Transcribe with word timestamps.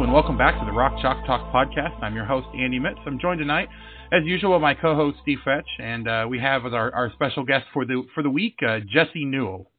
And 0.00 0.14
welcome 0.14 0.38
back 0.38 0.58
to 0.58 0.64
the 0.64 0.72
Rock 0.72 0.94
Chalk 1.02 1.26
Talk 1.26 1.52
podcast. 1.52 2.02
I'm 2.02 2.14
your 2.14 2.24
host 2.24 2.46
Andy 2.58 2.78
Mitts. 2.78 2.98
I'm 3.04 3.18
joined 3.20 3.38
tonight, 3.38 3.68
as 4.10 4.24
usual, 4.24 4.58
by 4.58 4.72
my 4.72 4.74
co-host 4.74 5.18
Steve 5.20 5.40
Fetch, 5.44 5.68
and 5.78 6.08
uh, 6.08 6.26
we 6.26 6.38
have 6.38 6.64
as 6.64 6.72
our, 6.72 6.90
our 6.94 7.12
special 7.12 7.44
guest 7.44 7.66
for 7.74 7.84
the 7.84 8.02
for 8.14 8.22
the 8.22 8.30
week, 8.30 8.56
uh, 8.66 8.78
Jesse 8.90 9.26
Newell. 9.26 9.70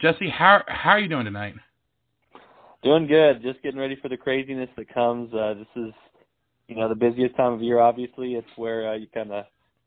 Jesse, 0.00 0.28
how 0.28 0.62
how 0.66 0.90
are 0.90 0.98
you 0.98 1.08
doing 1.08 1.24
tonight? 1.24 1.54
Doing 2.82 3.06
good. 3.06 3.42
Just 3.42 3.62
getting 3.62 3.78
ready 3.78 3.96
for 4.02 4.08
the 4.08 4.16
craziness 4.16 4.68
that 4.76 4.92
comes. 4.92 5.32
Uh, 5.32 5.54
this 5.54 5.68
is, 5.76 5.92
you 6.66 6.74
know, 6.74 6.88
the 6.88 6.96
busiest 6.96 7.36
time 7.36 7.52
of 7.52 7.62
year. 7.62 7.78
Obviously, 7.78 8.34
it's 8.34 8.48
where 8.56 8.90
uh, 8.90 8.96
you 8.96 9.06
kind 9.14 9.30
of 9.30 9.44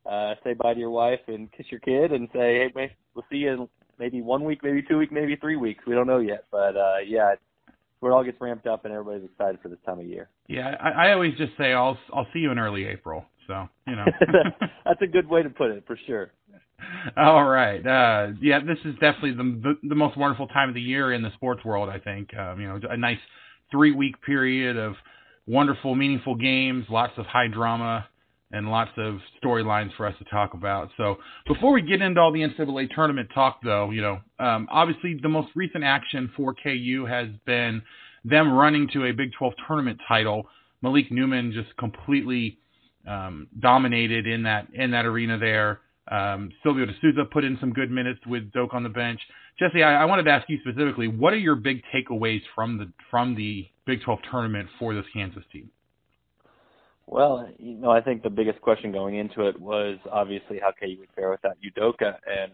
uh, 0.10 0.36
say 0.46 0.54
bye 0.54 0.74
to 0.74 0.80
your 0.80 0.92
wife 0.92 1.20
and 1.28 1.52
kiss 1.52 1.66
your 1.70 1.82
kid 1.82 2.14
and 2.14 2.30
say, 2.32 2.70
"Hey, 2.74 2.90
we'll 3.14 3.26
see 3.30 3.40
you 3.40 3.52
in 3.52 3.68
maybe 4.00 4.22
one 4.22 4.46
week, 4.46 4.62
maybe 4.64 4.82
two 4.82 4.98
weeks, 4.98 5.12
maybe 5.14 5.36
three 5.36 5.58
weeks. 5.58 5.84
We 5.86 5.94
don't 5.94 6.08
know 6.08 6.20
yet." 6.20 6.46
But 6.52 6.78
uh, 6.78 7.00
yeah, 7.06 7.34
where 8.04 8.12
it 8.12 8.16
all 8.16 8.24
gets 8.24 8.40
ramped 8.42 8.68
up 8.68 8.84
and 8.84 8.94
everybody's 8.94 9.24
excited 9.24 9.60
for 9.64 9.70
this 9.70 9.80
time 9.86 9.98
of 9.98 10.06
year. 10.06 10.28
Yeah, 10.48 10.76
I, 10.82 11.08
I 11.08 11.14
always 11.14 11.36
just 11.38 11.54
say 11.58 11.72
I'll 11.72 11.98
I'll 12.14 12.28
see 12.34 12.40
you 12.40 12.52
in 12.52 12.60
early 12.60 12.86
April. 12.86 13.26
So 13.48 13.68
you 13.88 13.96
know, 13.96 14.06
that's 14.86 15.02
a 15.02 15.08
good 15.08 15.28
way 15.28 15.42
to 15.42 15.50
put 15.50 15.72
it 15.72 15.86
for 15.88 15.98
sure. 16.06 16.34
All 17.16 17.46
right, 17.46 17.80
uh, 17.86 18.34
yeah, 18.42 18.60
this 18.60 18.78
is 18.84 18.94
definitely 18.96 19.32
the, 19.32 19.78
the, 19.82 19.88
the 19.90 19.96
most 19.96 20.18
wonderful 20.18 20.48
time 20.48 20.68
of 20.68 20.76
the 20.76 20.82
year 20.82 21.14
in 21.14 21.22
the 21.22 21.32
sports 21.36 21.64
world. 21.64 21.88
I 21.88 22.00
think 22.00 22.36
um, 22.38 22.60
you 22.60 22.68
know 22.68 22.80
a 22.90 22.98
nice 22.98 23.20
three 23.72 23.94
week 23.94 24.22
period 24.22 24.76
of 24.76 24.96
wonderful, 25.48 25.96
meaningful 25.96 26.36
games, 26.36 26.86
lots 26.90 27.14
of 27.18 27.26
high 27.26 27.48
drama, 27.48 28.06
and 28.54 28.70
lots 28.70 28.92
of 28.98 29.18
storylines 29.44 29.90
for 29.98 30.06
us 30.06 30.14
to 30.20 30.26
talk 30.26 30.54
about. 30.54 30.90
So 30.96 31.18
before 31.48 31.74
we 31.74 31.82
get 31.82 32.02
into 32.02 32.22
all 32.22 32.32
the 32.32 32.42
NCAA 32.42 32.94
tournament 32.94 33.30
talk, 33.34 33.60
though, 33.64 33.90
you 33.90 34.02
know, 34.02 34.20
um, 34.40 34.68
obviously 34.72 35.18
the 35.22 35.28
most 35.28 35.50
recent 35.56 35.84
action 35.84 36.32
for 36.38 36.54
KU 36.54 37.06
has 37.10 37.28
been 37.46 37.82
them 38.24 38.54
running 38.54 38.88
to 38.94 39.06
a 39.06 39.12
Big 39.12 39.32
12 39.38 39.54
tournament 39.68 40.00
title. 40.08 40.48
Malik 40.84 41.12
Newman 41.12 41.52
just 41.52 41.76
completely 41.78 42.60
um, 43.08 43.48
dominated 43.60 44.28
in 44.28 44.44
that 44.44 44.68
in 44.74 44.92
that 44.92 45.06
arena 45.06 45.38
there. 45.38 45.82
Um, 46.10 46.52
Silvio 46.62 46.86
De 46.86 46.94
Sousa 47.02 47.24
put 47.32 47.44
in 47.44 47.58
some 47.60 47.74
good 47.74 47.90
minutes 47.90 48.20
with 48.28 48.52
Doak 48.52 48.74
on 48.74 48.84
the 48.84 48.90
bench. 48.90 49.20
Jesse, 49.58 49.82
I, 49.82 50.02
I, 50.02 50.06
wanted 50.06 50.24
to 50.24 50.32
ask 50.32 50.50
you 50.50 50.60
specifically, 50.60 51.08
what 51.08 51.32
are 51.32 51.38
your 51.38 51.56
big 51.56 51.82
takeaways 51.94 52.42
from 52.54 52.78
the 52.78 52.92
from 53.10 53.36
the 53.36 53.68
Big 53.86 54.04
12 54.04 54.20
tournament 54.30 54.70
for 54.80 54.94
this 54.94 55.06
Kansas 55.14 55.44
team? 55.52 55.70
Well, 57.14 57.48
you 57.60 57.76
know, 57.76 57.92
I 57.92 58.02
think 58.02 58.24
the 58.24 58.30
biggest 58.32 58.60
question 58.62 58.92
going 58.92 59.18
into 59.18 59.48
it 59.48 59.62
was 59.62 60.00
obviously 60.12 60.58
how 60.60 60.72
KU 60.72 60.96
would 60.98 61.10
fare 61.16 61.30
without 61.30 61.58
Udoka, 61.64 62.16
and 62.26 62.54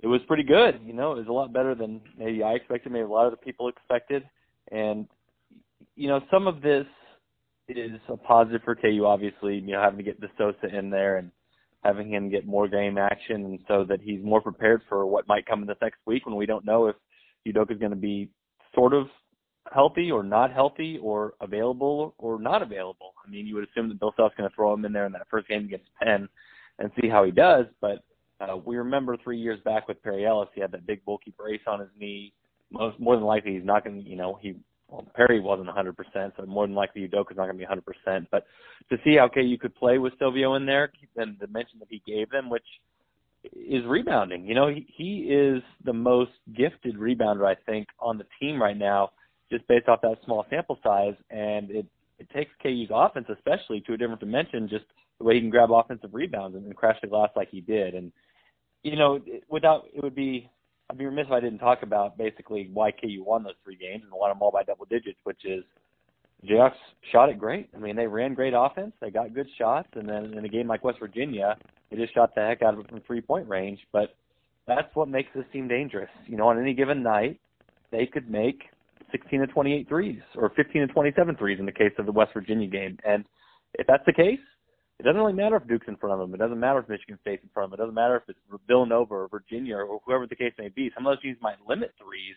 it 0.00 0.06
was 0.06 0.20
pretty 0.28 0.42
good. 0.42 0.78
You 0.84 0.92
know, 0.92 1.12
it 1.12 1.20
was 1.20 1.28
a 1.28 1.32
lot 1.32 1.50
better 1.50 1.74
than 1.74 2.02
maybe 2.18 2.42
I 2.42 2.52
expected, 2.52 2.92
maybe 2.92 3.04
a 3.04 3.08
lot 3.08 3.24
of 3.24 3.30
the 3.30 3.38
people 3.38 3.68
expected. 3.68 4.28
And 4.70 5.08
you 5.96 6.08
know, 6.08 6.20
some 6.30 6.46
of 6.46 6.60
this 6.60 6.84
is 7.70 7.98
a 8.10 8.18
positive 8.18 8.60
for 8.66 8.74
KU. 8.74 9.06
Obviously, 9.06 9.54
you 9.54 9.72
know, 9.72 9.80
having 9.80 9.96
to 9.96 10.04
get 10.04 10.20
De 10.20 10.28
Sousa 10.36 10.66
in 10.66 10.90
there 10.90 11.16
and 11.16 11.30
having 11.82 12.12
him 12.12 12.28
get 12.28 12.46
more 12.46 12.68
game 12.68 12.98
action, 12.98 13.46
and 13.46 13.60
so 13.66 13.82
that 13.88 14.02
he's 14.02 14.22
more 14.22 14.42
prepared 14.42 14.82
for 14.90 15.06
what 15.06 15.26
might 15.26 15.46
come 15.46 15.62
in 15.62 15.68
this 15.68 15.78
next 15.80 16.00
week 16.04 16.26
when 16.26 16.36
we 16.36 16.44
don't 16.44 16.66
know 16.66 16.88
if 16.88 16.96
Udoka 17.46 17.72
is 17.72 17.78
going 17.78 17.92
to 17.92 17.96
be 17.96 18.28
sort 18.74 18.92
of 18.92 19.06
healthy 19.72 20.10
or 20.10 20.22
not 20.22 20.52
healthy 20.52 20.98
or 21.02 21.32
available 21.40 22.14
or 22.18 22.38
not 22.38 22.60
available. 22.60 23.14
I 23.28 23.30
mean, 23.30 23.46
you 23.46 23.54
would 23.56 23.68
assume 23.68 23.88
that 23.88 24.00
Bill 24.00 24.14
Self's 24.16 24.34
going 24.36 24.48
to 24.48 24.54
throw 24.54 24.72
him 24.72 24.84
in 24.84 24.92
there 24.92 25.06
in 25.06 25.12
that 25.12 25.26
first 25.30 25.48
game 25.48 25.66
against 25.66 25.90
Penn 26.02 26.28
and 26.78 26.90
see 27.00 27.08
how 27.08 27.24
he 27.24 27.30
does, 27.30 27.66
but 27.80 28.02
uh, 28.40 28.56
we 28.56 28.76
remember 28.76 29.16
three 29.22 29.38
years 29.38 29.58
back 29.64 29.88
with 29.88 30.02
Perry 30.02 30.24
Ellis, 30.26 30.48
he 30.54 30.60
had 30.60 30.72
that 30.72 30.86
big 30.86 31.04
bulky 31.04 31.32
brace 31.36 31.60
on 31.66 31.80
his 31.80 31.88
knee. 31.98 32.32
Most 32.70 32.98
more 33.00 33.16
than 33.16 33.24
likely, 33.24 33.54
he's 33.54 33.64
not 33.64 33.84
going 33.84 34.02
to. 34.02 34.08
You 34.08 34.16
know, 34.16 34.38
he 34.40 34.54
well, 34.88 35.06
Perry 35.14 35.40
wasn't 35.40 35.68
100%, 35.68 35.94
so 36.36 36.46
more 36.46 36.66
than 36.66 36.76
likely 36.76 37.06
Udoka's 37.06 37.36
not 37.36 37.46
going 37.46 37.58
to 37.58 37.66
be 37.66 37.66
100%. 37.66 38.26
But 38.30 38.46
to 38.90 38.96
see 39.04 39.16
how 39.16 39.28
KU 39.28 39.56
could 39.60 39.74
play 39.74 39.98
with 39.98 40.12
Silvio 40.18 40.54
in 40.54 40.66
there, 40.66 40.92
and 41.16 41.36
the 41.40 41.46
mention 41.48 41.78
that 41.80 41.88
he 41.90 42.02
gave 42.06 42.30
them, 42.30 42.48
which 42.48 42.64
is 43.54 43.84
rebounding. 43.86 44.46
You 44.46 44.54
know, 44.54 44.68
he, 44.68 44.86
he 44.96 45.32
is 45.32 45.62
the 45.84 45.92
most 45.92 46.30
gifted 46.56 46.96
rebounder 46.96 47.46
I 47.46 47.56
think 47.66 47.88
on 48.00 48.18
the 48.18 48.26
team 48.40 48.60
right 48.60 48.76
now, 48.76 49.10
just 49.50 49.66
based 49.68 49.88
off 49.88 50.00
that 50.02 50.18
small 50.24 50.46
sample 50.50 50.78
size, 50.82 51.14
and 51.30 51.70
it 51.70 51.86
it 52.18 52.28
takes 52.30 52.50
KU's 52.62 52.88
offense 52.90 53.26
especially 53.30 53.80
to 53.82 53.94
a 53.94 53.96
different 53.96 54.20
dimension. 54.20 54.68
Just 54.68 54.84
the 55.18 55.24
way 55.24 55.34
he 55.34 55.40
can 55.40 55.50
grab 55.50 55.70
offensive 55.72 56.14
rebounds 56.14 56.56
and, 56.56 56.64
and 56.66 56.76
crash 56.76 56.98
the 57.00 57.08
glass 57.08 57.30
like 57.36 57.48
he 57.50 57.60
did, 57.60 57.94
and 57.94 58.12
you 58.82 58.96
know, 58.96 59.20
without 59.48 59.86
it 59.94 60.02
would 60.02 60.14
be 60.14 60.50
I'd 60.90 60.98
be 60.98 61.06
remiss 61.06 61.26
if 61.26 61.32
I 61.32 61.40
didn't 61.40 61.58
talk 61.58 61.82
about 61.82 62.16
basically 62.16 62.70
why 62.72 62.92
KU 62.92 63.22
won 63.22 63.42
those 63.42 63.54
three 63.62 63.76
games 63.76 64.04
and 64.04 64.12
won 64.12 64.30
them 64.30 64.40
all 64.40 64.50
by 64.50 64.62
double 64.62 64.86
digits, 64.86 65.18
which 65.24 65.44
is 65.44 65.62
Jayhawks 66.46 66.76
shot 67.12 67.28
it 67.28 67.38
great. 67.38 67.68
I 67.74 67.78
mean, 67.78 67.96
they 67.96 68.06
ran 68.06 68.34
great 68.34 68.54
offense, 68.56 68.92
they 69.00 69.10
got 69.10 69.34
good 69.34 69.48
shots, 69.58 69.88
and 69.94 70.08
then 70.08 70.34
in 70.34 70.44
a 70.44 70.48
game 70.48 70.68
like 70.68 70.84
West 70.84 70.98
Virginia, 71.00 71.56
they 71.90 71.96
just 71.96 72.14
shot 72.14 72.34
the 72.34 72.40
heck 72.40 72.62
out 72.62 72.74
of 72.74 72.80
it 72.80 72.88
from 72.88 73.00
three 73.00 73.20
point 73.20 73.48
range. 73.48 73.80
But 73.92 74.14
that's 74.66 74.94
what 74.94 75.08
makes 75.08 75.28
this 75.34 75.44
team 75.52 75.68
dangerous. 75.68 76.10
You 76.26 76.36
know, 76.36 76.48
on 76.48 76.60
any 76.60 76.74
given 76.74 77.02
night, 77.02 77.40
they 77.90 78.06
could 78.06 78.30
make 78.30 78.64
16 79.10 79.40
to 79.40 79.46
28 79.46 79.88
threes 79.88 80.20
or 80.36 80.50
15 80.50 80.86
to 80.86 80.92
27 80.92 81.36
threes 81.36 81.58
in 81.58 81.66
the 81.66 81.72
case 81.72 81.92
of 81.98 82.06
the 82.06 82.12
West 82.12 82.32
Virginia 82.34 82.68
game. 82.68 82.98
And 83.04 83.24
if 83.74 83.86
that's 83.86 84.04
the 84.06 84.12
case, 84.12 84.40
it 84.98 85.04
doesn't 85.04 85.20
really 85.20 85.32
matter 85.32 85.56
if 85.56 85.66
Duke's 85.68 85.86
in 85.86 85.96
front 85.96 86.14
of 86.14 86.18
them. 86.18 86.34
It 86.34 86.38
doesn't 86.38 86.58
matter 86.58 86.80
if 86.80 86.88
Michigan 86.88 87.18
State's 87.20 87.42
in 87.42 87.50
front 87.54 87.66
of 87.66 87.70
them. 87.70 87.78
It 87.78 87.82
doesn't 87.84 87.94
matter 87.94 88.16
if 88.16 88.22
it's 88.28 88.38
Villanova 88.66 89.14
or 89.14 89.28
Virginia 89.28 89.76
or 89.76 90.00
whoever 90.04 90.26
the 90.26 90.34
case 90.34 90.52
may 90.58 90.68
be. 90.68 90.90
Some 90.94 91.06
of 91.06 91.12
those 91.12 91.22
teams 91.22 91.38
might 91.40 91.56
limit 91.68 91.94
threes, 92.02 92.34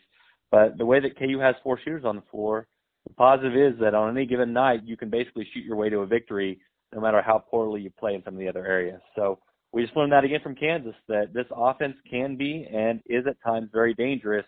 but 0.52 0.78
the 0.78 0.86
way 0.86 1.00
that 1.00 1.18
KU 1.18 1.40
has 1.40 1.56
four 1.64 1.80
shooters 1.84 2.06
on 2.06 2.18
the 2.18 2.24
floor, 2.30 2.68
the 3.08 3.14
positive 3.16 3.56
is 3.56 3.80
that 3.80 3.96
on 3.96 4.16
any 4.16 4.28
given 4.28 4.54
night, 4.54 4.82
you 4.84 4.96
can 4.96 5.10
basically 5.10 5.48
shoot 5.54 5.66
your 5.66 5.76
way 5.76 5.90
to 5.90 6.00
a 6.00 6.06
victory 6.06 6.60
no 6.94 7.02
matter 7.02 7.22
how 7.22 7.40
poorly 7.40 7.82
you 7.82 7.90
play 7.90 8.14
in 8.14 8.24
some 8.24 8.36
of 8.36 8.40
the 8.40 8.48
other 8.48 8.66
areas. 8.66 9.02
So 9.16 9.40
we 9.72 9.84
just 9.84 9.96
learned 9.96 10.12
that 10.12 10.24
again 10.24 10.42
from 10.44 10.56
Kansas 10.56 10.96
that 11.08 11.34
this 11.34 11.46
offense 11.56 11.96
can 12.10 12.36
be 12.36 12.68
and 12.72 13.02
is 13.06 13.26
at 13.28 13.42
times 13.44 13.70
very 13.72 13.94
dangerous. 13.94 14.46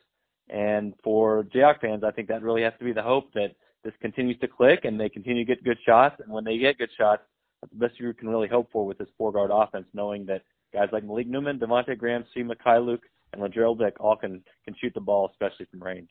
And 0.50 0.94
for 1.04 1.44
Jayhawk 1.44 1.82
fans, 1.82 2.04
I 2.04 2.12
think 2.12 2.28
that 2.28 2.44
really 2.44 2.64
has 2.64 2.74
to 2.80 2.86
be 2.86 2.94
the 2.94 3.02
hope 3.02 3.34
that 3.34 3.56
this 3.84 3.94
continues 4.02 4.40
to 4.40 4.48
click 4.48 4.86
and 4.86 5.00
they 5.00 5.10
continue 5.10 5.46
to 5.46 5.56
get 5.56 5.64
good 5.64 5.78
shots. 5.86 6.16
And 6.24 6.32
when 6.32 6.44
they 6.44 6.58
get 6.58 6.78
good 6.78 6.90
shots, 6.98 7.24
that's 7.62 7.74
the 7.74 7.80
best 7.80 8.00
you 8.00 8.14
can 8.14 8.30
really 8.30 8.48
hope 8.48 8.70
for 8.72 8.86
with 8.86 8.98
this 8.98 9.08
four 9.18 9.32
guard 9.32 9.52
offense, 9.54 9.86
knowing 9.94 10.26
that 10.26 10.44
guys 10.74 10.90
like 10.92 11.04
Malik 11.04 11.28
Newman, 11.28 11.60
Devonte 11.60 11.98
Graham, 11.98 12.26
Svi 12.36 12.46
Mykhailiuk, 12.46 13.00
and 13.32 13.42
Lagerald 13.42 13.80
Vick 13.80 13.96
all 14.00 14.16
can 14.16 14.42
can 14.66 14.76
shoot 14.80 14.94
the 14.94 15.02
ball, 15.02 15.30
especially 15.32 15.66
from 15.72 15.82
range. 15.82 16.10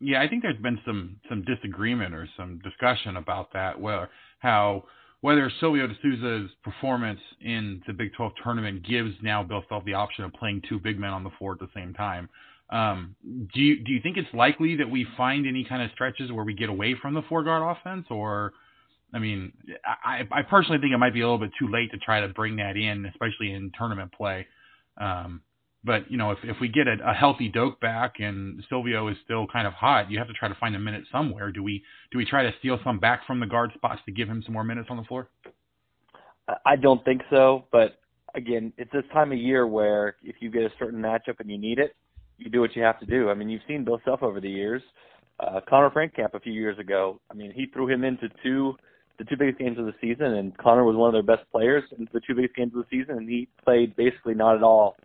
Yeah, 0.00 0.20
I 0.20 0.28
think 0.28 0.42
there's 0.42 0.60
been 0.60 0.78
some 0.84 1.16
some 1.28 1.42
disagreement 1.44 2.14
or 2.14 2.28
some 2.36 2.58
discussion 2.60 3.16
about 3.16 3.52
that. 3.52 3.80
Where 3.80 4.10
how 4.38 4.84
whether 5.20 5.50
Silvio 5.60 5.86
De 5.86 5.94
Sousa's 6.02 6.50
performance 6.62 7.20
in 7.40 7.82
the 7.86 7.92
Big 7.92 8.12
12 8.14 8.32
tournament 8.42 8.86
gives 8.86 9.14
now 9.22 9.42
Bill 9.42 9.64
Self 9.68 9.84
the 9.84 9.94
option 9.94 10.24
of 10.24 10.32
playing 10.34 10.62
two 10.68 10.78
big 10.78 10.98
men 10.98 11.10
on 11.10 11.24
the 11.24 11.30
floor 11.38 11.52
at 11.52 11.58
the 11.58 11.68
same 11.74 11.94
time. 11.94 12.28
Um, 12.68 13.14
do 13.22 13.60
you 13.60 13.84
do 13.84 13.92
you 13.92 14.00
think 14.00 14.16
it's 14.16 14.32
likely 14.34 14.76
that 14.76 14.90
we 14.90 15.06
find 15.16 15.46
any 15.46 15.64
kind 15.64 15.82
of 15.82 15.90
stretches 15.92 16.32
where 16.32 16.44
we 16.44 16.54
get 16.54 16.68
away 16.68 16.96
from 17.00 17.14
the 17.14 17.22
four 17.28 17.44
guard 17.44 17.76
offense, 17.76 18.06
or 18.10 18.52
I 19.14 19.20
mean, 19.20 19.52
I, 19.84 20.22
I 20.32 20.42
personally 20.42 20.78
think 20.78 20.92
it 20.92 20.98
might 20.98 21.14
be 21.14 21.20
a 21.20 21.24
little 21.24 21.38
bit 21.38 21.52
too 21.58 21.68
late 21.68 21.92
to 21.92 21.98
try 21.98 22.20
to 22.20 22.28
bring 22.28 22.56
that 22.56 22.76
in, 22.76 23.06
especially 23.06 23.52
in 23.52 23.70
tournament 23.78 24.12
play. 24.12 24.46
Um, 24.98 25.42
but 25.84 26.10
you 26.10 26.18
know, 26.18 26.32
if 26.32 26.38
if 26.42 26.56
we 26.60 26.66
get 26.66 26.88
a, 26.88 26.96
a 27.08 27.14
healthy 27.14 27.48
Doak 27.48 27.80
back 27.80 28.14
and 28.18 28.62
Silvio 28.68 29.06
is 29.08 29.16
still 29.24 29.46
kind 29.46 29.68
of 29.68 29.72
hot, 29.72 30.10
you 30.10 30.18
have 30.18 30.26
to 30.26 30.34
try 30.34 30.48
to 30.48 30.56
find 30.56 30.74
a 30.74 30.80
minute 30.80 31.04
somewhere. 31.12 31.52
Do 31.52 31.62
we 31.62 31.84
do 32.10 32.18
we 32.18 32.24
try 32.24 32.42
to 32.42 32.52
steal 32.58 32.80
some 32.82 32.98
back 32.98 33.24
from 33.26 33.38
the 33.38 33.46
guard 33.46 33.70
spots 33.74 34.00
to 34.06 34.12
give 34.12 34.28
him 34.28 34.42
some 34.44 34.52
more 34.52 34.64
minutes 34.64 34.88
on 34.90 34.96
the 34.96 35.04
floor? 35.04 35.28
I 36.64 36.76
don't 36.76 37.04
think 37.04 37.22
so, 37.30 37.64
but 37.70 37.98
again, 38.34 38.72
it's 38.76 38.92
this 38.92 39.04
time 39.12 39.32
of 39.32 39.38
year 39.38 39.66
where 39.66 40.16
if 40.22 40.36
you 40.40 40.50
get 40.50 40.62
a 40.62 40.70
certain 40.78 41.00
matchup 41.00 41.40
and 41.40 41.50
you 41.50 41.58
need 41.58 41.78
it, 41.78 41.96
you 42.38 42.50
do 42.50 42.60
what 42.60 42.74
you 42.76 42.82
have 42.82 43.00
to 43.00 43.06
do. 43.06 43.30
I 43.30 43.34
mean, 43.34 43.48
you've 43.48 43.62
seen 43.66 43.84
Bill 43.84 44.00
Self 44.04 44.22
over 44.22 44.40
the 44.40 44.48
years. 44.48 44.82
Uh, 45.38 45.60
Connor 45.68 45.90
Frankamp 45.90 46.34
a 46.34 46.40
few 46.40 46.52
years 46.52 46.78
ago. 46.78 47.20
I 47.30 47.34
mean, 47.34 47.52
he 47.52 47.66
threw 47.66 47.88
him 47.88 48.04
into 48.04 48.28
two 48.42 48.74
the 49.18 49.24
two 49.24 49.36
biggest 49.36 49.58
games 49.58 49.78
of 49.78 49.86
the 49.86 49.94
season, 50.00 50.26
and 50.26 50.56
Connor 50.58 50.84
was 50.84 50.94
one 50.94 51.08
of 51.08 51.14
their 51.14 51.36
best 51.36 51.50
players 51.50 51.82
in 51.96 52.06
the 52.12 52.20
two 52.20 52.34
biggest 52.34 52.54
games 52.54 52.72
of 52.76 52.84
the 52.84 52.98
season, 52.98 53.16
and 53.16 53.28
he 53.28 53.48
played 53.64 53.96
basically 53.96 54.34
not 54.34 54.56
at 54.56 54.62
all 54.62 54.96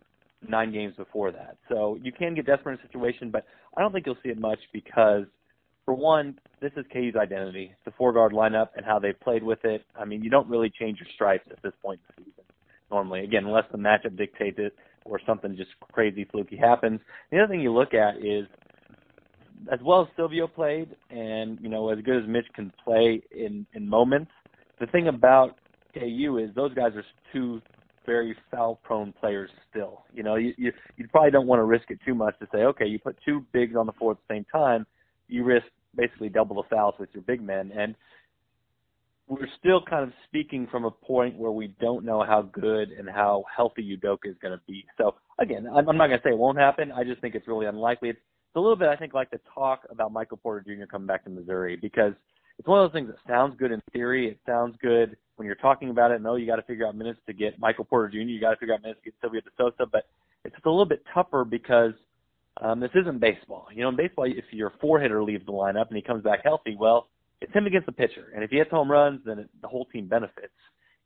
nine 0.47 0.73
games 0.73 0.93
before 0.97 1.31
that. 1.31 1.55
So 1.69 1.97
you 2.01 2.11
can 2.11 2.35
get 2.35 2.45
desperate 2.45 2.73
in 2.73 2.79
a 2.79 2.87
situation, 2.87 3.31
but 3.31 3.45
I 3.77 3.81
don't 3.81 3.93
think 3.93 4.05
you'll 4.05 4.17
see 4.23 4.29
it 4.29 4.39
much 4.39 4.59
because 4.73 5.23
for 5.85 5.93
one, 5.93 6.37
this 6.61 6.71
is 6.75 6.85
KU's 6.91 7.15
identity, 7.15 7.73
the 7.85 7.91
four 7.91 8.11
guard 8.11 8.33
lineup 8.33 8.69
and 8.75 8.85
how 8.85 8.99
they've 8.99 9.19
played 9.19 9.43
with 9.43 9.63
it. 9.63 9.83
I 9.95 10.05
mean, 10.05 10.23
you 10.23 10.29
don't 10.29 10.49
really 10.49 10.69
change 10.69 10.99
your 10.99 11.07
stripes 11.15 11.47
at 11.49 11.61
this 11.63 11.73
point 11.81 11.99
in 12.17 12.25
the 12.25 12.29
season 12.31 12.43
normally. 12.89 13.21
Again, 13.23 13.45
unless 13.45 13.65
the 13.71 13.77
matchup 13.77 14.17
dictates 14.17 14.57
it 14.59 14.75
or 15.05 15.19
something 15.25 15.55
just 15.55 15.71
crazy 15.91 16.25
fluky 16.31 16.55
happens. 16.55 16.99
The 17.31 17.39
other 17.39 17.51
thing 17.51 17.61
you 17.61 17.73
look 17.73 17.93
at 17.93 18.17
is 18.17 18.45
as 19.71 19.79
well 19.83 20.01
as 20.01 20.07
Silvio 20.15 20.47
played 20.47 20.95
and, 21.09 21.59
you 21.61 21.69
know, 21.69 21.89
as 21.89 21.99
good 22.03 22.23
as 22.23 22.27
Mitch 22.27 22.47
can 22.55 22.71
play 22.83 23.21
in, 23.31 23.65
in 23.73 23.87
moments, 23.87 24.31
the 24.79 24.87
thing 24.87 25.07
about 25.07 25.57
KU 25.93 26.39
is 26.43 26.53
those 26.55 26.73
guys 26.73 26.93
are 26.95 27.03
two 27.31 27.61
very 28.05 28.35
foul 28.49 28.79
prone 28.83 29.13
players 29.13 29.49
still. 29.69 30.05
You 30.13 30.23
know, 30.23 30.35
you, 30.35 30.53
you 30.57 30.71
you 30.97 31.07
probably 31.09 31.31
don't 31.31 31.47
want 31.47 31.59
to 31.59 31.63
risk 31.65 31.91
it 31.91 31.99
too 32.05 32.15
much 32.15 32.37
to 32.39 32.47
say, 32.51 32.59
okay, 32.59 32.87
you 32.87 32.97
put 32.97 33.15
two 33.23 33.45
bigs 33.51 33.75
on 33.75 33.85
the 33.85 33.91
floor 33.93 34.13
at 34.13 34.17
the 34.27 34.33
same 34.33 34.45
time, 34.51 34.87
you 35.27 35.43
risk 35.43 35.67
basically 35.95 36.29
double 36.29 36.55
the 36.55 36.67
fouls 36.69 36.95
with 36.99 37.09
your 37.13 37.23
big 37.23 37.41
men. 37.41 37.71
And 37.75 37.95
we're 39.31 39.47
still 39.57 39.81
kind 39.81 40.03
of 40.03 40.11
speaking 40.27 40.67
from 40.69 40.83
a 40.83 40.91
point 40.91 41.37
where 41.37 41.51
we 41.51 41.73
don't 41.79 42.03
know 42.03 42.21
how 42.21 42.41
good 42.41 42.89
and 42.89 43.09
how 43.09 43.45
healthy 43.55 43.97
Udoka 43.97 44.29
is 44.29 44.35
going 44.41 44.53
to 44.53 44.61
be. 44.67 44.83
So 44.97 45.15
again, 45.39 45.65
I'm, 45.73 45.87
I'm 45.87 45.95
not 45.95 46.07
going 46.07 46.19
to 46.19 46.23
say 46.23 46.31
it 46.31 46.37
won't 46.37 46.57
happen. 46.57 46.91
I 46.91 47.05
just 47.05 47.21
think 47.21 47.33
it's 47.33 47.47
really 47.47 47.65
unlikely. 47.65 48.09
It's, 48.09 48.19
it's 48.19 48.57
a 48.57 48.59
little 48.59 48.75
bit, 48.75 48.89
I 48.89 48.97
think, 48.97 49.13
like 49.13 49.31
the 49.31 49.39
talk 49.55 49.83
about 49.89 50.11
Michael 50.11 50.35
Porter 50.35 50.65
Jr. 50.67 50.85
coming 50.85 51.07
back 51.07 51.23
to 51.23 51.29
Missouri 51.29 51.77
because 51.81 52.11
it's 52.59 52.67
one 52.67 52.83
of 52.83 52.91
those 52.91 52.93
things 52.93 53.07
that 53.07 53.25
sounds 53.25 53.55
good 53.57 53.71
in 53.71 53.81
theory. 53.93 54.27
It 54.27 54.37
sounds 54.45 54.75
good 54.81 55.15
when 55.37 55.45
you're 55.45 55.55
talking 55.55 55.91
about 55.91 56.11
it. 56.11 56.21
No, 56.21 56.35
you 56.35 56.45
got 56.45 56.57
to 56.57 56.63
figure 56.63 56.85
out 56.85 56.97
minutes 56.97 57.21
to 57.27 57.33
get 57.33 57.57
Michael 57.57 57.85
Porter 57.85 58.09
Jr. 58.09 58.17
You 58.17 58.41
got 58.41 58.51
to 58.51 58.57
figure 58.57 58.73
out 58.73 58.81
minutes 58.81 58.99
to 59.05 59.11
get 59.11 59.13
Silvio 59.21 59.39
De 59.39 59.49
Sousa, 59.55 59.89
but 59.89 60.07
it's 60.43 60.57
a 60.65 60.69
little 60.69 60.85
bit 60.85 61.05
tougher 61.13 61.45
because 61.45 61.93
um, 62.61 62.81
this 62.81 62.91
isn't 62.95 63.21
baseball. 63.21 63.69
You 63.73 63.83
know, 63.83 63.89
in 63.89 63.95
baseball, 63.95 64.25
if 64.25 64.43
your 64.51 64.73
four 64.81 64.99
hitter 64.99 65.23
leaves 65.23 65.45
the 65.45 65.53
lineup 65.53 65.87
and 65.87 65.95
he 65.95 66.01
comes 66.01 66.21
back 66.21 66.41
healthy, 66.43 66.75
well, 66.77 67.07
it's 67.41 67.53
him 67.53 67.65
against 67.65 67.87
the 67.87 67.91
pitcher. 67.91 68.31
And 68.33 68.43
if 68.43 68.51
he 68.51 68.57
hits 68.57 68.71
home 68.71 68.89
runs, 68.89 69.21
then 69.25 69.39
it, 69.39 69.49
the 69.61 69.67
whole 69.67 69.85
team 69.85 70.07
benefits. 70.07 70.53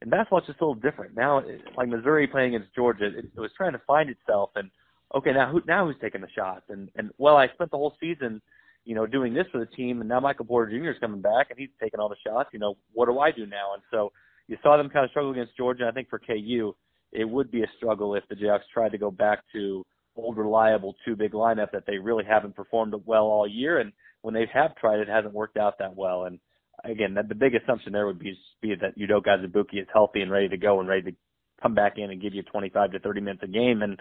In 0.01 0.09
basketball, 0.09 0.39
it's 0.39 0.47
just 0.47 0.59
a 0.61 0.65
little 0.65 0.81
different. 0.81 1.15
Now, 1.15 1.39
it, 1.39 1.61
like 1.77 1.87
Missouri 1.87 2.27
playing 2.27 2.53
against 2.53 2.75
Georgia, 2.75 3.05
it, 3.05 3.25
it 3.35 3.39
was 3.39 3.51
trying 3.55 3.71
to 3.71 3.81
find 3.87 4.09
itself. 4.09 4.51
And 4.55 4.69
okay, 5.15 5.31
now 5.31 5.49
who 5.51 5.61
now 5.65 5.85
who's 5.85 5.95
taking 6.01 6.21
the 6.21 6.27
shots? 6.35 6.65
And 6.69 6.89
and 6.95 7.09
well, 7.17 7.37
I 7.37 7.47
spent 7.53 7.71
the 7.71 7.77
whole 7.77 7.95
season, 7.99 8.41
you 8.83 8.95
know, 8.95 9.07
doing 9.07 9.33
this 9.33 9.47
for 9.51 9.59
the 9.59 9.65
team, 9.65 10.01
and 10.01 10.09
now 10.09 10.19
Michael 10.19 10.45
Porter 10.45 10.77
Jr. 10.77 10.89
is 10.89 10.99
coming 10.99 11.21
back 11.21 11.47
and 11.49 11.57
he's 11.57 11.69
taking 11.81 11.99
all 11.99 12.09
the 12.09 12.17
shots. 12.27 12.49
You 12.51 12.59
know, 12.59 12.75
what 12.93 13.05
do 13.07 13.19
I 13.19 13.31
do 13.31 13.45
now? 13.45 13.73
And 13.73 13.83
so 13.89 14.11
you 14.47 14.57
saw 14.61 14.75
them 14.75 14.89
kind 14.89 15.05
of 15.05 15.11
struggle 15.11 15.31
against 15.31 15.55
Georgia. 15.55 15.87
I 15.87 15.91
think 15.91 16.09
for 16.09 16.19
KU, 16.19 16.75
it 17.13 17.25
would 17.25 17.49
be 17.49 17.63
a 17.63 17.67
struggle 17.77 18.15
if 18.15 18.23
the 18.29 18.35
Jayhawks 18.35 18.67
tried 18.73 18.91
to 18.91 18.97
go 18.97 19.09
back 19.09 19.39
to 19.53 19.85
old 20.17 20.37
reliable 20.37 20.95
two 21.03 21.15
big 21.15 21.31
lineup 21.31 21.71
that 21.71 21.83
they 21.85 21.97
really 21.97 22.23
haven't 22.23 22.55
performed 22.55 22.93
well 23.05 23.25
all 23.25 23.47
year. 23.47 23.79
And 23.79 23.91
when 24.25 24.33
they 24.33 24.47
have 24.51 24.75
tried, 24.75 24.99
it 24.99 25.07
hasn't 25.07 25.35
worked 25.35 25.55
out 25.55 25.77
that 25.77 25.95
well. 25.95 26.23
And 26.23 26.39
again, 26.83 27.13
that, 27.13 27.29
the 27.29 27.35
big 27.35 27.53
assumption 27.53 27.93
there 27.93 28.07
would 28.07 28.17
be, 28.17 28.35
be 28.59 28.73
that 28.81 28.97
Udoka 28.97 29.37
Azubuike 29.37 29.79
is 29.79 29.87
healthy 29.93 30.21
and 30.21 30.31
ready 30.31 30.49
to 30.49 30.57
go 30.57 30.79
and 30.79 30.89
ready 30.89 31.11
to 31.11 31.17
come 31.61 31.75
back 31.75 31.93
in 31.97 32.09
and 32.09 32.19
give 32.19 32.33
you 32.33 32.41
25 32.41 32.91
to 32.93 32.99
30 32.99 33.21
minutes 33.21 33.43
a 33.43 33.47
game. 33.47 33.83
And 33.83 33.99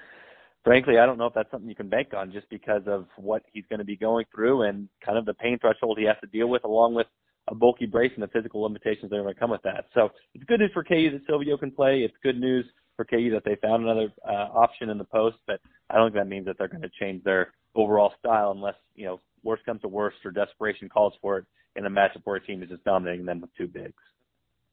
frankly, 0.65 0.99
I 0.99 1.05
don't 1.05 1.19
know 1.19 1.27
if 1.27 1.35
that's 1.35 1.51
something 1.51 1.69
you 1.69 1.77
can 1.77 1.91
bank 1.91 2.09
on 2.17 2.33
just 2.33 2.49
because 2.49 2.81
of 2.87 3.05
what 3.17 3.43
he's 3.53 3.67
going 3.69 3.81
to 3.81 3.85
be 3.85 3.97
going 3.97 4.25
through 4.35 4.63
and 4.63 4.89
kind 5.05 5.19
of 5.19 5.27
the 5.27 5.35
pain 5.35 5.59
threshold 5.61 5.99
he 5.99 6.07
has 6.07 6.17
to 6.23 6.27
deal 6.27 6.49
with, 6.49 6.65
along 6.65 6.95
with 6.95 7.07
a 7.49 7.55
bulky 7.55 7.85
brace 7.85 8.13
and 8.15 8.23
the 8.23 8.29
physical 8.29 8.63
limitations 8.63 9.11
that 9.11 9.17
are 9.17 9.23
going 9.23 9.35
to 9.35 9.39
come 9.39 9.51
with 9.51 9.63
that. 9.65 9.85
So 9.93 10.09
it's 10.35 10.45
good 10.45 10.61
news 10.61 10.71
for 10.73 10.83
KU 10.83 11.11
that 11.13 11.21
Silvio 11.27 11.59
can 11.59 11.71
play. 11.71 11.99
It's 11.99 12.15
good 12.23 12.41
news 12.41 12.65
for 12.97 13.05
KU 13.05 13.31
that 13.33 13.43
they 13.45 13.57
found 13.61 13.83
another 13.83 14.11
uh, 14.27 14.49
option 14.57 14.89
in 14.89 14.97
the 14.97 15.05
post, 15.05 15.37
but 15.47 15.61
I 15.91 15.97
don't 15.97 16.13
think 16.13 16.25
that 16.25 16.31
means 16.31 16.47
that 16.47 16.57
they're 16.57 16.69
going 16.69 16.81
to 16.81 16.91
change 16.99 17.23
their 17.25 17.53
overall 17.75 18.13
style 18.19 18.53
unless 18.53 18.77
you 18.95 19.05
know 19.05 19.21
worst 19.45 19.65
comes 19.65 19.81
to 19.83 19.89
worst 19.89 20.17
or 20.25 20.31
desperation 20.31 20.89
calls 20.89 21.15
for 21.21 21.39
it 21.39 21.45
in 21.77 21.87
a 21.87 21.91
matchup 21.91 22.23
where 22.25 22.37
a 22.37 22.45
team 22.45 22.63
is 22.63 22.69
just 22.69 22.85
dominating 22.85 23.27
them 23.27 23.41
with 23.41 23.51
two 23.57 23.69
bigs. 23.69 23.93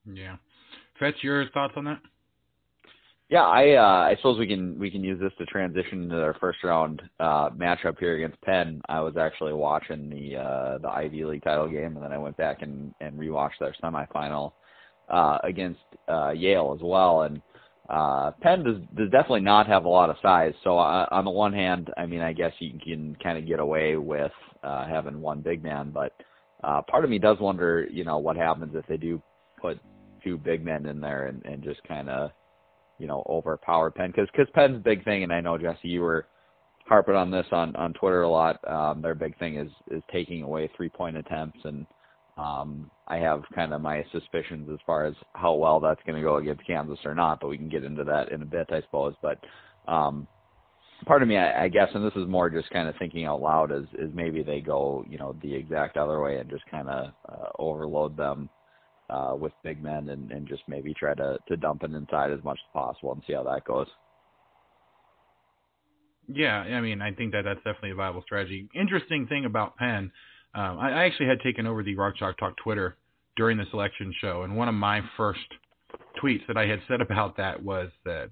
Yeah, 0.06 0.38
Fetch, 1.00 1.16
your 1.22 1.50
thoughts 1.50 1.74
on 1.76 1.86
that? 1.86 2.00
Yeah, 3.32 3.44
I 3.44 3.76
uh, 3.76 4.10
I 4.10 4.16
suppose 4.18 4.38
we 4.38 4.48
can 4.48 4.78
we 4.78 4.92
can 4.92 5.06
use 5.06 5.18
this 5.18 5.32
to 5.38 5.46
transition 5.46 6.10
to 6.10 6.22
our 6.22 6.36
first 6.42 6.62
round 6.66 7.02
uh, 7.20 7.50
matchup 7.52 7.98
here 7.98 8.18
against 8.18 8.42
Penn. 8.42 8.82
I 8.90 9.00
was 9.00 9.16
actually 9.16 9.54
watching 9.54 10.10
the 10.10 10.36
uh, 10.38 10.78
the 10.80 10.90
Ivy 10.90 11.24
League 11.24 11.44
title 11.44 11.70
game, 11.70 11.96
and 11.96 12.04
then 12.04 12.12
I 12.12 12.18
went 12.18 12.36
back 12.36 12.62
and 12.62 12.94
and 13.00 13.18
rewatched 13.18 13.60
their 13.62 13.74
semifinal 13.82 14.52
uh, 15.08 15.38
against 15.46 15.80
uh, 16.10 16.32
Yale 16.32 16.74
as 16.76 16.84
well. 16.84 17.22
And 17.22 17.42
uh, 17.92 18.32
Penn 18.42 18.64
does, 18.64 18.78
does 18.96 19.12
definitely 19.12 19.42
not 19.42 19.68
have 19.68 19.84
a 19.84 19.90
lot 19.90 20.10
of 20.10 20.16
size. 20.22 20.54
So 20.64 20.80
uh, 20.80 21.08
on 21.12 21.26
the 21.26 21.32
one 21.32 21.52
hand, 21.52 21.90
I 21.98 22.06
mean, 22.06 22.22
I 22.22 22.32
guess 22.32 22.54
you 22.60 22.80
can 22.82 23.18
kind 23.22 23.38
of 23.38 23.46
get 23.46 23.60
away 23.60 23.98
with 23.98 24.32
uh, 24.64 24.88
having 24.88 25.20
one 25.20 25.42
big 25.42 25.62
man, 25.62 25.92
but 25.94 26.14
uh, 26.64 26.82
part 26.84 27.04
of 27.04 27.10
me 27.10 27.20
does 27.20 27.38
wonder, 27.42 27.86
you 27.92 28.06
know, 28.06 28.18
what 28.20 28.38
happens 28.38 28.74
if 28.76 28.88
they 28.88 28.96
do 28.96 29.22
put 29.62 29.78
two 30.24 30.38
big 30.38 30.64
men 30.64 30.86
in 30.86 31.02
there 31.02 31.28
and, 31.28 31.44
and 31.46 31.64
just 31.64 31.84
kind 31.86 32.10
of, 32.10 32.32
you 32.98 33.08
know, 33.08 33.26
overpower 33.28 33.92
Penn 33.92 34.12
because 34.12 34.30
because 34.32 34.48
Penn's 34.54 34.82
big 34.84 35.04
thing, 35.04 35.24
and 35.24 35.34
I 35.34 35.42
know 35.42 35.58
Jesse, 35.58 35.88
you 35.88 36.02
were 36.02 36.28
harping 36.88 37.16
on 37.16 37.32
this 37.32 37.48
on 37.52 37.76
on 37.76 37.94
Twitter 37.94 38.22
a 38.22 38.30
lot. 38.30 38.60
Um, 38.70 39.02
their 39.02 39.16
big 39.16 39.38
thing 39.40 39.58
is 39.58 39.72
is 39.90 40.04
taking 40.14 40.44
away 40.44 40.70
three 40.78 40.90
point 40.90 41.18
attempts 41.18 41.60
and 41.64 41.88
um, 42.38 42.90
I 43.08 43.18
have 43.18 43.44
kind 43.54 43.74
of 43.74 43.82
my 43.82 44.06
suspicions 44.12 44.70
as 44.72 44.80
far 44.86 45.06
as 45.06 45.16
how 45.34 45.54
well 45.54 45.80
that's 45.80 46.02
going 46.06 46.16
to 46.16 46.22
go 46.22 46.38
against 46.38 46.66
Kansas 46.66 47.00
or 47.06 47.14
not, 47.14 47.40
but 47.40 47.50
we 47.50 47.58
can 47.58 47.70
get 47.70 47.84
into 47.84 48.04
that 48.06 48.32
in 48.32 48.42
a 48.42 48.46
bit, 48.46 48.68
I 48.72 48.82
suppose. 48.82 49.16
But 49.22 49.40
um, 49.88 50.28
part 51.06 51.22
of 51.22 51.28
me, 51.28 51.38
I, 51.38 51.66
I 51.66 51.68
guess, 51.68 51.90
and 51.94 52.06
this 52.06 52.16
is 52.16 52.28
more 52.28 52.50
just 52.50 52.70
kind 52.70 52.88
of 52.88 52.96
thinking 52.98 53.26
out 53.26 53.42
loud, 53.42 53.72
is 53.72 53.86
is 54.00 54.12
maybe 54.14 54.44
they 54.44 54.62
go, 54.62 55.06
you 55.10 55.18
know, 55.18 55.36
the 55.42 55.54
exact 55.54 55.98
other 55.98 56.22
way 56.22 56.38
and 56.38 56.50
just 56.50 56.66
kind 56.72 56.90
of 56.90 57.12
uh, 57.28 57.50
overload 57.60 58.16
them 58.16 58.50
uh, 59.10 59.36
with 59.38 59.52
big 59.64 59.84
men 59.84 60.10
and, 60.10 60.32
and 60.32 60.48
just 60.48 60.64
maybe 60.68 60.94
try 60.94 61.14
to 61.14 61.38
to 61.48 61.58
dump 61.58 61.84
it 61.84 61.92
inside 61.92 62.32
as 62.32 62.44
much 62.44 62.60
as 62.66 62.74
possible 62.74 63.12
and 63.12 63.22
see 63.28 63.34
how 63.34 63.44
that 63.44 63.66
goes. 63.66 63.88
Yeah, 66.34 66.60
I 66.60 66.80
mean, 66.80 67.02
I 67.02 67.12
think 67.12 67.34
that 67.34 67.44
that's 67.44 67.58
definitely 67.58 67.92
a 67.92 67.96
viable 67.96 68.22
strategy. 68.22 68.70
Interesting 68.74 69.28
thing 69.28 69.44
about 69.44 69.76
Penn 69.76 70.12
um, 70.54 70.80
I, 70.80 70.92
I 70.92 71.06
actually 71.06 71.28
had 71.28 71.40
taken 71.42 71.66
over 71.66 71.84
the 71.84 71.96
Rock 71.96 72.16
Chalk 72.18 72.38
Talk 72.38 72.56
Twitter 72.58 72.98
during 73.38 73.58
this 73.58 73.68
election 73.74 74.14
show, 74.20 74.44
and 74.44 74.56
one 74.56 74.68
of 74.68 74.76
my 74.76 75.02
first 75.18 75.40
tweets 76.22 76.46
that 76.48 76.58
I 76.58 76.68
had 76.68 76.82
said 76.88 77.02
about 77.10 77.38
that 77.38 77.64
was 77.64 77.90
that, 78.06 78.30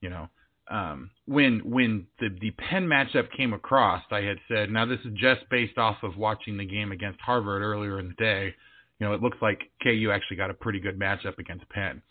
you 0.00 0.10
know, 0.10 0.28
um, 0.68 1.10
when 1.26 1.60
when 1.60 2.06
the 2.18 2.28
the 2.40 2.50
Penn 2.52 2.86
matchup 2.86 3.30
came 3.36 3.52
across, 3.52 4.02
I 4.10 4.22
had 4.22 4.38
said, 4.48 4.70
now 4.70 4.84
this 4.84 4.98
is 5.04 5.12
just 5.14 5.48
based 5.48 5.78
off 5.78 5.98
of 6.02 6.16
watching 6.16 6.56
the 6.56 6.64
game 6.64 6.90
against 6.90 7.20
Harvard 7.20 7.62
earlier 7.62 8.00
in 8.00 8.08
the 8.08 8.14
day. 8.14 8.54
You 8.98 9.06
know, 9.06 9.14
it 9.14 9.22
looks 9.22 9.38
like 9.40 9.60
KU 9.82 10.10
actually 10.12 10.38
got 10.38 10.50
a 10.50 10.54
pretty 10.54 10.80
good 10.80 10.98
matchup 10.98 11.38
against 11.38 11.68
Penn. 11.68 12.02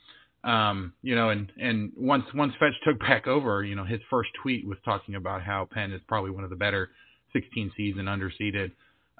Um, 0.45 0.93
you 1.01 1.15
know, 1.15 1.31
and 1.31 1.51
and 1.57 1.91
once 1.97 2.23
once 2.33 2.53
Fetch 2.59 2.73
took 2.85 2.99
back 3.07 3.27
over, 3.27 3.63
you 3.63 3.75
know, 3.75 3.83
his 3.83 3.99
first 4.09 4.29
tweet 4.41 4.65
was 4.65 4.77
talking 4.85 5.15
about 5.15 5.41
how 5.41 5.67
Penn 5.69 5.91
is 5.91 6.01
probably 6.07 6.31
one 6.31 6.43
of 6.43 6.49
the 6.49 6.55
better 6.55 6.91
16 7.33 7.71
seeds 7.75 7.97
and 7.97 8.07
underseeded. 8.07 8.71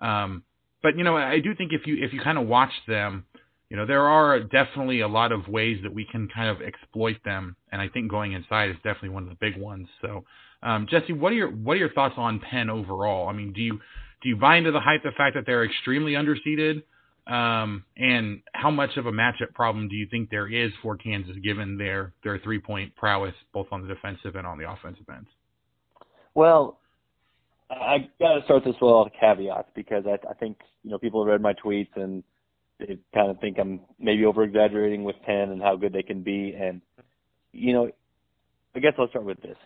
Um, 0.02 0.44
but 0.82 0.98
you 0.98 1.04
know, 1.04 1.16
I 1.16 1.40
do 1.40 1.56
think 1.56 1.72
if 1.74 1.88
you 1.88 2.04
if 2.04 2.14
you 2.14 2.22
kind 2.22 2.38
of 2.38 2.48
watch 2.48 2.72
them, 2.88 3.26
you 3.70 3.78
know, 3.78 3.86
there 3.86 4.08
are 4.08 4.40
definitely 4.40 5.02
a 5.02 5.08
lot 5.08 5.32
of 5.32 5.48
ways 5.48 5.80
that 5.84 5.94
we 5.94 6.06
can 6.06 6.28
kind 6.34 6.50
of 6.50 6.62
exploit 6.62 7.18
them, 7.26 7.56
and 7.72 7.82
I 7.82 7.90
think 7.90 8.10
going 8.10 8.34
inside 8.34 8.70
is 8.70 8.76
definitely 8.78 9.10
one 9.10 9.24
of 9.24 9.30
the 9.30 9.38
big 9.40 9.58
ones. 9.58 9.88
So, 10.02 10.24
um, 10.62 10.88
Jesse, 10.90 11.14
what 11.14 11.32
are 11.32 11.36
your 11.36 11.50
what 11.50 11.74
are 11.74 11.78
your 11.78 11.94
thoughts 11.94 12.16
on 12.18 12.40
Penn 12.40 12.70
overall? 12.70 13.28
I 13.28 13.34
mean, 13.34 13.54
do 13.54 13.62
you 13.62 13.80
do 14.22 14.30
you 14.30 14.36
buy 14.36 14.58
into 14.58 14.72
the 14.72 14.80
hype, 14.80 15.04
the 15.04 15.12
fact 15.12 15.36
that 15.36 15.46
they're 15.46 15.66
extremely 15.66 16.14
underseeded? 16.14 16.84
Um, 17.28 17.86
and 17.98 18.42
how 18.54 18.70
much 18.70 18.98
of 18.98 19.08
a 19.08 19.12
matchup 19.12 19.54
problem 19.56 19.90
do 19.90 19.96
you 19.96 20.08
think 20.12 20.30
there 20.30 20.48
is 20.48 20.72
for 20.84 20.96
Kansas 20.96 21.36
given 21.44 21.78
their 21.78 22.14
their 22.24 22.38
three 22.40 22.60
point 22.60 22.96
prowess 22.96 23.34
both 23.52 23.68
on 23.72 23.82
the 23.82 23.88
defensive 23.88 24.36
and 24.36 24.46
on 24.46 24.60
the 24.60 24.70
offensive 24.70 25.06
ends? 25.10 25.30
Well, 26.36 26.78
I 27.70 28.10
got 28.20 28.36
to 28.36 28.44
start 28.46 28.64
this 28.64 28.76
with 28.82 29.12
the 29.12 29.20
caveats 29.20 29.70
because 29.76 30.04
I, 30.06 30.18
I 30.30 30.34
think 30.36 30.58
you 30.84 30.92
know 30.92 31.00
people 31.00 31.24
have 31.24 31.32
read 31.32 31.42
my 31.42 31.54
tweets 31.54 31.96
and 31.96 32.24
they 32.80 33.00
kind 33.14 33.32
of 33.32 33.40
think 33.40 33.58
I'm 33.60 33.82
maybe 34.00 34.26
over 34.26 34.44
exaggerating 34.44 35.04
with 35.04 35.16
Penn 35.26 35.50
and 35.50 35.62
how 35.62 35.76
good 35.76 35.94
they 35.94 36.04
can 36.04 36.22
be. 36.22 36.56
And 36.60 36.82
you 37.52 37.74
know, 37.74 37.90
I 38.76 38.80
guess 38.80 38.94
I'll 39.00 39.10
start 39.10 39.26
with 39.26 39.42
this. 39.42 39.58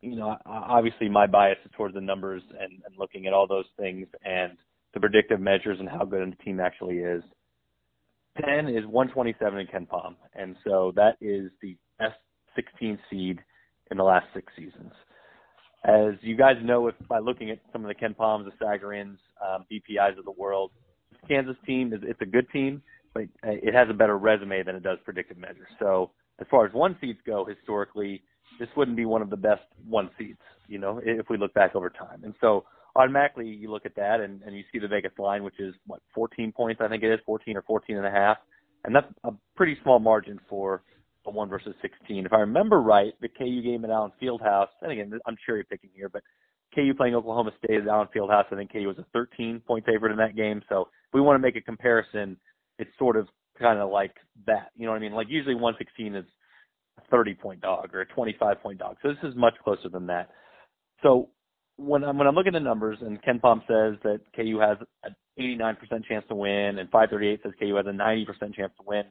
You 0.00 0.16
know, 0.16 0.36
obviously 0.46 1.08
my 1.08 1.26
bias 1.26 1.58
is 1.64 1.70
towards 1.76 1.94
the 1.94 2.00
numbers 2.00 2.42
and, 2.50 2.82
and 2.84 2.96
looking 2.98 3.26
at 3.26 3.32
all 3.32 3.46
those 3.46 3.66
things 3.78 4.06
and 4.24 4.56
the 4.94 5.00
predictive 5.00 5.40
measures 5.40 5.78
and 5.80 5.88
how 5.88 6.04
good 6.04 6.22
a 6.22 6.44
team 6.44 6.60
actually 6.60 6.98
is. 6.98 7.22
Penn 8.36 8.68
is 8.68 8.86
127 8.86 9.58
in 9.58 9.66
KenPom, 9.66 10.14
and 10.34 10.54
so 10.64 10.92
that 10.94 11.16
is 11.20 11.50
the 11.60 11.76
best 11.98 12.14
16 12.54 12.98
seed 13.10 13.40
in 13.90 13.96
the 13.96 14.04
last 14.04 14.26
six 14.32 14.52
seasons. 14.56 14.92
As 15.84 16.14
you 16.22 16.36
guys 16.36 16.56
know, 16.62 16.88
if 16.88 16.94
by 17.08 17.18
looking 17.18 17.50
at 17.50 17.58
some 17.72 17.84
of 17.84 17.88
the 17.88 17.94
KenPoms, 17.94 18.44
the 18.44 18.64
Sagarins, 18.64 19.16
um, 19.46 19.64
BPIs 19.70 20.18
of 20.18 20.24
the 20.24 20.32
world, 20.32 20.72
Kansas 21.28 21.56
team 21.66 21.92
is 21.92 22.00
it's 22.02 22.20
a 22.20 22.26
good 22.26 22.48
team, 22.50 22.82
but 23.14 23.24
it 23.44 23.74
has 23.74 23.88
a 23.90 23.94
better 23.94 24.18
resume 24.18 24.62
than 24.62 24.74
it 24.74 24.82
does 24.82 24.98
predictive 25.04 25.38
measures. 25.38 25.68
So 25.78 26.10
as 26.40 26.46
far 26.50 26.66
as 26.66 26.72
one 26.72 26.96
seeds 27.00 27.18
go, 27.26 27.44
historically, 27.44 28.22
this 28.58 28.68
wouldn't 28.76 28.96
be 28.96 29.04
one 29.04 29.22
of 29.22 29.30
the 29.30 29.36
best 29.36 29.62
one 29.88 30.10
seeds, 30.18 30.40
you 30.66 30.78
know, 30.78 31.00
if 31.04 31.28
we 31.30 31.38
look 31.38 31.54
back 31.54 31.74
over 31.74 31.90
time. 31.90 32.22
And 32.24 32.34
so 32.40 32.64
automatically 32.96 33.46
you 33.46 33.70
look 33.70 33.86
at 33.86 33.94
that 33.96 34.20
and, 34.20 34.42
and 34.42 34.56
you 34.56 34.64
see 34.72 34.78
the 34.78 34.88
Vegas 34.88 35.12
line, 35.18 35.44
which 35.44 35.58
is 35.60 35.74
what 35.86 36.00
14 36.14 36.52
points, 36.52 36.80
I 36.82 36.88
think 36.88 37.02
it 37.02 37.12
is 37.12 37.20
14 37.24 37.56
or 37.56 37.62
14 37.62 37.96
and 37.96 38.06
a 38.06 38.10
half, 38.10 38.38
and 38.84 38.94
that's 38.94 39.06
a 39.24 39.32
pretty 39.56 39.76
small 39.82 39.98
margin 39.98 40.40
for 40.48 40.82
a 41.28 41.30
one 41.30 41.48
versus 41.48 41.74
16. 41.82 42.26
If 42.26 42.32
I 42.32 42.38
remember 42.38 42.80
right, 42.80 43.12
the 43.20 43.28
KU 43.28 43.62
game 43.62 43.84
at 43.84 43.90
Allen 43.90 44.12
Fieldhouse, 44.20 44.68
and 44.82 44.92
again 44.92 45.12
I'm 45.26 45.36
cherry 45.46 45.64
picking 45.64 45.90
here, 45.94 46.08
but 46.08 46.22
KU 46.74 46.92
playing 46.94 47.14
Oklahoma 47.14 47.52
State 47.62 47.80
at 47.80 47.88
Allen 47.88 48.08
Fieldhouse, 48.14 48.52
I 48.52 48.56
think 48.56 48.72
KU 48.72 48.86
was 48.86 48.98
a 48.98 49.06
13 49.12 49.60
point 49.66 49.84
favorite 49.86 50.12
in 50.12 50.18
that 50.18 50.36
game. 50.36 50.62
So 50.68 50.82
if 50.82 51.14
we 51.14 51.20
want 51.20 51.36
to 51.36 51.46
make 51.46 51.56
a 51.56 51.60
comparison, 51.60 52.36
it's 52.78 52.90
sort 52.98 53.16
of 53.16 53.28
kind 53.58 53.78
of 53.78 53.90
like 53.90 54.14
that. 54.46 54.70
You 54.76 54.86
know 54.86 54.92
what 54.92 54.98
I 54.98 55.00
mean? 55.00 55.12
Like 55.12 55.28
usually 55.28 55.54
116 55.54 56.14
is 56.14 56.24
a 56.98 57.02
30 57.10 57.34
point 57.34 57.60
dog 57.60 57.94
or 57.94 58.02
a 58.02 58.06
25 58.06 58.60
point 58.62 58.78
dog. 58.78 58.96
So 59.02 59.08
this 59.08 59.18
is 59.22 59.36
much 59.36 59.54
closer 59.64 59.88
than 59.88 60.06
that. 60.06 60.30
So 61.02 61.30
when 61.76 62.04
I'm 62.04 62.18
when 62.18 62.26
I'm 62.26 62.34
looking 62.34 62.54
at 62.54 62.62
numbers 62.62 62.98
and 63.00 63.22
KenPom 63.22 63.60
says 63.60 63.98
that 64.02 64.20
KU 64.34 64.58
has 64.60 64.78
an 65.04 65.14
89% 65.38 66.04
chance 66.06 66.24
to 66.28 66.34
win 66.34 66.78
and 66.78 66.90
538 66.90 67.40
says 67.42 67.52
KU 67.58 67.76
has 67.76 67.86
a 67.86 67.90
90% 67.90 68.54
chance 68.54 68.72
to 68.76 68.84
win, 68.84 69.04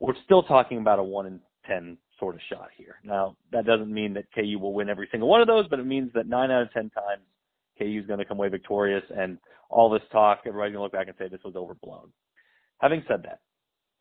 we're 0.00 0.14
still 0.24 0.42
talking 0.42 0.78
about 0.78 0.98
a 0.98 1.02
one 1.02 1.26
in 1.26 1.40
10 1.66 1.96
sort 2.18 2.34
of 2.34 2.40
shot 2.50 2.68
here. 2.76 2.96
Now 3.04 3.36
that 3.52 3.66
doesn't 3.66 3.92
mean 3.92 4.14
that 4.14 4.26
KU 4.34 4.58
will 4.58 4.72
win 4.72 4.88
every 4.88 5.08
single 5.10 5.28
one 5.28 5.40
of 5.40 5.46
those, 5.46 5.66
but 5.68 5.78
it 5.78 5.86
means 5.86 6.10
that 6.14 6.26
nine 6.26 6.50
out 6.50 6.62
of 6.62 6.72
10 6.72 6.90
times 6.90 7.22
KU 7.78 8.00
is 8.00 8.06
going 8.06 8.18
to 8.18 8.24
come 8.24 8.38
away 8.38 8.48
victorious, 8.48 9.02
and 9.16 9.38
all 9.68 9.90
this 9.90 10.02
talk, 10.12 10.40
everybody's 10.46 10.74
going 10.74 10.78
to 10.78 10.82
look 10.82 10.92
back 10.92 11.08
and 11.08 11.16
say 11.18 11.28
this 11.28 11.44
was 11.44 11.56
overblown. 11.56 12.12
Having 12.78 13.04
said 13.08 13.24
that, 13.24 13.40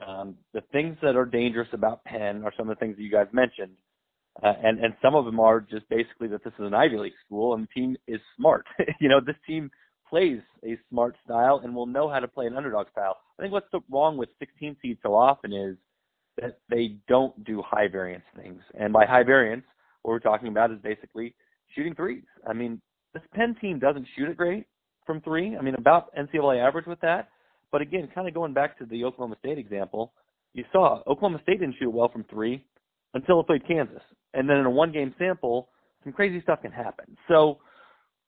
um, 0.05 0.35
the 0.53 0.61
things 0.71 0.97
that 1.01 1.15
are 1.15 1.25
dangerous 1.25 1.69
about 1.73 2.03
Penn 2.03 2.43
are 2.43 2.53
some 2.57 2.69
of 2.69 2.75
the 2.75 2.79
things 2.79 2.95
that 2.97 3.03
you 3.03 3.11
guys 3.11 3.27
mentioned. 3.31 3.73
Uh, 4.41 4.53
and 4.63 4.79
and 4.79 4.95
some 4.99 5.13
of 5.13 5.25
them 5.25 5.39
are 5.39 5.61
just 5.61 5.87
basically 5.89 6.27
that 6.27 6.43
this 6.43 6.53
is 6.53 6.65
an 6.65 6.73
Ivy 6.73 6.97
League 6.97 7.13
school 7.23 7.53
and 7.53 7.63
the 7.63 7.79
team 7.79 7.95
is 8.07 8.19
smart. 8.35 8.65
you 8.99 9.07
know, 9.07 9.19
this 9.23 9.35
team 9.45 9.69
plays 10.13 10.41
a 10.63 10.77
smart 10.91 11.15
style 11.25 11.61
and 11.63 11.73
will 11.73 11.87
know 11.87 12.07
how 12.07 12.19
to 12.19 12.27
play 12.27 12.45
an 12.45 12.55
underdog 12.55 12.85
style. 12.91 13.17
I 13.39 13.41
think 13.41 13.51
what's 13.51 13.65
wrong 13.89 14.15
with 14.15 14.29
16 14.37 14.77
seeds 14.79 14.99
so 15.01 15.15
often 15.15 15.51
is 15.51 15.75
that 16.39 16.59
they 16.69 16.97
don't 17.07 17.43
do 17.43 17.63
high 17.63 17.87
variance 17.87 18.23
things. 18.35 18.61
And 18.79 18.93
by 18.93 19.07
high 19.07 19.23
variance, 19.23 19.63
what 20.03 20.11
we're 20.11 20.19
talking 20.19 20.49
about 20.49 20.69
is 20.69 20.77
basically 20.83 21.33
shooting 21.73 21.95
threes. 21.95 22.25
I 22.47 22.53
mean, 22.53 22.79
this 23.15 23.23
Penn 23.33 23.55
team 23.59 23.79
doesn't 23.79 24.05
shoot 24.15 24.29
it 24.29 24.37
great 24.37 24.67
from 25.03 25.19
three. 25.21 25.57
I 25.57 25.63
mean, 25.63 25.73
about 25.73 26.13
NCAA 26.15 26.63
average 26.63 26.85
with 26.85 27.01
that. 27.01 27.29
But 27.71 27.81
again, 27.81 28.07
kind 28.13 28.27
of 28.27 28.35
going 28.35 28.53
back 28.53 28.77
to 28.77 28.85
the 28.85 29.03
Oklahoma 29.05 29.37
State 29.39 29.57
example, 29.57 30.13
you 30.53 30.63
saw 30.71 31.01
Oklahoma 31.07 31.39
State 31.41 31.59
didn't 31.59 31.77
shoot 31.79 31.89
well 31.89 32.09
from 32.09 32.23
three 32.25 32.63
until 33.15 33.39
it 33.39 33.47
played 33.47 33.67
Kansas. 33.67 34.03
And 34.35 34.47
then 34.47 34.57
in 34.57 34.67
a 34.67 34.69
one 34.69 34.91
game 34.91 35.15
sample, 35.17 35.69
some 36.03 36.13
crazy 36.13 36.39
stuff 36.43 36.61
can 36.61 36.71
happen. 36.71 37.17
So 37.27 37.57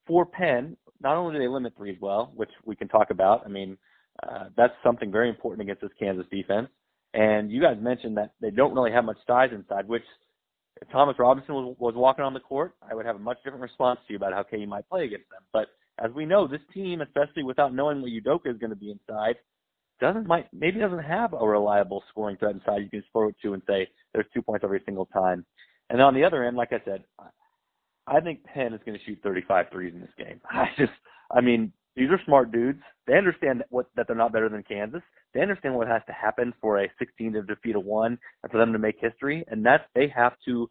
for 0.08 0.26
Penn, 0.26 0.78
not 1.02 1.18
only 1.18 1.34
do 1.34 1.40
they 1.40 1.48
limit 1.48 1.74
threes 1.76 1.98
well, 2.02 2.32
which 2.36 2.50
we 2.66 2.76
can 2.76 2.88
talk 2.88 3.10
about, 3.10 3.44
I 3.46 3.50
mean, 3.50 3.78
uh, 4.24 4.46
that's 4.56 4.74
something 4.84 5.12
very 5.12 5.30
important 5.30 5.62
against 5.62 5.82
this 5.82 5.92
Kansas 6.00 6.26
defense. 6.32 6.70
And 7.14 7.52
you 7.52 7.62
guys 7.62 7.78
mentioned 7.80 8.18
that 8.18 8.32
they 8.42 8.52
don't 8.52 8.74
really 8.74 8.92
have 8.92 9.06
much 9.06 9.18
size 9.26 9.50
inside, 9.54 9.88
which 9.88 10.04
if 10.82 10.90
Thomas 10.90 11.16
Robinson 11.18 11.56
was, 11.56 11.76
was 11.80 11.94
walking 11.96 12.26
on 12.26 12.34
the 12.34 12.40
court, 12.40 12.74
I 12.90 12.94
would 12.94 13.06
have 13.06 13.16
a 13.16 13.20
much 13.20 13.38
different 13.44 13.62
response 13.62 14.00
to 14.06 14.14
you 14.14 14.18
about 14.18 14.34
how 14.34 14.44
KU 14.44 14.68
might 14.68 14.88
play 14.90 15.06
against 15.06 15.30
them. 15.30 15.42
But 15.54 15.68
as 16.04 16.12
we 16.14 16.26
know, 16.26 16.48
this 16.48 16.62
team, 16.74 17.02
especially 17.02 17.44
without 17.44 17.74
knowing 17.74 18.02
what 18.02 18.12
Udoka 18.12 18.54
is 18.54 18.58
going 18.58 18.72
to 18.72 18.76
be 18.76 18.92
inside, 18.92 19.36
doesn't 20.02 20.28
might 20.28 20.48
maybe 20.54 20.80
doesn't 20.80 21.04
have 21.04 21.34
a 21.34 21.48
reliable 21.48 22.04
scoring 22.10 22.36
threat 22.36 22.56
inside 22.56 22.82
you 22.82 22.90
can 22.90 23.04
score 23.10 23.32
to 23.42 23.54
and 23.54 23.62
say 23.66 23.88
there's 24.14 24.26
two 24.34 24.42
points 24.42 24.66
every 24.66 24.82
single 24.86 25.06
time. 25.06 25.46
And 25.90 26.02
on 26.02 26.14
the 26.14 26.24
other 26.26 26.44
end, 26.44 26.58
like 26.58 26.74
I 26.74 26.82
said, 26.84 27.06
I 28.08 28.20
think 28.20 28.44
Penn 28.44 28.74
is 28.74 28.82
going 28.86 28.98
to 28.98 29.04
shoot 29.06 29.20
35 29.24 29.68
threes 29.72 29.94
in 29.94 30.02
this 30.02 30.10
game. 30.18 30.40
I 30.50 30.68
just, 30.78 30.92
I 31.32 31.42
mean, 31.42 31.72
these 31.96 32.10
are 32.10 32.20
smart 32.26 32.52
dudes. 32.52 32.82
They 33.08 33.18
understand 33.18 33.64
what 33.70 33.88
that 33.96 34.08
they're 34.08 34.16
not 34.16 34.34
better 34.34 34.50
than 34.50 34.64
Kansas. 34.64 35.02
They 35.34 35.42
understand 35.42 35.76
what 35.76 35.88
has 35.88 36.02
to 36.08 36.14
happen 36.14 36.54
for 36.62 36.82
a 36.82 36.92
16 37.00 37.34
to 37.34 37.42
defeat 37.44 37.76
a 37.76 37.80
one 37.80 38.18
and 38.44 38.52
for 38.52 38.58
them 38.58 38.74
to 38.74 38.80
make 38.80 38.96
history. 39.00 39.44
And 39.48 39.66
that's 39.66 39.84
they 39.96 40.08
have 40.16 40.34
to 40.46 40.70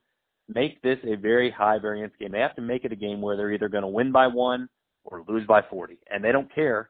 make 0.49 0.83
this 0.83 0.99
a 1.05 1.17
very 1.17 1.51
high 1.51 1.79
variance 1.79 2.13
game. 2.21 2.33
They 2.33 2.41
have 2.41 2.57
to 2.57 2.63
make 2.63 2.85
it 2.85 2.93
a 2.93 2.97
game 2.97 3.21
where 3.23 3.37
they're 3.37 3.53
either 3.53 3.69
going 3.69 3.83
to 3.83 3.89
win 3.89 4.13
by 4.13 4.27
one 4.27 4.69
or 5.05 5.25
lose 5.29 5.47
by 5.47 5.63
40, 5.63 5.99
and 6.11 6.23
they 6.23 6.33
don't 6.33 6.53
care 6.55 6.89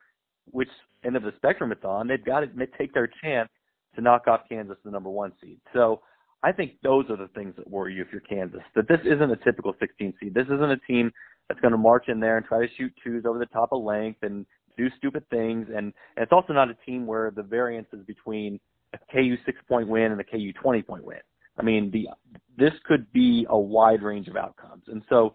which 0.51 0.69
end 1.05 1.17
of 1.17 1.23
the 1.23 1.33
spectrum 1.37 1.73
it's 1.73 1.85
on. 1.85 2.07
They've 2.07 2.25
got 2.25 2.41
to 2.41 2.67
take 2.79 2.93
their 2.93 3.11
chance 3.23 3.49
to 3.95 4.01
knock 4.01 4.27
off 4.27 4.43
Kansas, 4.49 4.77
the 4.85 4.91
number 4.91 5.11
one 5.11 5.33
seed. 5.41 5.59
So 5.73 6.01
I 6.43 6.53
think 6.53 6.73
those 6.83 7.07
are 7.09 7.17
the 7.17 7.29
things 7.29 7.55
that 7.57 7.69
worry 7.69 7.95
you 7.95 8.03
if 8.03 8.09
you're 8.13 8.21
Kansas. 8.21 8.61
That 8.75 8.89
this 8.89 9.01
isn't 9.05 9.31
a 9.31 9.37
typical 9.37 9.75
16 9.81 10.15
seed. 10.21 10.35
This 10.35 10.47
isn't 10.47 10.71
a 10.71 10.77
team 10.79 11.11
that's 11.49 11.61
going 11.61 11.73
to 11.73 11.79
march 11.79 12.09
in 12.09 12.21
there 12.21 12.37
and 12.37 12.45
try 12.45 12.67
to 12.67 12.73
shoot 12.77 12.93
twos 13.03 13.25
over 13.27 13.39
the 13.39 13.47
top 13.47 13.71
of 13.73 13.83
length 13.83 14.23
and 14.23 14.47
do 14.77 14.89
stupid 14.99 15.29
things. 15.31 15.69
And, 15.69 15.93
and 16.17 16.23
it's 16.23 16.33
also 16.33 16.53
not 16.53 16.71
a 16.71 16.75
team 16.87 17.07
where 17.07 17.31
the 17.31 17.43
variance 17.43 17.89
is 17.93 18.05
between 18.07 18.61
a 18.93 18.99
KU 19.13 19.37
six 19.45 19.59
point 19.69 19.89
win 19.89 20.13
and 20.13 20.21
a 20.21 20.25
KU 20.25 20.53
20 20.53 20.83
point 20.83 21.05
win. 21.05 21.19
I 21.57 21.63
mean, 21.63 21.91
the 21.91 22.09
this 22.57 22.73
could 22.85 23.11
be 23.13 23.47
a 23.49 23.59
wide 23.59 24.03
range 24.03 24.29
of 24.29 24.37
outcomes. 24.37 24.85
And 24.89 25.03
so, 25.09 25.35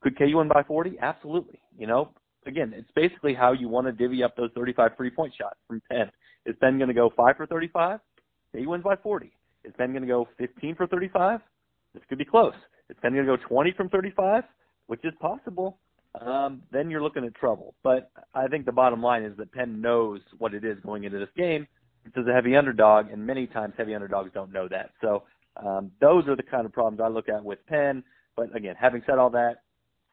could 0.00 0.16
KU 0.16 0.36
win 0.36 0.48
by 0.48 0.62
40? 0.62 0.96
Absolutely. 1.00 1.60
You 1.76 1.86
know, 1.86 2.10
again, 2.46 2.72
it's 2.76 2.90
basically 2.94 3.34
how 3.34 3.52
you 3.52 3.68
want 3.68 3.86
to 3.86 3.92
divvy 3.92 4.22
up 4.22 4.36
those 4.36 4.50
35 4.54 4.92
three 4.96 5.10
point 5.10 5.34
shots 5.36 5.56
from 5.66 5.82
Penn. 5.90 6.10
Is 6.44 6.54
Penn 6.60 6.78
going 6.78 6.88
to 6.88 6.94
go 6.94 7.10
five 7.16 7.36
for 7.36 7.46
35? 7.46 8.00
KU 8.54 8.68
wins 8.68 8.84
by 8.84 8.96
40. 8.96 9.32
Is 9.66 9.74
Penn 9.76 9.90
going 9.90 10.02
to 10.02 10.08
go 10.08 10.28
15 10.38 10.76
for 10.76 10.86
35? 10.86 11.40
This 11.92 12.02
could 12.08 12.18
be 12.18 12.24
close. 12.24 12.54
Is 12.88 12.96
Penn 13.02 13.12
going 13.12 13.26
to 13.26 13.36
go 13.36 13.42
20 13.48 13.72
from 13.72 13.88
35? 13.88 14.44
Which 14.86 15.04
is 15.04 15.12
possible. 15.20 15.78
Um, 16.20 16.62
then 16.70 16.88
you're 16.88 17.02
looking 17.02 17.24
at 17.24 17.34
trouble. 17.34 17.74
But 17.82 18.10
I 18.34 18.46
think 18.46 18.64
the 18.64 18.72
bottom 18.72 19.02
line 19.02 19.24
is 19.24 19.36
that 19.36 19.52
Penn 19.52 19.80
knows 19.80 20.20
what 20.38 20.54
it 20.54 20.64
is 20.64 20.78
going 20.84 21.04
into 21.04 21.18
this 21.18 21.28
game. 21.36 21.66
It's 22.06 22.16
a 22.16 22.32
heavy 22.32 22.54
underdog, 22.54 23.10
and 23.10 23.26
many 23.26 23.48
times 23.48 23.74
heavy 23.76 23.94
underdogs 23.94 24.30
don't 24.32 24.52
know 24.52 24.68
that. 24.68 24.90
So 25.00 25.24
um, 25.56 25.90
those 26.00 26.26
are 26.28 26.36
the 26.36 26.42
kind 26.42 26.64
of 26.64 26.72
problems 26.72 27.00
I 27.02 27.08
look 27.08 27.28
at 27.28 27.44
with 27.44 27.58
Penn. 27.66 28.04
But 28.36 28.54
again, 28.54 28.76
having 28.80 29.02
said 29.06 29.18
all 29.18 29.30
that, 29.30 29.56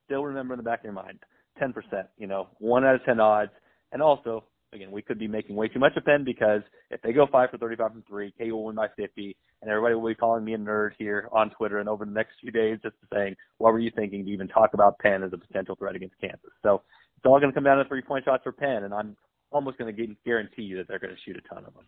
still 0.06 0.24
remember 0.24 0.56
in 0.56 0.58
the 0.58 0.64
back 0.64 0.80
of 0.80 0.86
your 0.86 0.94
mind, 0.94 1.20
10%, 1.62 1.74
you 2.18 2.26
know, 2.26 2.48
one 2.58 2.84
out 2.84 2.96
of 2.96 3.06
10 3.06 3.20
odds. 3.20 3.52
And 3.92 4.02
also, 4.02 4.46
again, 4.74 4.92
we 4.92 5.02
could 5.02 5.20
be 5.20 5.28
making 5.28 5.56
way 5.56 5.68
too 5.68 5.80
much 5.80 5.96
of 5.96 6.06
Penn 6.06 6.24
because 6.24 6.62
if 6.90 7.02
they 7.02 7.14
go 7.14 7.28
five 7.32 7.50
for 7.50 7.58
35 7.58 7.92
from 7.92 8.04
three, 8.08 8.34
KU 8.38 8.56
will 8.56 8.66
win 8.66 8.76
by 8.76 8.88
50, 8.96 9.36
and 9.62 9.70
everybody 9.70 9.96
will 9.96 10.08
be 10.08 10.16
calling 10.16 10.44
me 10.44 10.54
a 10.54 10.58
nerd 10.58 10.92
here 10.98 11.30
on 11.32 11.50
Twitter 11.52 11.80
and 11.80 11.90
over 11.90 12.06
the 12.06 12.12
next 12.12 12.34
few 12.42 12.52
days 12.52 12.80
just 12.82 12.96
saying, 13.14 13.36
what 13.58 13.74
were 13.74 13.80
you 13.80 13.92
thinking 13.96 14.26
to 14.26 14.32
even 14.32 14.48
talk 14.48 14.74
about 14.74 15.00
Penn 15.00 15.24
as 15.24 15.34
a 15.34 15.38
potential 15.38 15.76
threat 15.76 15.96
against 15.96 16.20
Kansas? 16.20 16.52
So 16.62 16.82
it's 17.18 17.26
all 17.26 17.40
going 17.40 17.52
to 17.52 17.56
come 17.56 17.64
down 17.64 17.78
to 17.78 17.86
three 17.86 18.02
point 18.02 18.26
shots 18.26 18.44
for 18.44 18.52
Penn, 18.52 18.84
and 18.84 18.94
I'm 18.94 19.16
almost 19.52 19.78
going 19.78 19.96
to 19.96 20.16
guarantee 20.26 20.64
you 20.64 20.78
that 20.78 20.88
they're 20.88 21.00
going 21.00 21.14
to 21.14 21.22
shoot 21.26 21.38
a 21.38 21.54
ton 21.54 21.66
of 21.66 21.74
them. 21.74 21.86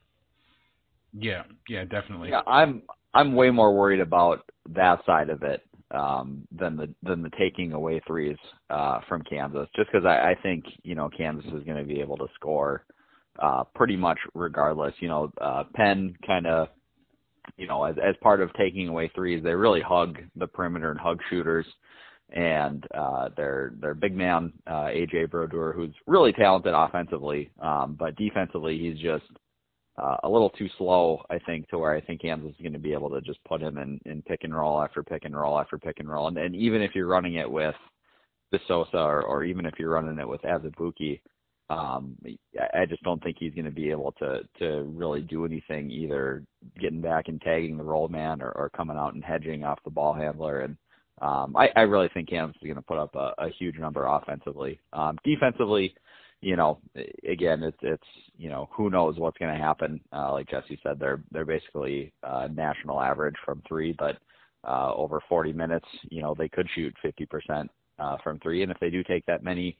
Yeah, 1.17 1.43
yeah, 1.69 1.85
definitely. 1.85 2.29
Yeah, 2.29 2.41
I'm 2.45 2.83
I'm 3.13 3.35
way 3.35 3.49
more 3.49 3.73
worried 3.73 4.01
about 4.01 4.49
that 4.69 4.99
side 5.05 5.29
of 5.29 5.43
it 5.43 5.61
um, 5.95 6.47
than 6.51 6.75
the 6.75 6.93
than 7.03 7.21
the 7.21 7.31
taking 7.37 7.73
away 7.73 8.01
threes 8.05 8.37
uh, 8.69 8.99
from 9.07 9.21
Kansas, 9.23 9.67
just 9.75 9.91
because 9.91 10.05
I, 10.05 10.31
I 10.31 10.35
think 10.43 10.65
you 10.83 10.95
know 10.95 11.09
Kansas 11.15 11.45
is 11.45 11.63
going 11.63 11.77
to 11.77 11.83
be 11.83 12.01
able 12.01 12.17
to 12.17 12.27
score 12.35 12.85
uh, 13.39 13.63
pretty 13.73 13.95
much 13.95 14.19
regardless. 14.33 14.93
You 14.99 15.07
know, 15.07 15.31
uh, 15.41 15.63
Penn 15.73 16.15
kind 16.25 16.47
of 16.47 16.67
you 17.57 17.67
know 17.67 17.83
as 17.83 17.95
as 17.97 18.15
part 18.21 18.41
of 18.41 18.53
taking 18.53 18.87
away 18.87 19.11
threes, 19.15 19.43
they 19.43 19.53
really 19.53 19.81
hug 19.81 20.17
the 20.35 20.47
perimeter 20.47 20.91
and 20.91 20.99
hug 20.99 21.19
shooters. 21.29 21.65
And 22.35 22.83
uh, 22.93 23.29
their 23.37 23.73
their 23.79 23.93
big 23.93 24.15
man 24.15 24.51
uh, 24.65 24.87
AJ 24.87 25.29
Brodeur, 25.29 25.73
who's 25.73 25.93
really 26.07 26.33
talented 26.33 26.73
offensively, 26.75 27.51
um, 27.61 27.95
but 27.99 28.15
defensively 28.15 28.79
he's 28.79 28.97
just 28.97 29.25
uh, 29.97 30.17
a 30.23 30.29
little 30.29 30.49
too 30.49 30.69
slow, 30.77 31.21
I 31.29 31.39
think, 31.39 31.69
to 31.69 31.77
where 31.77 31.93
I 31.93 32.01
think 32.01 32.21
Kansas 32.21 32.51
is 32.51 32.61
going 32.61 32.73
to 32.73 32.79
be 32.79 32.93
able 32.93 33.09
to 33.11 33.21
just 33.21 33.43
put 33.45 33.61
him 33.61 33.77
in, 33.77 33.99
in 34.05 34.21
pick 34.21 34.43
and 34.43 34.55
roll 34.55 34.81
after 34.81 35.03
pick 35.03 35.23
and 35.25 35.35
roll 35.35 35.57
after 35.59 35.77
pick 35.77 35.99
and 35.99 36.09
roll. 36.09 36.27
And, 36.27 36.37
and 36.37 36.55
even 36.55 36.81
if 36.81 36.93
you're 36.93 37.07
running 37.07 37.35
it 37.35 37.49
with 37.49 37.75
De 38.51 38.59
Sousa 38.67 38.97
or, 38.97 39.23
or 39.23 39.43
even 39.43 39.65
if 39.65 39.75
you're 39.79 39.91
running 39.91 40.19
it 40.19 40.27
with 40.27 40.41
Azubuike, 40.41 41.21
um, 41.69 42.15
I 42.73 42.85
just 42.85 43.01
don't 43.03 43.23
think 43.23 43.37
he's 43.39 43.53
going 43.53 43.65
to 43.65 43.71
be 43.71 43.89
able 43.89 44.11
to 44.19 44.41
to 44.59 44.83
really 44.83 45.21
do 45.21 45.45
anything 45.45 45.89
either 45.89 46.43
getting 46.79 47.01
back 47.01 47.27
and 47.27 47.41
tagging 47.41 47.77
the 47.77 47.83
roll 47.83 48.07
man 48.07 48.41
or, 48.41 48.51
or 48.51 48.69
coming 48.69 48.97
out 48.97 49.15
and 49.15 49.23
hedging 49.23 49.63
off 49.63 49.79
the 49.83 49.89
ball 49.89 50.13
handler. 50.13 50.61
And 50.61 50.77
um, 51.21 51.55
I, 51.57 51.69
I 51.75 51.81
really 51.81 52.09
think 52.13 52.29
Kansas 52.29 52.55
is 52.61 52.67
going 52.67 52.75
to 52.75 52.81
put 52.83 52.99
up 52.99 53.15
a, 53.15 53.33
a 53.39 53.49
huge 53.49 53.79
number 53.79 54.05
offensively. 54.05 54.79
Um, 54.93 55.17
defensively, 55.23 55.95
you 56.45 56.55
know, 56.55 56.77
again, 57.27 57.63
it's 57.63 57.77
it's 57.81 58.07
you 58.37 58.49
know 58.49 58.69
who 58.71 58.91
knows 58.91 59.17
what's 59.17 59.39
going 59.39 59.51
to 59.51 59.59
happen. 59.59 59.99
Uh, 60.13 60.31
like 60.31 60.47
Jesse 60.47 60.79
said, 60.83 60.99
they're 60.99 61.23
they're 61.31 61.43
basically 61.43 62.13
uh, 62.21 62.47
national 62.53 63.01
average 63.01 63.33
from 63.43 63.63
three, 63.67 63.95
but 63.97 64.17
uh, 64.63 64.93
over 64.93 65.19
40 65.27 65.53
minutes, 65.53 65.87
you 66.11 66.21
know, 66.21 66.35
they 66.37 66.47
could 66.47 66.67
shoot 66.75 66.93
50% 67.03 67.67
uh, 67.97 68.17
from 68.23 68.39
three, 68.39 68.61
and 68.61 68.71
if 68.71 68.79
they 68.79 68.91
do 68.91 69.03
take 69.03 69.25
that 69.25 69.43
many, 69.43 69.75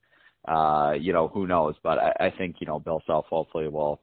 uh, 0.48 0.94
you 1.00 1.14
know, 1.14 1.28
who 1.28 1.46
knows? 1.46 1.76
But 1.84 2.00
I, 2.00 2.14
I 2.20 2.34
think 2.36 2.56
you 2.60 2.66
know 2.66 2.80
Bill 2.80 3.04
Self 3.06 3.28
hopefully 3.30 3.68
will. 3.68 4.02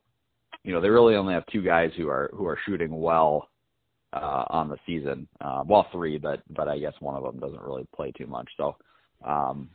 You 0.63 0.73
know, 0.73 0.81
they 0.81 0.89
really 0.89 1.17
only 1.17 1.35
have 1.35 1.47
two 1.47 1.63
guys 1.63 1.91
who 1.97 2.09
are 2.09 2.31
who 2.33 2.47
are 2.47 2.59
shooting 2.65 3.01
well 3.01 3.49
uh, 4.13 4.45
on 4.51 4.69
the 4.69 4.79
season. 4.87 5.27
Uh, 5.41 5.65
well, 5.67 5.89
three, 5.91 6.17
but 6.17 6.43
but 6.49 6.69
I 6.69 6.79
guess 6.79 6.95
one 7.01 7.17
of 7.17 7.25
them 7.25 7.41
doesn't 7.41 7.67
really 7.67 7.89
play 7.93 8.13
too 8.13 8.29
much. 8.29 8.49
So. 8.57 8.77
Um, 9.25 9.71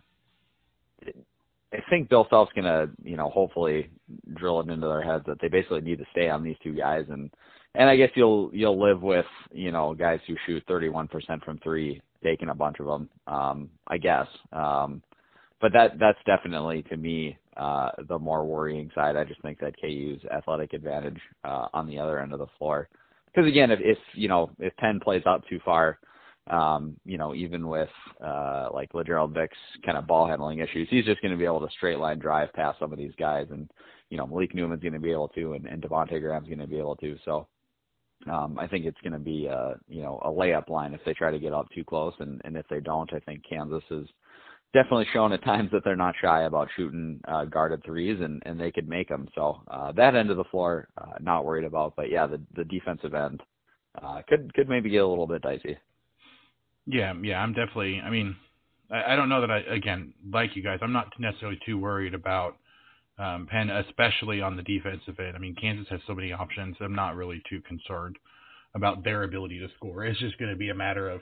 I 1.73 1.79
think 1.89 2.09
Bill 2.09 2.27
Self's 2.29 2.51
gonna, 2.55 2.89
you 3.03 3.17
know, 3.17 3.29
hopefully 3.29 3.89
drill 4.35 4.61
it 4.61 4.69
into 4.69 4.87
their 4.87 5.01
heads 5.01 5.25
that 5.27 5.39
they 5.41 5.49
basically 5.49 5.81
need 5.81 5.97
to 5.99 6.05
stay 6.11 6.29
on 6.29 6.43
these 6.43 6.55
two 6.63 6.73
guys, 6.73 7.05
and 7.09 7.29
and 7.75 7.89
I 7.89 7.97
guess 7.97 8.09
you'll 8.15 8.49
you'll 8.53 8.81
live 8.81 9.01
with, 9.01 9.25
you 9.51 9.71
know, 9.71 9.93
guys 9.93 10.19
who 10.27 10.35
shoot 10.45 10.65
31% 10.67 11.09
from 11.43 11.59
three 11.59 12.01
taking 12.23 12.49
a 12.49 12.55
bunch 12.55 12.77
of 12.79 12.85
them. 12.85 13.09
Um, 13.27 13.69
I 13.87 13.97
guess, 13.97 14.27
um, 14.53 15.01
but 15.59 15.73
that 15.73 15.99
that's 15.99 16.19
definitely 16.25 16.83
to 16.83 16.97
me 16.97 17.37
uh, 17.57 17.89
the 18.07 18.17
more 18.17 18.45
worrying 18.45 18.89
side. 18.95 19.17
I 19.17 19.25
just 19.25 19.41
think 19.41 19.59
that 19.59 19.79
KU's 19.81 20.21
athletic 20.33 20.73
advantage 20.73 21.19
uh, 21.43 21.67
on 21.73 21.87
the 21.87 21.99
other 21.99 22.19
end 22.19 22.31
of 22.31 22.39
the 22.39 22.47
floor, 22.57 22.87
because 23.27 23.47
again, 23.47 23.71
if, 23.71 23.79
if 23.81 23.97
you 24.13 24.29
know 24.29 24.51
if 24.59 24.75
Penn 24.77 25.01
plays 25.03 25.23
out 25.25 25.43
too 25.49 25.59
far 25.65 25.99
um, 26.49 26.95
you 27.05 27.17
know, 27.17 27.35
even 27.35 27.67
with 27.67 27.89
uh, 28.23 28.69
like 28.73 28.93
Lagerald 28.93 29.33
Vick's 29.33 29.57
kind 29.85 29.97
of 29.97 30.07
ball 30.07 30.27
handling 30.27 30.59
issues, 30.59 30.87
he's 30.89 31.05
just 31.05 31.21
going 31.21 31.31
to 31.31 31.37
be 31.37 31.45
able 31.45 31.59
to 31.59 31.73
straight 31.75 31.99
line 31.99 32.19
drive 32.19 32.53
past 32.53 32.79
some 32.79 32.91
of 32.91 32.97
these 32.97 33.13
guys, 33.19 33.47
and 33.49 33.69
you 34.09 34.17
know, 34.17 34.25
Malik 34.25 34.55
Newman's 34.55 34.81
going 34.81 34.93
to 34.93 34.99
be 34.99 35.11
able 35.11 35.27
to, 35.29 35.53
and, 35.53 35.65
and 35.65 35.81
Devonte 35.81 36.21
Graham's 36.21 36.47
going 36.47 36.59
to 36.59 36.67
be 36.67 36.79
able 36.79 36.95
to. 36.97 37.17
So 37.25 37.47
um, 38.31 38.57
I 38.57 38.67
think 38.67 38.85
it's 38.85 39.01
going 39.01 39.13
to 39.13 39.19
be 39.19 39.47
a 39.47 39.75
you 39.87 40.01
know 40.01 40.19
a 40.23 40.29
layup 40.29 40.69
line 40.69 40.93
if 40.93 41.01
they 41.05 41.13
try 41.13 41.31
to 41.31 41.39
get 41.39 41.53
up 41.53 41.67
too 41.73 41.83
close, 41.83 42.13
and 42.19 42.41
and 42.45 42.55
if 42.55 42.65
they 42.69 42.79
don't, 42.79 43.11
I 43.13 43.19
think 43.19 43.43
Kansas 43.47 43.83
is 43.91 44.07
definitely 44.73 45.07
shown 45.13 45.33
at 45.33 45.43
times 45.43 45.69
that 45.71 45.83
they're 45.83 45.95
not 45.95 46.15
shy 46.21 46.43
about 46.43 46.69
shooting 46.75 47.19
uh, 47.27 47.45
guarded 47.45 47.83
threes, 47.83 48.19
and 48.21 48.41
and 48.45 48.59
they 48.59 48.71
could 48.71 48.87
make 48.87 49.09
them. 49.09 49.27
So 49.35 49.61
uh, 49.69 49.91
that 49.93 50.15
end 50.15 50.29
of 50.29 50.37
the 50.37 50.43
floor, 50.45 50.87
uh, 50.97 51.17
not 51.19 51.45
worried 51.45 51.65
about, 51.65 51.93
but 51.95 52.09
yeah, 52.09 52.27
the 52.27 52.41
the 52.55 52.65
defensive 52.65 53.13
end 53.13 53.41
uh, 54.01 54.21
could 54.27 54.53
could 54.53 54.69
maybe 54.69 54.89
get 54.89 55.03
a 55.03 55.07
little 55.07 55.27
bit 55.27 55.41
dicey. 55.41 55.77
Yeah, 56.87 57.13
yeah, 57.21 57.39
I'm 57.39 57.53
definitely. 57.53 58.01
I 58.03 58.09
mean, 58.09 58.35
I, 58.89 59.13
I 59.13 59.15
don't 59.15 59.29
know 59.29 59.41
that 59.41 59.51
I 59.51 59.59
again 59.59 60.13
like 60.31 60.55
you 60.55 60.63
guys. 60.63 60.79
I'm 60.81 60.93
not 60.93 61.07
necessarily 61.19 61.59
too 61.65 61.77
worried 61.77 62.13
about 62.13 62.55
um, 63.19 63.47
Penn, 63.49 63.69
especially 63.69 64.41
on 64.41 64.55
the 64.55 64.63
defensive 64.63 65.19
end. 65.19 65.35
I 65.35 65.39
mean, 65.39 65.55
Kansas 65.59 65.87
has 65.89 65.99
so 66.07 66.15
many 66.15 66.31
options. 66.31 66.77
I'm 66.79 66.95
not 66.95 67.15
really 67.15 67.41
too 67.49 67.61
concerned 67.67 68.15
about 68.73 69.03
their 69.03 69.23
ability 69.23 69.59
to 69.59 69.67
score. 69.75 70.05
It's 70.05 70.19
just 70.19 70.37
going 70.37 70.51
to 70.51 70.57
be 70.57 70.69
a 70.69 70.75
matter 70.75 71.09
of, 71.09 71.21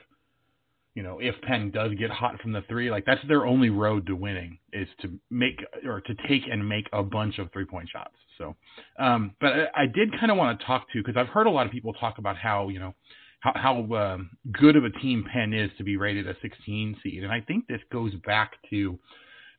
you 0.94 1.02
know, 1.02 1.18
if 1.20 1.34
Penn 1.42 1.70
does 1.70 1.92
get 1.98 2.10
hot 2.10 2.40
from 2.40 2.52
the 2.52 2.62
three, 2.68 2.90
like 2.90 3.04
that's 3.06 3.26
their 3.26 3.46
only 3.46 3.70
road 3.70 4.06
to 4.06 4.14
winning 4.14 4.58
is 4.72 4.88
to 5.02 5.10
make 5.30 5.64
or 5.86 6.00
to 6.02 6.14
take 6.28 6.42
and 6.50 6.68
make 6.68 6.86
a 6.92 7.02
bunch 7.02 7.38
of 7.38 7.50
three 7.52 7.64
point 7.64 7.88
shots. 7.90 8.14
So, 8.38 8.54
um, 8.98 9.34
but 9.40 9.52
I, 9.52 9.82
I 9.82 9.86
did 9.86 10.12
kind 10.20 10.30
of 10.30 10.36
want 10.36 10.60
to 10.60 10.66
talk 10.66 10.86
to 10.92 11.02
because 11.02 11.16
I've 11.16 11.32
heard 11.32 11.46
a 11.46 11.50
lot 11.50 11.66
of 11.66 11.72
people 11.72 11.94
talk 11.94 12.18
about 12.18 12.36
how 12.36 12.68
you 12.68 12.78
know 12.78 12.94
how, 13.46 13.84
how 13.88 13.94
um, 13.94 14.30
good 14.52 14.76
of 14.76 14.84
a 14.84 14.90
team 14.90 15.24
Penn 15.32 15.52
is 15.52 15.70
to 15.78 15.84
be 15.84 15.96
rated 15.96 16.28
a 16.28 16.34
16 16.42 16.96
seed. 17.02 17.22
And 17.22 17.32
I 17.32 17.40
think 17.40 17.66
this 17.66 17.80
goes 17.92 18.12
back 18.26 18.52
to 18.70 18.98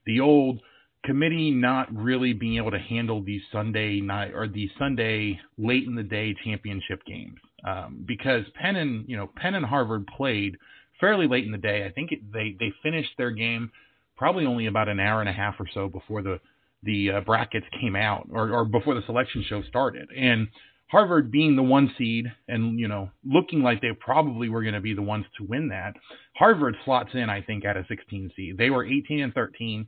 the 0.06 0.20
old 0.20 0.60
committee 1.06 1.52
not 1.52 1.94
really 1.96 2.34
being 2.34 2.58
able 2.58 2.72
to 2.72 2.80
handle 2.80 3.24
these 3.24 3.42
Sunday 3.52 4.02
night 4.02 4.32
or 4.34 4.48
these 4.48 4.70
Sunday 4.78 5.40
late 5.58 5.86
in 5.86 5.96
the 5.96 6.04
day 6.04 6.36
championship 6.44 7.02
games 7.06 7.38
um, 7.66 8.04
because 8.06 8.44
Penn 8.56 8.76
and 8.76 9.08
you 9.08 9.16
know 9.16 9.30
Penn 9.36 9.56
and 9.56 9.66
Harvard 9.66 10.06
played 10.18 10.58
fairly 11.00 11.28
late 11.28 11.46
in 11.46 11.52
the 11.52 11.58
day. 11.58 11.86
I 11.86 11.92
think 11.92 12.12
it, 12.12 12.32
they 12.32 12.56
they 12.60 12.74
finished 12.84 13.12
their 13.18 13.32
game 13.32 13.72
probably 14.18 14.46
only 14.46 14.66
about 14.66 14.90
an 14.90 15.00
hour 15.00 15.22
and 15.22 15.30
a 15.30 15.34
half 15.34 15.56
or 15.60 15.68
so 15.74 15.88
before 15.88 16.22
the 16.22 16.40
the 16.84 17.12
uh, 17.12 17.22
brackets 17.22 17.66
came 17.80 17.96
out 17.96 18.28
or, 18.32 18.52
or 18.52 18.66
before 18.66 18.96
the 18.96 19.02
selection 19.06 19.44
show 19.48 19.62
started 19.64 20.10
and 20.16 20.48
Harvard 20.90 21.32
being 21.32 21.56
the 21.56 21.64
one 21.64 21.94
seed 21.98 22.32
and, 22.48 22.80
you 22.80 22.88
know, 22.88 23.10
looking 23.26 23.62
like 23.62 23.82
they 23.82 23.92
probably 24.00 24.50
were 24.50 24.62
going 24.62 24.74
to 24.74 24.82
be 24.82 24.94
the 24.94 25.02
ones 25.02 25.26
to 25.38 25.46
win 25.46 25.70
that, 25.70 25.96
Harvard 26.36 26.76
slots 26.86 27.10
in, 27.14 27.30
I 27.30 27.42
think, 27.42 27.66
at 27.66 27.76
a 27.76 27.86
16 27.88 28.32
seed. 28.36 28.58
They 28.58 28.70
were 28.70 28.86
18 28.86 29.22
and 29.22 29.34
13. 29.34 29.88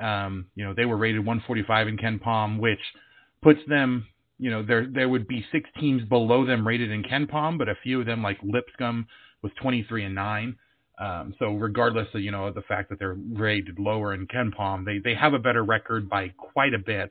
Um, 0.00 0.46
you 0.54 0.64
know, 0.64 0.74
they 0.74 0.86
were 0.86 0.96
rated 0.96 1.24
145 1.24 1.88
in 1.88 1.96
KenPom, 1.96 2.58
which 2.58 2.80
puts 3.42 3.60
them, 3.68 4.06
you 4.38 4.50
know, 4.50 4.62
there 4.62 4.86
there 4.86 5.08
would 5.08 5.28
be 5.28 5.44
six 5.52 5.68
teams 5.78 6.02
below 6.08 6.46
them 6.46 6.66
rated 6.66 6.90
in 6.90 7.02
KenPom, 7.02 7.58
but 7.58 7.68
a 7.68 7.74
few 7.82 8.00
of 8.00 8.06
them, 8.06 8.22
like 8.22 8.38
Lipscomb, 8.42 9.06
was 9.42 9.52
23 9.60 10.04
and 10.04 10.14
9. 10.14 10.56
Um, 11.00 11.34
so 11.38 11.54
regardless 11.54 12.08
of 12.14 12.20
you 12.20 12.30
know 12.30 12.52
the 12.52 12.60
fact 12.62 12.90
that 12.90 12.98
they're 12.98 13.16
rated 13.32 13.78
lower 13.78 14.12
in 14.12 14.26
KenPom, 14.26 14.84
they 14.84 14.98
they 14.98 15.14
have 15.14 15.32
a 15.32 15.38
better 15.38 15.64
record 15.64 16.10
by 16.10 16.28
quite 16.36 16.74
a 16.74 16.78
bit. 16.78 17.10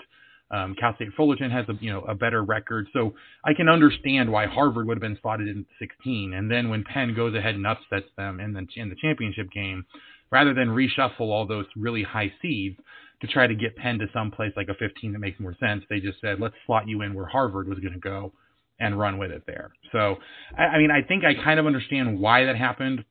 Um, 0.51 0.75
Cal 0.79 0.95
State 0.95 1.09
Fullerton 1.15 1.51
has 1.51 1.65
a 1.69 1.73
you 1.79 1.91
know 1.91 2.01
a 2.01 2.15
better 2.15 2.43
record, 2.43 2.87
so 2.93 3.13
I 3.43 3.53
can 3.53 3.69
understand 3.69 4.31
why 4.31 4.47
Harvard 4.47 4.87
would 4.87 4.97
have 4.97 5.01
been 5.01 5.19
slotted 5.21 5.47
in 5.47 5.65
16. 5.79 6.33
And 6.33 6.49
then 6.49 6.69
when 6.69 6.83
Penn 6.83 7.13
goes 7.15 7.35
ahead 7.35 7.55
and 7.55 7.67
upsets 7.67 8.07
them 8.17 8.39
in 8.39 8.53
the 8.53 8.65
in 8.75 8.89
the 8.89 8.95
championship 8.95 9.51
game, 9.51 9.85
rather 10.31 10.53
than 10.53 10.69
reshuffle 10.69 11.21
all 11.21 11.45
those 11.45 11.65
really 11.75 12.03
high 12.03 12.31
seeds 12.41 12.77
to 13.21 13.27
try 13.27 13.47
to 13.47 13.55
get 13.55 13.75
Penn 13.75 13.99
to 13.99 14.07
some 14.13 14.31
place 14.31 14.53
like 14.55 14.69
a 14.69 14.73
15 14.73 15.13
that 15.13 15.19
makes 15.19 15.39
more 15.39 15.55
sense, 15.59 15.83
they 15.89 15.99
just 15.99 16.19
said 16.21 16.39
let's 16.39 16.55
slot 16.65 16.87
you 16.87 17.01
in 17.01 17.13
where 17.13 17.25
Harvard 17.25 17.67
was 17.67 17.79
going 17.79 17.93
to 17.93 17.99
go 17.99 18.31
and 18.79 18.97
run 18.97 19.17
with 19.17 19.29
it 19.29 19.43
there. 19.45 19.71
So 19.91 20.15
I, 20.57 20.63
I 20.63 20.77
mean 20.79 20.89
I 20.89 21.01
think 21.01 21.23
I 21.25 21.35
kind 21.35 21.59
of 21.59 21.67
understand 21.67 22.19
why 22.19 22.45
that 22.45 22.55
happened 22.55 23.03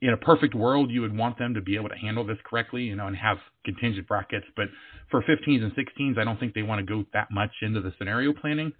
in 0.00 0.10
a 0.10 0.16
perfect 0.16 0.54
world, 0.54 0.90
you 0.90 1.02
would 1.02 1.16
want 1.16 1.38
them 1.38 1.54
to 1.54 1.60
be 1.60 1.76
able 1.76 1.90
to 1.90 1.96
handle 1.96 2.24
this 2.24 2.38
correctly, 2.44 2.82
you 2.82 2.96
know, 2.96 3.06
and 3.06 3.16
have 3.16 3.38
contingent 3.64 4.08
brackets. 4.08 4.46
But 4.56 4.66
for 5.10 5.22
15s 5.22 5.62
and 5.62 5.72
16s, 5.72 6.18
I 6.18 6.24
don't 6.24 6.40
think 6.40 6.54
they 6.54 6.62
want 6.62 6.80
to 6.80 6.86
go 6.86 7.04
that 7.12 7.30
much 7.30 7.50
into 7.62 7.80
the 7.80 7.92
scenario 7.98 8.32
planning. 8.32 8.72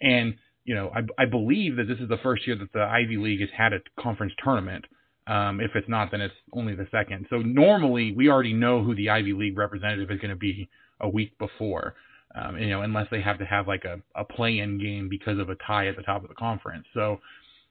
And 0.00 0.34
you 0.66 0.74
know, 0.74 0.90
I, 0.94 1.22
I 1.22 1.26
believe 1.26 1.76
that 1.76 1.84
this 1.84 1.98
is 2.00 2.08
the 2.08 2.18
first 2.22 2.46
year 2.46 2.56
that 2.56 2.72
the 2.72 2.82
Ivy 2.82 3.16
League 3.16 3.40
has 3.40 3.48
had 3.56 3.72
a 3.72 3.78
conference 4.00 4.32
tournament. 4.42 4.84
Um, 5.28 5.60
if 5.60 5.70
it's 5.74 5.88
not, 5.88 6.10
then 6.10 6.20
it's 6.20 6.34
only 6.52 6.74
the 6.74 6.88
second. 6.90 7.26
So 7.30 7.36
normally, 7.36 8.12
we 8.12 8.28
already 8.28 8.52
know 8.52 8.82
who 8.82 8.94
the 8.94 9.10
Ivy 9.10 9.32
League 9.32 9.56
representative 9.56 10.10
is 10.10 10.18
going 10.20 10.30
to 10.30 10.36
be 10.36 10.68
a 11.00 11.08
week 11.08 11.38
before. 11.38 11.94
Um, 12.34 12.58
you 12.58 12.68
know, 12.68 12.82
unless 12.82 13.06
they 13.10 13.22
have 13.22 13.38
to 13.38 13.46
have 13.46 13.66
like 13.66 13.84
a, 13.84 14.00
a 14.14 14.24
play-in 14.24 14.78
game 14.78 15.08
because 15.08 15.38
of 15.38 15.48
a 15.48 15.56
tie 15.66 15.86
at 15.86 15.96
the 15.96 16.02
top 16.02 16.22
of 16.22 16.28
the 16.28 16.34
conference. 16.34 16.84
So, 16.92 17.20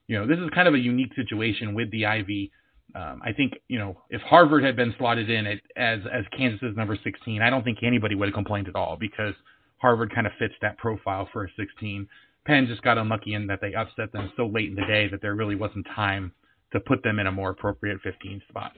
you 0.08 0.18
know, 0.18 0.26
this 0.26 0.38
is 0.38 0.48
kind 0.54 0.66
of 0.66 0.74
a 0.74 0.78
unique 0.78 1.14
situation 1.14 1.74
with 1.74 1.90
the 1.90 2.06
Ivy 2.06 2.50
um, 2.94 3.20
I 3.24 3.32
think 3.32 3.54
you 3.68 3.78
know 3.78 4.02
if 4.10 4.20
Harvard 4.22 4.64
had 4.64 4.76
been 4.76 4.94
slotted 4.98 5.28
in 5.28 5.46
at, 5.46 5.58
as 5.76 6.00
as 6.12 6.24
Kansas's 6.36 6.76
number 6.76 6.96
16, 7.02 7.42
I 7.42 7.50
don't 7.50 7.64
think 7.64 7.78
anybody 7.82 8.14
would 8.14 8.28
have 8.28 8.34
complained 8.34 8.68
at 8.68 8.76
all 8.76 8.96
because 8.98 9.34
Harvard 9.78 10.14
kind 10.14 10.26
of 10.26 10.32
fits 10.38 10.54
that 10.62 10.78
profile 10.78 11.28
for 11.32 11.44
a 11.44 11.48
16. 11.56 12.08
Penn 12.46 12.66
just 12.66 12.82
got 12.82 12.96
unlucky 12.96 13.34
in 13.34 13.48
that 13.48 13.60
they 13.60 13.74
upset 13.74 14.12
them 14.12 14.32
so 14.36 14.46
late 14.46 14.68
in 14.68 14.76
the 14.76 14.86
day 14.86 15.08
that 15.08 15.20
there 15.20 15.34
really 15.34 15.56
wasn't 15.56 15.86
time 15.94 16.32
to 16.72 16.80
put 16.80 17.02
them 17.02 17.18
in 17.18 17.26
a 17.26 17.32
more 17.32 17.50
appropriate 17.50 17.98
15 18.02 18.42
spot. 18.48 18.72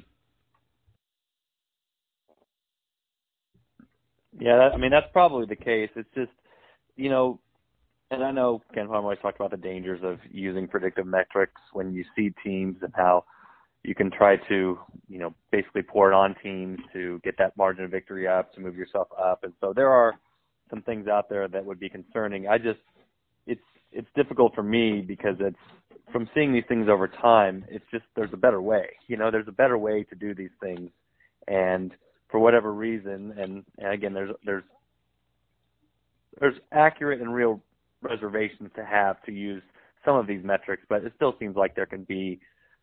Yeah, 4.41 4.57
that, 4.57 4.73
I 4.75 4.77
mean 4.77 4.91
that's 4.91 5.09
probably 5.13 5.47
the 5.47 5.57
case. 5.57 5.91
It's 5.97 6.09
just, 6.15 6.33
you 6.97 7.11
know, 7.11 7.41
and 8.11 8.25
I 8.25 8.31
know 8.31 8.63
Ken 8.75 8.87
Pomeroy 8.87 9.03
always 9.03 9.19
talked 9.21 9.37
about 9.37 9.51
the 9.51 9.57
dangers 9.57 10.01
of 10.03 10.19
using 10.31 10.67
predictive 10.67 11.07
metrics 11.07 11.61
when 11.73 11.93
you 11.93 12.05
see 12.17 12.33
teams 12.43 12.77
and 12.83 12.93
how 12.97 13.25
you 13.89 13.95
can 13.95 14.11
try 14.11 14.37
to, 14.37 14.79
you 15.09 15.19
know, 15.19 15.35
basically 15.51 15.81
pour 15.81 16.13
it 16.13 16.15
on 16.15 16.35
teams 16.43 16.79
to 16.93 17.19
get 17.25 17.39
that 17.39 17.57
margin 17.57 17.85
of 17.85 17.91
victory 17.91 18.29
up, 18.29 18.53
to 18.53 18.61
move 18.61 18.77
yourself 18.77 19.09
up. 19.19 19.45
And 19.45 19.55
so 19.63 19.73
there 19.75 19.89
are 19.89 20.13
some 20.69 20.83
things 20.83 21.09
out 21.09 21.31
there 21.31 21.49
that 21.49 21.65
would 21.65 21.81
be 21.81 21.89
concerning. 21.89 22.47
I 22.47 22.59
just, 22.59 22.81
it's, 23.47 23.63
it's 23.91 24.07
difficult 24.15 24.55
for 24.55 24.63
me 24.63 25.01
because 25.01 25.37
it's 25.41 25.57
from 26.13 26.29
seeing 26.35 26.53
these 26.53 26.65
things 26.69 26.87
over 26.91 27.09
time. 27.09 27.65
It's 27.71 27.85
just, 27.91 28.05
there's 28.15 28.33
a 28.35 28.37
better 28.37 28.61
way, 28.61 28.91
you 29.07 29.17
know, 29.17 29.31
there's 29.31 29.49
a 29.49 29.53
better 29.53 29.79
way 29.79 30.05
to 30.05 30.15
do 30.15 30.35
these 30.35 30.51
things. 30.61 30.91
And 31.47 31.93
for 32.31 32.41
whatever 32.41 32.75
reason, 32.75 33.33
and, 33.39 33.65
and 33.79 33.95
again, 33.95 34.13
there's, 34.13 34.35
there's, 34.45 34.65
there's 36.39 36.57
accurate 36.73 37.23
and 37.23 37.35
real 37.35 37.63
reservations 38.03 38.69
to 38.77 38.85
have 38.85 39.23
to 39.23 39.33
use 39.33 39.63
some 40.05 40.15
of 40.15 40.27
these 40.27 40.45
metrics, 40.45 40.83
but 40.91 41.05
it 41.05 41.15
still 41.17 41.35
seems 41.39 41.57
like 41.57 41.75
there 41.75 41.87
can 41.87 42.05
be 42.05 42.39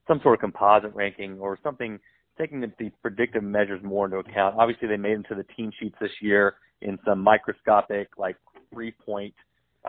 some 0.08 0.20
sort 0.22 0.36
of 0.36 0.39
composite 0.39 0.94
ranking 0.94 1.39
or 1.39 1.58
something 1.63 2.00
taking 2.38 2.60
the, 2.60 2.72
the 2.80 2.91
predictive 3.02 3.44
measures 3.44 3.82
more 3.84 4.06
into 4.06 4.18
account. 4.18 4.56
Obviously, 4.58 4.88
they 4.88 4.98
made 4.98 5.15
them 5.15 5.24
to 5.30 5.36
the 5.36 5.46
team 5.56 5.72
sheets 5.80 5.96
this 6.02 6.12
year 6.22 6.56
in 6.82 7.00
some 7.06 7.20
microscopic, 7.20 8.10
like 8.18 8.36
three 8.72 8.91
point 8.91 9.34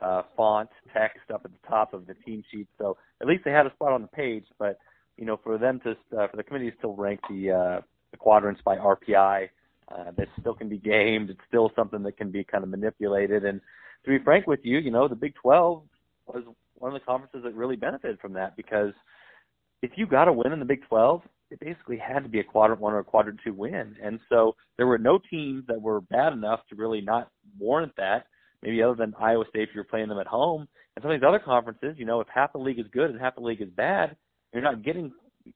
uh, 0.02 0.22
font 0.36 0.68
text 0.92 1.30
up 1.32 1.42
at 1.44 1.50
the 1.50 1.68
top 1.68 1.94
of 1.94 2.06
the 2.06 2.14
team 2.14 2.42
sheet. 2.50 2.68
So 2.78 2.96
at 3.20 3.26
least 3.26 3.44
they 3.44 3.50
had 3.50 3.66
a 3.66 3.72
spot 3.72 3.92
on 3.92 4.02
the 4.02 4.08
page. 4.08 4.44
But 4.58 4.78
you 5.16 5.24
know, 5.24 5.38
for 5.42 5.58
them 5.58 5.80
to 5.80 5.90
uh, 5.90 6.28
for 6.28 6.36
the 6.36 6.42
committee 6.42 6.70
to 6.70 6.76
still 6.78 6.94
rank 6.94 7.20
the 7.28 7.50
uh, 7.50 7.80
the 8.10 8.16
quadrants 8.16 8.60
by 8.64 8.76
RPI, 8.76 9.48
uh, 9.90 10.10
that 10.16 10.28
still 10.40 10.54
can 10.54 10.68
be 10.68 10.78
gamed. 10.78 11.30
It's 11.30 11.40
still 11.48 11.72
something 11.74 12.02
that 12.02 12.16
can 12.16 12.30
be 12.30 12.44
kind 12.44 12.64
of 12.64 12.70
manipulated. 12.70 13.44
And 13.44 13.60
to 14.04 14.10
be 14.10 14.22
frank 14.22 14.46
with 14.46 14.60
you, 14.62 14.78
you 14.78 14.90
know, 14.90 15.08
the 15.08 15.16
Big 15.16 15.34
12 15.36 15.82
was 16.26 16.44
one 16.74 16.94
of 16.94 17.00
the 17.00 17.04
conferences 17.04 17.42
that 17.44 17.54
really 17.54 17.76
benefited 17.76 18.20
from 18.20 18.34
that 18.34 18.56
because 18.56 18.92
if 19.82 19.92
you 19.96 20.06
got 20.06 20.28
a 20.28 20.32
win 20.32 20.52
in 20.52 20.58
the 20.58 20.64
Big 20.64 20.86
12, 20.88 21.22
it 21.50 21.60
basically 21.60 21.98
had 21.98 22.22
to 22.22 22.28
be 22.28 22.40
a 22.40 22.44
quadrant 22.44 22.80
one 22.80 22.92
or 22.92 22.98
a 22.98 23.04
quadrant 23.04 23.40
two 23.44 23.54
win. 23.54 23.94
And 24.02 24.18
so 24.28 24.56
there 24.76 24.86
were 24.86 24.98
no 24.98 25.18
teams 25.30 25.64
that 25.68 25.80
were 25.80 26.00
bad 26.00 26.32
enough 26.32 26.60
to 26.68 26.76
really 26.76 27.00
not 27.00 27.30
warrant 27.58 27.92
that, 27.96 28.26
maybe 28.62 28.82
other 28.82 28.96
than 28.96 29.14
Iowa 29.20 29.44
State 29.48 29.68
if 29.68 29.74
you're 29.74 29.84
playing 29.84 30.08
them 30.08 30.18
at 30.18 30.26
home. 30.26 30.66
And 30.96 31.02
some 31.02 31.10
of 31.10 31.20
these 31.20 31.26
other 31.26 31.38
conferences, 31.38 31.94
you 31.98 32.06
know, 32.06 32.20
if 32.20 32.28
half 32.34 32.52
the 32.52 32.58
league 32.58 32.80
is 32.80 32.86
good 32.92 33.10
and 33.10 33.20
half 33.20 33.36
the 33.36 33.42
league 33.42 33.62
is 33.62 33.68
bad, 33.76 34.16
you're 34.52 34.62
not 34.62 34.82
getting 34.82 35.12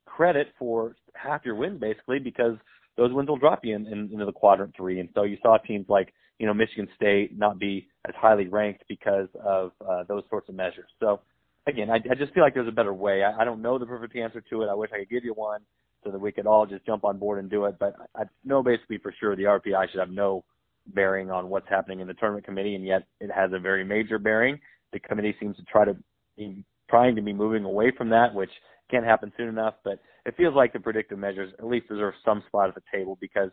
credit 0.07 0.49
for 0.59 0.95
half 1.15 1.45
your 1.45 1.57
wins 1.57 1.81
basically 1.81 2.19
because 2.19 2.57
those 2.97 3.13
wins 3.13 3.29
will 3.29 3.37
drop 3.37 3.61
you 3.65 3.75
in, 3.75 3.87
in, 3.87 4.11
into 4.13 4.27
the 4.27 4.33
quadrant 4.33 4.75
three. 4.77 5.01
And 5.01 5.09
so 5.15 5.25
you 5.25 5.39
saw 5.43 5.57
teams 5.59 5.87
like 5.89 6.13
you 6.39 6.47
know 6.47 6.55
Michigan 6.55 6.89
State 6.95 7.37
not 7.37 7.59
be 7.59 7.89
as 8.07 8.15
highly 8.17 8.47
ranked 8.47 8.85
because 8.89 9.29
of 9.45 9.73
uh, 9.89 10.05
those 10.09 10.23
sorts 10.31 10.49
of 10.49 10.55
measures. 10.55 10.89
So 11.01 11.21
again, 11.67 11.91
I, 11.91 11.97
I 11.97 12.15
just 12.15 12.33
feel 12.33 12.43
like 12.43 12.55
there's 12.55 12.69
a 12.69 12.73
better 12.73 12.95
way. 12.95 13.23
I, 13.23 13.43
I 13.43 13.45
don't 13.45 13.63
know 13.63 13.79
the 13.79 13.87
perfect 13.87 14.17
answer 14.17 14.43
to 14.51 14.63
it. 14.63 14.69
I 14.69 14.75
wish 14.75 14.91
I 14.95 14.99
could 14.99 15.11
give 15.11 15.25
you 15.25 15.35
one 15.35 15.61
so 16.05 16.11
that 16.11 16.21
we 16.21 16.33
could 16.33 16.47
all 16.47 16.67
just 16.67 16.87
jump 16.87 17.05
on 17.05 17.19
board 17.19 17.39
and 17.39 17.51
do 17.51 17.67
it. 17.67 17.77
But 17.79 17.95
I 18.15 18.23
know 18.45 18.63
basically 18.63 18.99
for 18.99 19.15
sure 19.21 19.37
the 19.37 19.45
RPI 19.45 19.91
should 19.91 20.01
have 20.01 20.11
no 20.11 20.45
bearing 20.87 21.31
on 21.31 21.49
what's 21.49 21.69
happening 21.69 22.01
in 22.01 22.07
the 22.07 22.15
tournament 22.15 22.45
committee, 22.45 22.75
and 22.75 22.85
yet 22.85 23.05
it 23.21 23.31
has 23.31 23.51
a 23.53 23.59
very 23.59 23.85
major 23.85 24.19
bearing. 24.19 24.59
The 24.93 25.01
committee 25.01 25.37
seems 25.39 25.57
to 25.57 25.63
try 25.65 25.85
to 25.85 25.97
be 26.37 26.65
trying 26.89 27.15
to 27.17 27.23
be 27.23 27.33
moving 27.33 27.65
away 27.65 27.93
from 27.97 28.09
that, 28.11 28.35
which 28.35 28.51
can't 28.91 29.05
happen 29.05 29.33
soon 29.37 29.49
enough. 29.49 29.75
But 29.85 30.01
it 30.27 30.37
feels 30.37 30.55
like 30.55 30.73
the 30.73 30.81
predictive 30.81 31.19
measures 31.19 31.53
at 31.59 31.67
least 31.67 31.89
deserve 31.89 32.15
some 32.25 32.43
spot 32.49 32.69
at 32.69 32.75
the 32.75 32.83
table 32.93 33.17
because 33.21 33.51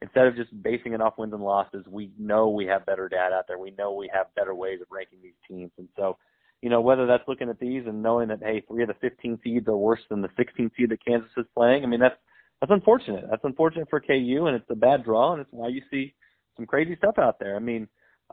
instead 0.00 0.26
of 0.26 0.34
just 0.34 0.50
basing 0.62 0.94
it 0.94 1.00
off 1.00 1.18
wins 1.18 1.32
and 1.32 1.42
losses, 1.42 1.84
we 1.88 2.10
know 2.18 2.48
we 2.48 2.66
have 2.66 2.86
better 2.86 3.08
data 3.08 3.34
out 3.34 3.44
there. 3.46 3.58
We 3.58 3.72
know 3.78 3.92
we 3.94 4.10
have 4.12 4.34
better 4.34 4.54
ways 4.54 4.80
of 4.80 4.88
ranking 4.90 5.20
these 5.22 5.38
teams, 5.48 5.70
and 5.78 5.88
so 5.96 6.16
you 6.62 6.70
know, 6.70 6.80
whether 6.80 7.06
that's 7.06 7.26
looking 7.26 7.50
at 7.50 7.58
these 7.58 7.82
and 7.86 8.02
knowing 8.02 8.28
that 8.28 8.40
hey, 8.42 8.62
three 8.68 8.82
of 8.82 8.88
the 8.88 8.94
15 9.00 9.40
seeds 9.42 9.68
are 9.68 9.76
worse 9.76 10.00
than 10.08 10.22
the 10.22 10.28
16 10.36 10.70
seed 10.76 10.90
that 10.90 11.04
Kansas 11.04 11.30
is 11.36 11.44
playing. 11.54 11.82
I 11.82 11.86
mean, 11.86 12.00
that's 12.00 12.16
that's 12.60 12.72
unfortunate. 12.72 13.24
That's 13.28 13.44
unfortunate 13.44 13.90
for 13.90 14.00
KU, 14.00 14.46
and 14.46 14.54
it's 14.54 14.70
a 14.70 14.76
bad 14.76 15.04
draw, 15.04 15.32
and 15.32 15.40
it's 15.40 15.50
why 15.52 15.68
you 15.68 15.82
see 15.90 16.14
some 16.56 16.64
crazy 16.64 16.94
stuff 16.96 17.18
out 17.18 17.40
there. 17.40 17.56
I 17.56 17.58
mean, 17.58 17.88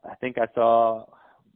I 0.05 0.13
think 0.15 0.37
I 0.37 0.45
saw 0.53 1.05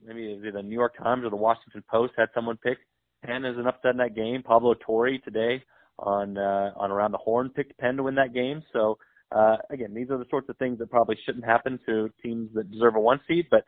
maybe 0.03 0.39
the 0.51 0.63
New 0.63 0.73
York 0.73 0.97
Times 0.97 1.23
or 1.23 1.29
the 1.29 1.36
Washington 1.36 1.83
Post 1.89 2.13
had 2.17 2.29
someone 2.33 2.57
pick 2.57 2.79
Penn 3.23 3.45
as 3.45 3.57
an 3.57 3.67
upset 3.67 3.91
in 3.91 3.97
that 3.97 4.15
game. 4.15 4.41
Pablo 4.41 4.73
Torre 4.73 5.19
today 5.19 5.63
on 5.99 6.38
uh, 6.38 6.71
on 6.75 6.91
around 6.91 7.12
the 7.12 7.19
horn 7.19 7.49
picked 7.49 7.77
Penn 7.77 7.97
to 7.97 8.03
win 8.03 8.15
that 8.15 8.33
game. 8.33 8.63
So 8.73 8.97
uh, 9.31 9.57
again, 9.69 9.93
these 9.93 10.09
are 10.09 10.17
the 10.17 10.25
sorts 10.29 10.49
of 10.49 10.57
things 10.57 10.79
that 10.79 10.89
probably 10.89 11.17
shouldn't 11.25 11.45
happen 11.45 11.79
to 11.86 12.09
teams 12.21 12.49
that 12.55 12.71
deserve 12.71 12.95
a 12.95 12.99
one 12.99 13.19
seed, 13.27 13.47
but 13.51 13.65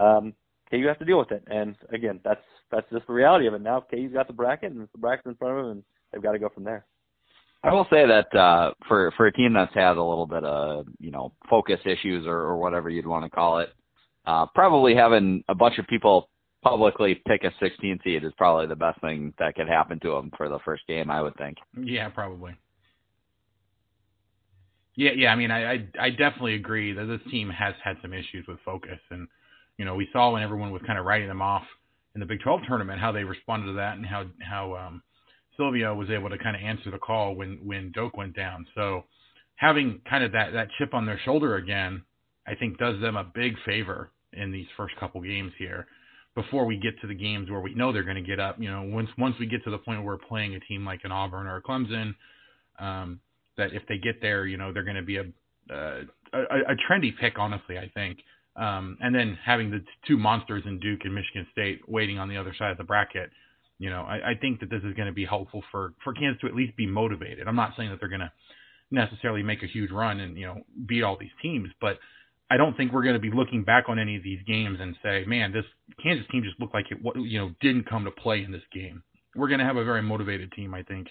um, 0.00 0.32
KU 0.70 0.86
has 0.86 0.98
to 0.98 1.04
deal 1.04 1.18
with 1.18 1.32
it. 1.32 1.42
And 1.48 1.76
again, 1.92 2.20
that's 2.24 2.40
that's 2.70 2.86
just 2.92 3.06
the 3.06 3.12
reality 3.12 3.46
of 3.46 3.54
it. 3.54 3.62
Now 3.62 3.84
KU's 3.90 4.12
got 4.12 4.26
the 4.26 4.32
bracket 4.32 4.72
and 4.72 4.88
the 4.92 4.98
bracket's 4.98 5.26
in 5.26 5.34
front 5.36 5.58
of 5.58 5.64
them, 5.64 5.72
and 5.72 5.82
they've 6.12 6.22
got 6.22 6.32
to 6.32 6.38
go 6.38 6.48
from 6.48 6.64
there. 6.64 6.84
I 7.64 7.72
will 7.72 7.86
say 7.90 8.06
that 8.06 8.34
uh, 8.38 8.72
for 8.86 9.12
for 9.16 9.26
a 9.26 9.32
team 9.32 9.54
that's 9.54 9.74
had 9.74 9.96
a 9.96 10.02
little 10.02 10.26
bit 10.26 10.44
of 10.44 10.86
you 10.98 11.10
know 11.10 11.32
focus 11.50 11.80
issues 11.84 12.26
or, 12.26 12.36
or 12.36 12.56
whatever 12.56 12.88
you'd 12.88 13.06
want 13.06 13.24
to 13.24 13.30
call 13.30 13.58
it, 13.58 13.70
uh, 14.26 14.46
probably 14.54 14.94
having 14.94 15.42
a 15.48 15.54
bunch 15.54 15.78
of 15.78 15.86
people 15.86 16.28
publicly 16.62 17.20
pick 17.26 17.44
a 17.44 17.50
16 17.60 18.00
seed 18.04 18.24
is 18.24 18.32
probably 18.36 18.66
the 18.66 18.76
best 18.76 19.00
thing 19.00 19.32
that 19.38 19.54
could 19.54 19.68
happen 19.68 19.98
to 20.00 20.10
them 20.10 20.30
for 20.36 20.48
the 20.48 20.58
first 20.64 20.86
game. 20.86 21.10
I 21.10 21.20
would 21.20 21.36
think. 21.36 21.56
Yeah, 21.76 22.08
probably. 22.10 22.54
Yeah, 24.94 25.12
yeah. 25.16 25.32
I 25.32 25.36
mean, 25.36 25.50
I, 25.50 25.72
I 25.72 25.88
I 26.00 26.10
definitely 26.10 26.54
agree 26.54 26.92
that 26.92 27.06
this 27.06 27.20
team 27.30 27.50
has 27.50 27.74
had 27.82 27.96
some 28.02 28.12
issues 28.12 28.46
with 28.46 28.58
focus, 28.64 28.98
and 29.10 29.26
you 29.78 29.84
know, 29.84 29.94
we 29.94 30.08
saw 30.12 30.32
when 30.32 30.42
everyone 30.42 30.72
was 30.72 30.82
kind 30.86 30.98
of 30.98 31.06
writing 31.06 31.28
them 31.28 31.40
off 31.40 31.64
in 32.14 32.20
the 32.20 32.26
Big 32.26 32.40
12 32.40 32.62
tournament 32.66 33.00
how 33.00 33.12
they 33.12 33.24
responded 33.24 33.66
to 33.66 33.72
that 33.74 33.96
and 33.96 34.04
how 34.04 34.24
how 34.40 34.74
um, 34.74 35.02
Silvio 35.56 35.94
was 35.94 36.10
able 36.10 36.28
to 36.28 36.38
kind 36.38 36.56
of 36.56 36.62
answer 36.62 36.90
the 36.90 36.98
call 36.98 37.34
when 37.34 37.58
when 37.64 37.92
Doak 37.92 38.16
went 38.16 38.36
down. 38.36 38.66
So 38.74 39.04
having 39.56 40.00
kind 40.08 40.24
of 40.24 40.32
that 40.32 40.52
that 40.52 40.68
chip 40.78 40.94
on 40.94 41.06
their 41.06 41.20
shoulder 41.24 41.56
again, 41.56 42.02
I 42.46 42.54
think 42.54 42.78
does 42.78 43.00
them 43.00 43.16
a 43.16 43.24
big 43.24 43.54
favor 43.64 44.10
in 44.32 44.52
these 44.52 44.66
first 44.76 44.94
couple 44.96 45.20
games 45.22 45.52
here 45.58 45.86
before 46.34 46.66
we 46.66 46.76
get 46.76 47.00
to 47.00 47.06
the 47.06 47.14
games 47.14 47.50
where 47.50 47.60
we 47.60 47.74
know 47.74 47.92
they're 47.92 48.04
going 48.04 48.16
to 48.16 48.22
get 48.22 48.38
up. 48.38 48.56
You 48.60 48.70
know, 48.70 48.82
once 48.82 49.08
once 49.16 49.36
we 49.38 49.46
get 49.46 49.64
to 49.64 49.70
the 49.70 49.78
point 49.78 49.98
where 49.98 50.16
we're 50.16 50.28
playing 50.28 50.54
a 50.54 50.60
team 50.60 50.84
like 50.84 51.00
an 51.04 51.12
Auburn 51.12 51.46
or 51.46 51.56
a 51.56 51.62
Clemson, 51.62 52.14
um, 52.78 53.20
that 53.56 53.72
if 53.72 53.82
they 53.88 53.98
get 53.98 54.20
there, 54.20 54.46
you 54.46 54.56
know, 54.56 54.72
they're 54.72 54.84
going 54.84 54.96
to 54.96 55.02
be 55.02 55.16
a, 55.16 55.24
uh, 55.70 56.02
a 56.32 56.38
a 56.38 56.76
trendy 56.88 57.12
pick, 57.20 57.38
honestly. 57.38 57.78
I 57.78 57.90
think 57.94 58.18
um, 58.58 58.98
and 59.00 59.14
then 59.14 59.38
having 59.44 59.70
the 59.70 59.84
two 60.06 60.16
monsters 60.16 60.64
in 60.66 60.80
Duke 60.80 61.00
and 61.04 61.14
Michigan 61.14 61.46
State 61.52 61.80
waiting 61.88 62.18
on 62.18 62.28
the 62.28 62.36
other 62.36 62.54
side 62.58 62.72
of 62.72 62.78
the 62.78 62.84
bracket, 62.84 63.30
you 63.78 63.88
know, 63.88 64.02
I, 64.02 64.30
I 64.30 64.34
think 64.40 64.60
that 64.60 64.68
this 64.68 64.82
is 64.82 64.94
going 64.94 65.06
to 65.06 65.12
be 65.12 65.24
helpful 65.24 65.62
for 65.70 65.94
for 66.02 66.12
Kansas 66.12 66.40
to 66.40 66.48
at 66.48 66.56
least 66.56 66.76
be 66.76 66.86
motivated. 66.86 67.46
I'm 67.46 67.56
not 67.56 67.74
saying 67.76 67.90
that 67.90 68.00
they're 68.00 68.08
going 68.08 68.20
to 68.20 68.32
necessarily 68.90 69.42
make 69.42 69.62
a 69.62 69.66
huge 69.66 69.90
run 69.90 70.18
and 70.20 70.36
you 70.36 70.46
know 70.46 70.62
beat 70.86 71.04
all 71.04 71.16
these 71.18 71.30
teams, 71.40 71.68
but 71.80 71.98
I 72.50 72.56
don't 72.56 72.76
think 72.76 72.92
we're 72.92 73.02
going 73.02 73.14
to 73.14 73.20
be 73.20 73.30
looking 73.30 73.62
back 73.62 73.84
on 73.88 73.98
any 73.98 74.16
of 74.16 74.24
these 74.24 74.40
games 74.46 74.78
and 74.80 74.96
say, 75.02 75.24
man, 75.26 75.52
this 75.52 75.64
Kansas 76.02 76.26
team 76.32 76.42
just 76.42 76.58
looked 76.58 76.74
like 76.74 76.86
it 76.90 76.98
you 77.16 77.38
know 77.38 77.52
didn't 77.60 77.88
come 77.88 78.04
to 78.04 78.10
play 78.10 78.42
in 78.42 78.50
this 78.50 78.62
game. 78.72 79.02
We're 79.36 79.48
going 79.48 79.60
to 79.60 79.66
have 79.66 79.76
a 79.76 79.84
very 79.84 80.02
motivated 80.02 80.50
team, 80.52 80.74
I 80.74 80.82
think, 80.82 81.06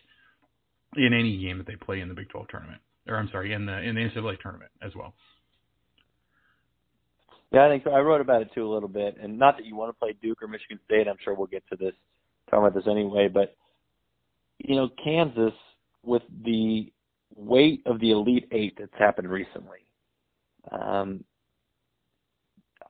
in 0.97 1.13
any 1.13 1.37
game 1.37 1.59
that 1.59 1.67
they 1.67 1.77
play 1.77 2.01
in 2.01 2.09
the 2.09 2.15
Big 2.15 2.27
12 2.29 2.47
tournament, 2.49 2.81
or 3.07 3.15
I'm 3.15 3.29
sorry, 3.31 3.53
in 3.53 3.65
the 3.65 3.79
in 3.79 3.95
the 3.95 4.01
NCAA 4.01 4.41
tournament 4.41 4.71
as 4.81 4.91
well. 4.95 5.13
Yeah, 7.51 7.65
I 7.65 7.69
think 7.69 7.83
so. 7.83 7.91
I 7.91 7.99
wrote 7.99 8.21
about 8.21 8.41
it 8.41 8.49
too 8.53 8.67
a 8.67 8.73
little 8.73 8.89
bit, 8.89 9.17
and 9.21 9.39
not 9.39 9.57
that 9.57 9.65
you 9.65 9.75
want 9.75 9.89
to 9.89 9.99
play 9.99 10.15
Duke 10.21 10.41
or 10.41 10.47
Michigan 10.47 10.79
State. 10.85 11.07
I'm 11.07 11.17
sure 11.23 11.33
we'll 11.33 11.47
get 11.47 11.63
to 11.69 11.77
this, 11.77 11.93
talk 12.49 12.59
about 12.59 12.73
this 12.73 12.87
anyway. 12.89 13.29
But 13.33 13.55
you 14.57 14.75
know, 14.75 14.89
Kansas 15.01 15.53
with 16.03 16.23
the 16.43 16.91
weight 17.35 17.81
of 17.85 17.99
the 17.99 18.11
Elite 18.11 18.47
Eight 18.51 18.75
that's 18.77 18.91
happened 18.97 19.29
recently, 19.29 19.79
um, 20.71 21.23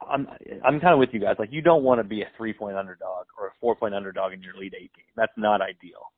I'm 0.09 0.27
I'm 0.65 0.79
kind 0.79 0.93
of 0.93 0.99
with 0.99 1.09
you 1.11 1.19
guys. 1.19 1.35
Like, 1.37 1.51
you 1.51 1.61
don't 1.61 1.83
want 1.83 1.99
to 1.99 2.03
be 2.03 2.21
a 2.21 2.27
three 2.35 2.53
point 2.53 2.77
underdog 2.77 3.25
or 3.39 3.47
a 3.47 3.51
four 3.61 3.75
point 3.75 3.93
underdog 3.93 4.33
in 4.33 4.41
your 4.41 4.55
Elite 4.55 4.73
Eight 4.75 4.91
game. 4.95 5.05
That's 5.15 5.33
not 5.37 5.61
ideal. 5.61 6.11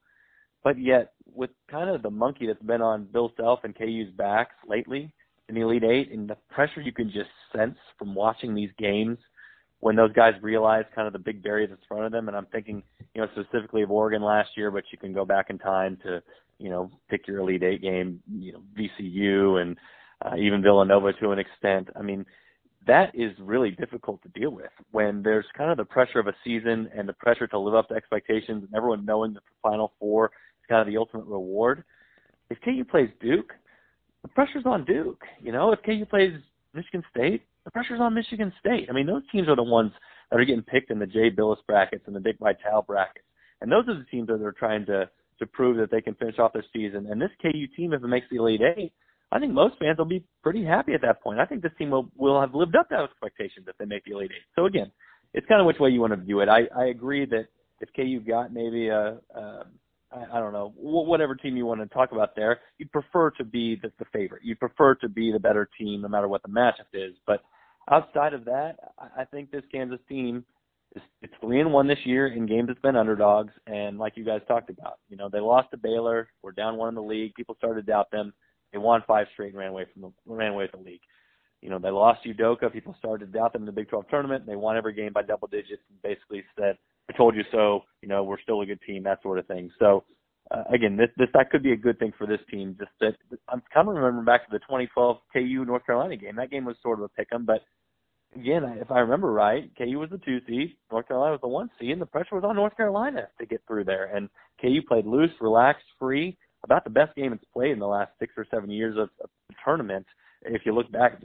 But 0.64 0.80
yet, 0.80 1.14
with 1.34 1.52
kind 1.70 1.90
of 1.90 2.02
the 2.02 2.10
monkey 2.10 2.48
that's 2.48 2.62
been 2.62 2.82
on 2.82 3.08
Bill 3.12 3.32
Self 3.38 3.62
and 3.64 3.76
KU's 3.76 4.12
backs 4.18 4.56
lately, 4.68 5.12
in 5.50 5.56
the 5.56 5.62
Elite 5.62 5.84
Eight, 5.84 6.12
and 6.12 6.30
the 6.30 6.38
pressure 6.50 6.82
you 6.82 6.94
can 6.94 7.12
just 7.12 7.30
sense 7.56 7.78
from 7.98 8.16
watching 8.16 8.56
these 8.56 8.70
games 8.78 9.18
when 9.80 9.96
those 9.96 10.12
guys 10.14 10.34
realize 10.42 10.86
kind 10.94 11.08
of 11.08 11.14
the 11.14 11.20
big 11.20 11.42
barrier 11.42 11.68
that's 11.68 11.82
in 11.82 11.88
front 11.88 12.06
of 12.06 12.12
them. 12.12 12.28
And 12.28 12.36
I'm 12.36 12.48
thinking, 12.48 12.84
you 13.14 13.22
know, 13.22 13.28
specifically 13.34 13.82
of 13.82 13.92
Oregon 13.92 14.22
last 14.22 14.50
year, 14.56 14.72
but 14.72 14.84
you 14.92 14.98
can 14.98 15.14
go 15.14 15.26
back 15.26 15.50
in 15.50 15.58
time 15.58 15.98
to, 16.04 16.22
you 16.58 16.70
know, 16.70 16.92
pick 17.10 17.28
your 17.28 17.40
Elite 17.40 17.64
Eight 17.64 17.82
game, 17.82 18.22
you 18.32 18.54
know, 18.54 18.62
VCU 18.78 19.62
and 19.62 19.78
uh, 20.26 20.36
even 20.36 20.62
Villanova 20.62 21.14
to 21.14 21.32
an 21.32 21.40
extent. 21.40 21.90
I 21.96 22.02
mean, 22.02 22.26
that 22.88 23.14
is 23.14 23.32
really 23.40 23.72
difficult 23.72 24.22
to 24.24 24.40
deal 24.40 24.52
with 24.52 24.72
when 24.92 25.22
there's 25.22 25.46
kind 25.58 25.72
of 25.72 25.78
the 25.78 25.86
pressure 25.86 26.20
of 26.20 26.28
a 26.28 26.36
season 26.44 26.90
and 26.96 27.08
the 27.08 27.14
pressure 27.14 27.48
to 27.48 27.60
live 27.60 27.76
up 27.76 27.88
to 27.90 27.96
expectations 27.96 28.64
and 28.64 28.76
everyone 28.76 29.06
knowing 29.06 29.34
that 29.34 29.44
the 29.44 29.70
Final 29.70 29.94
Four 30.00 30.26
is 30.26 30.68
kind 30.68 30.82
of 30.82 30.88
the 30.88 30.98
ultimate 30.98 31.26
reward. 31.26 31.84
If 32.50 32.60
KU 32.62 32.84
plays 32.84 33.10
Duke, 33.22 33.54
the 34.22 34.28
pressure's 34.30 34.66
on 34.66 34.86
Duke. 34.86 35.24
You 35.42 35.52
know, 35.52 35.72
if 35.72 35.80
KU 35.84 36.06
plays 36.06 36.34
Michigan 36.74 37.04
State, 37.10 37.44
the 37.66 37.72
pressure's 37.72 38.02
on 38.02 38.14
Michigan 38.14 38.52
State. 38.60 38.88
I 38.90 38.94
mean, 38.94 39.06
those 39.06 39.24
teams 39.32 39.48
are 39.48 39.56
the 39.56 39.64
ones 39.64 39.92
that 40.30 40.40
are 40.40 40.46
getting 40.46 40.64
picked 40.64 40.92
in 40.92 41.00
the 41.00 41.06
Jay 41.06 41.30
Bilas 41.30 41.58
brackets 41.68 42.04
and 42.08 42.16
the 42.16 42.20
Dick 42.20 42.38
Vitale 42.40 42.84
brackets, 42.84 43.26
and 43.62 43.72
those 43.72 43.88
are 43.88 43.98
the 43.98 44.06
teams 44.06 44.28
that 44.28 44.42
are 44.42 44.52
trying 44.52 44.86
to 44.88 45.10
to 45.40 45.46
prove 45.46 45.78
that 45.78 45.90
they 45.90 46.02
can 46.02 46.16
finish 46.16 46.38
off 46.38 46.52
their 46.54 46.66
season. 46.74 47.08
And 47.10 47.22
this 47.22 47.32
KU 47.42 47.66
team, 47.76 47.94
if 47.94 48.04
it 48.04 48.08
makes 48.08 48.28
the 48.30 48.38
Elite 48.38 48.62
Eight, 48.78 48.92
I 49.32 49.40
think 49.40 49.54
most 49.54 49.78
fans 49.80 49.98
will 49.98 50.06
be 50.06 50.24
pretty 50.44 50.66
happy 50.66 50.94
at 50.94 51.02
that 51.02 51.22
point. 51.22 51.40
I 51.40 51.46
think 51.46 51.62
this 51.62 51.72
team 51.78 51.92
will 51.92 52.10
will 52.18 52.40
have 52.40 52.54
lived 52.54 52.76
up 52.76 52.90
to 52.90 52.96
expectations 52.96 53.66
if 53.68 53.78
they 53.78 53.86
make 53.86 54.04
the 54.06 54.12
Elite 54.12 54.32
Eight. 54.32 54.44
So 54.56 54.66
again, 54.66 54.92
it's 55.34 55.48
kind 55.48 55.62
of 55.62 55.68
which 55.68 55.80
way 55.80 55.90
you 55.90 56.02
want 56.02 56.14
to 56.14 56.18
view 56.18 56.42
it. 56.42 56.50
I 56.50 56.68
I 56.78 56.86
agree 56.88 57.26
that 57.26 57.48
if 57.80 57.90
KU 57.96 58.20
got 58.20 58.54
maybe 58.54 58.90
a, 58.90 59.18
a 59.36 59.66
I, 60.12 60.40
don't 60.40 60.54
know, 60.54 60.74
whatever 60.76 61.36
team 61.36 61.56
you 61.56 61.66
want 61.66 61.82
to 61.82 61.88
talk 61.88 62.12
about 62.12 62.36
there, 62.36 62.60
you'd 62.78 62.92
prefer 62.92 63.30
to 63.32 63.44
be 63.44 63.80
the, 63.82 63.92
the 64.00 64.06
favorite. 64.12 64.44
You'd 64.44 64.60
prefer 64.60 64.96
to 64.96 65.10
be 65.10 65.32
the 65.32 65.40
better 65.40 65.70
team 65.78 66.02
no 66.02 66.08
matter 66.08 66.28
what 66.28 66.42
the 66.42 66.50
matchup 66.50 66.90
is. 66.94 67.14
But 67.28 67.44
outside 67.92 68.34
of 68.34 68.46
that, 68.46 68.78
I, 68.98 69.26
think 69.26 69.52
this 69.52 69.64
Kansas 69.72 70.00
team 70.10 70.44
is 70.96 71.02
it's 71.22 71.34
three 71.42 71.62
and 71.62 71.72
one 71.72 71.88
this 71.88 72.00
year 72.06 72.28
in 72.28 72.48
games 72.48 72.68
that's 72.68 72.82
been 72.82 72.96
underdogs. 72.96 73.54
And 73.68 74.00
like 74.00 74.18
you 74.18 74.26
guys 74.26 74.42
talked 74.48 74.72
about, 74.72 75.00
you 75.10 75.18
know, 75.18 75.30
they 75.30 75.40
lost 75.40 75.70
to 75.72 75.78
Baylor, 75.78 76.30
were 76.42 76.52
down 76.52 76.78
one 76.78 76.90
in 76.90 76.96
the 76.96 77.04
league. 77.04 77.36
People 77.36 77.56
started 77.56 77.86
to 77.86 77.92
doubt 77.92 78.10
them. 78.10 78.34
They 78.72 78.80
won 78.80 79.04
five 79.08 79.28
straight 79.34 79.50
and 79.50 79.58
ran 79.58 79.70
away 79.70 79.86
from 79.94 80.02
the 80.02 80.12
ran 80.26 80.54
away 80.54 80.68
from 80.72 80.84
the 80.84 80.92
league. 80.92 81.02
You 81.62 81.70
know, 81.70 81.78
they 81.78 81.90
lost 81.90 82.26
Udoka. 82.26 82.72
People 82.72 82.96
started 82.98 83.32
to 83.32 83.38
doubt 83.38 83.54
them 83.54 83.64
in 83.64 83.66
the 83.66 83.72
Big 83.72 83.90
12 83.90 84.08
tournament. 84.10 84.46
They 84.46 84.56
won 84.56 84.78
every 84.78 84.94
game 84.94 85.12
by 85.14 85.24
double 85.24 85.48
digits 85.48 85.82
and 85.90 86.02
basically 86.02 86.44
said, 86.58 86.78
I 87.10 87.18
told 87.18 87.36
you 87.36 87.44
so. 87.52 87.82
You 88.02 88.08
know, 88.08 88.24
we're 88.24 88.40
still 88.40 88.62
a 88.62 88.66
good 88.66 88.80
team, 88.86 89.04
that 89.04 89.22
sort 89.22 89.40
of 89.40 89.48
thing. 89.48 89.72
So 89.80 90.04
uh, 90.52 90.64
again, 90.74 90.98
this 90.98 91.10
this 91.18 91.30
that 91.34 91.50
could 91.50 91.64
be 91.64 91.74
a 91.74 91.78
good 91.78 92.00
thing 92.00 92.14
for 92.18 92.26
this 92.26 92.40
team. 92.50 92.76
Just 92.80 92.92
that 93.02 93.16
I'm 93.50 93.62
kind 93.74 93.88
of 93.88 93.96
remembering 93.96 94.26
back 94.26 94.46
to 94.46 94.52
the 94.52 94.60
2012 94.60 95.18
KU 95.34 95.66
North 95.66 95.86
Carolina 95.86 96.16
game. 96.18 96.36
That 96.36 96.52
game 96.52 96.66
was 96.66 96.76
sort 96.82 97.00
of 97.00 97.06
a 97.06 97.10
pick 97.10 97.28
'em, 97.34 97.46
but 97.46 97.62
again, 98.36 98.64
if 98.82 98.92
I 98.92 99.00
remember 99.00 99.32
right, 99.32 99.70
KU 99.78 100.00
was 100.00 100.10
the 100.10 100.18
two 100.20 100.40
seed, 100.48 100.76
North 100.92 101.08
Carolina 101.08 101.34
was 101.34 101.42
the 101.42 101.48
one 101.48 101.70
seed, 101.80 101.92
and 101.92 102.02
the 102.02 102.06
pressure 102.06 102.36
was 102.36 102.44
on 102.44 102.56
North 102.56 102.76
Carolina 102.76 103.28
to 103.40 103.46
get 103.46 103.62
through 103.68 103.86
there. 103.86 104.16
And 104.16 104.30
KU 104.62 104.82
played 104.88 105.06
loose, 105.06 105.32
relaxed, 105.40 105.86
free, 105.98 106.38
about 106.64 106.84
the 106.84 106.90
best 106.90 107.16
game 107.16 107.34
it's 107.34 107.46
played 107.54 107.72
in 107.72 107.80
the 107.80 107.88
last 107.88 108.12
six 108.20 108.34
or 108.38 108.46
seven 108.52 108.70
years 108.70 108.98
of, 108.98 109.10
of 109.24 109.30
the 109.50 109.56
tournament. 109.64 110.06
If 110.44 110.66
you 110.66 110.74
look 110.74 110.92
back, 110.92 111.22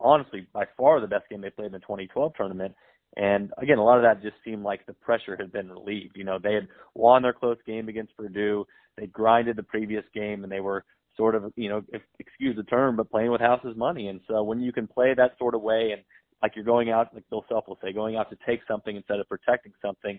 honestly, 0.00 0.46
by 0.52 0.66
far 0.76 1.00
the 1.00 1.06
best 1.06 1.28
game 1.28 1.40
they 1.40 1.50
played 1.50 1.66
in 1.66 1.72
the 1.72 1.78
2012 1.80 2.32
tournament. 2.36 2.74
And 3.16 3.52
again, 3.58 3.78
a 3.78 3.84
lot 3.84 3.98
of 3.98 4.04
that 4.04 4.22
just 4.22 4.36
seemed 4.44 4.62
like 4.62 4.86
the 4.86 4.94
pressure 4.94 5.36
had 5.36 5.52
been 5.52 5.70
relieved. 5.70 6.16
You 6.16 6.24
know, 6.24 6.38
they 6.42 6.54
had 6.54 6.68
won 6.94 7.22
their 7.22 7.32
close 7.32 7.58
game 7.66 7.88
against 7.88 8.16
Purdue. 8.16 8.66
They 8.96 9.06
grinded 9.06 9.56
the 9.56 9.62
previous 9.62 10.04
game 10.14 10.44
and 10.44 10.52
they 10.52 10.60
were 10.60 10.84
sort 11.16 11.34
of, 11.34 11.52
you 11.56 11.68
know, 11.68 11.82
excuse 12.18 12.56
the 12.56 12.62
term, 12.64 12.96
but 12.96 13.10
playing 13.10 13.30
with 13.30 13.40
house's 13.40 13.76
money. 13.76 14.08
And 14.08 14.20
so 14.28 14.42
when 14.42 14.60
you 14.60 14.72
can 14.72 14.86
play 14.86 15.12
that 15.14 15.32
sort 15.38 15.54
of 15.54 15.60
way 15.60 15.90
and 15.92 16.02
like 16.42 16.52
you're 16.56 16.64
going 16.64 16.90
out, 16.90 17.14
like 17.14 17.28
Bill 17.28 17.44
Self 17.48 17.68
will 17.68 17.78
say, 17.82 17.92
going 17.92 18.16
out 18.16 18.30
to 18.30 18.38
take 18.46 18.60
something 18.66 18.96
instead 18.96 19.20
of 19.20 19.28
protecting 19.28 19.72
something, 19.82 20.18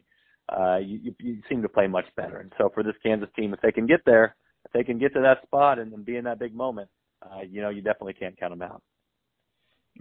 uh, 0.49 0.77
you, 0.77 0.99
you, 1.01 1.15
you 1.19 1.37
seem 1.49 1.61
to 1.61 1.69
play 1.69 1.87
much 1.87 2.05
better. 2.15 2.37
And 2.37 2.51
so 2.57 2.69
for 2.73 2.83
this 2.83 2.95
Kansas 3.01 3.29
team, 3.35 3.53
if 3.53 3.61
they 3.61 3.71
can 3.71 3.87
get 3.87 4.01
there, 4.05 4.35
if 4.65 4.71
they 4.71 4.83
can 4.83 4.99
get 4.99 5.13
to 5.15 5.21
that 5.21 5.41
spot 5.43 5.79
and, 5.79 5.91
and 5.93 6.05
be 6.05 6.15
in 6.15 6.25
that 6.25 6.39
big 6.39 6.53
moment, 6.53 6.89
uh, 7.23 7.41
you 7.41 7.61
know, 7.61 7.69
you 7.69 7.81
definitely 7.81 8.13
can't 8.13 8.39
count 8.39 8.51
them 8.51 8.61
out. 8.61 8.81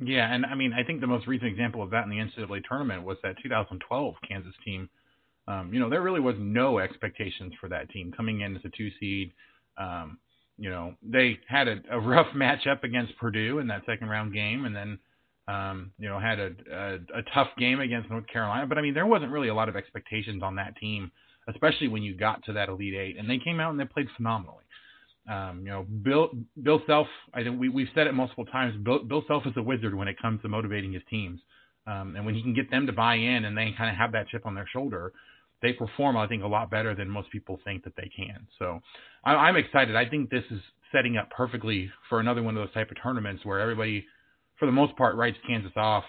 Yeah, 0.01 0.33
and 0.33 0.47
I 0.47 0.55
mean, 0.55 0.73
I 0.73 0.83
think 0.83 1.01
the 1.01 1.07
most 1.07 1.27
recent 1.27 1.51
example 1.51 1.83
of 1.83 1.91
that 1.91 2.05
in 2.05 2.11
the 2.11 2.17
NCAA 2.17 2.63
tournament 2.67 3.05
was 3.05 3.19
that 3.23 3.37
2012 3.43 4.15
Kansas 4.27 4.55
team. 4.65 4.89
Um, 5.49 5.73
you 5.75 5.81
know, 5.81 5.91
there 5.91 6.03
really 6.03 6.21
was 6.21 6.37
no 6.39 6.79
expectations 6.79 7.53
for 7.61 7.69
that 7.69 7.91
team 7.91 8.13
coming 8.17 8.41
in 8.41 8.57
as 8.57 8.63
a 8.65 8.71
two 8.71 8.91
seed. 8.99 9.33
Um, 9.77 10.19
you 10.57 10.71
know, 10.71 10.95
they 11.03 11.39
had 11.49 11.69
a, 11.69 11.81
a 11.91 12.01
rough 12.01 12.29
matchup 12.35 12.85
against 12.85 13.17
Purdue 13.19 13.59
in 13.59 13.67
that 13.69 13.83
second 13.87 14.09
round 14.09 14.33
game, 14.33 14.65
and 14.65 14.75
then 14.75 14.99
um, 15.49 15.93
you 15.99 16.09
know 16.09 16.19
had 16.19 16.39
a, 16.39 16.51
a 16.73 17.19
a 17.19 17.23
tough 17.35 17.49
game 17.59 17.81
against 17.81 18.09
North 18.09 18.27
Carolina. 18.29 18.67
But 18.67 18.79
I 18.79 18.83
mean, 18.83 18.95
there 18.95 19.07
wasn't 19.07 19.33
really 19.33 19.49
a 19.49 19.55
lot 19.55 19.69
of 19.69 19.77
expectations 19.77 20.43
on 20.43 20.55
that 20.57 20.77
team, 20.77 21.11
especially 21.49 21.89
when 21.89 22.03
you 22.03 22.17
got 22.17 22.43
to 22.45 22.55
that 22.55 22.69
Elite 22.69 22.95
Eight, 22.95 23.19
and 23.19 23.29
they 23.29 23.39
came 23.39 23.61
out 23.61 23.73
and 23.73 23.81
they 23.81 23.85
played 23.85 24.09
phenomenally. 24.17 24.65
Um, 25.29 25.61
you 25.65 25.71
know, 25.71 25.85
Bill 26.03 26.31
Bill 26.63 26.83
Self. 26.87 27.07
I 27.33 27.45
think 27.45 27.61
we 27.61 27.69
we've 27.69 27.89
said 27.95 28.07
it 28.07 28.13
multiple 28.13 28.45
times. 28.45 28.75
Bill, 28.83 29.05
Bill 29.05 29.23
Self 29.29 29.47
is 29.47 29.53
a 29.57 29.63
wizard 29.63 29.95
when 29.95 30.09
it 30.09 30.21
comes 30.21 30.43
to 30.43 30.49
motivating 30.49 30.93
his 30.93 31.03
teams, 31.09 31.41
um, 31.87 32.17
and 32.17 32.27
when 32.27 32.35
he 32.35 32.43
can 32.43 32.55
get 32.55 32.71
them 32.71 32.87
to 32.87 32.93
buy 32.93 33.15
in 33.15 33.45
and 33.45 33.57
they 33.57 33.73
kind 33.79 33.89
of 33.89 33.97
have 33.97 34.13
that 34.13 34.29
chip 34.29 34.47
on 34.47 34.55
their 34.55 34.67
shoulder, 34.73 35.13
they 35.61 35.73
perform. 35.73 36.17
I 36.17 36.27
think 36.27 36.43
a 36.43 36.49
lot 36.49 36.71
better 36.71 36.95
than 36.95 37.09
most 37.09 37.31
people 37.31 37.61
think 37.65 37.85
that 37.85 37.95
they 37.97 38.11
can. 38.15 38.49
So 38.59 38.81
I, 39.25 39.35
I'm 39.35 39.57
excited. 39.57 39.95
I 39.95 40.09
think 40.09 40.29
this 40.29 40.45
is 40.51 40.61
setting 40.91 41.17
up 41.17 41.31
perfectly 41.31 41.89
for 42.09 42.19
another 42.19 42.43
one 42.43 42.57
of 42.57 42.67
those 42.67 42.75
type 42.75 42.91
of 42.91 42.97
tournaments 43.01 43.45
where 43.45 43.61
everybody, 43.61 44.05
for 44.59 44.67
the 44.67 44.73
most 44.73 44.97
part, 44.97 45.15
writes 45.15 45.39
Kansas 45.47 45.73
off, 45.77 46.05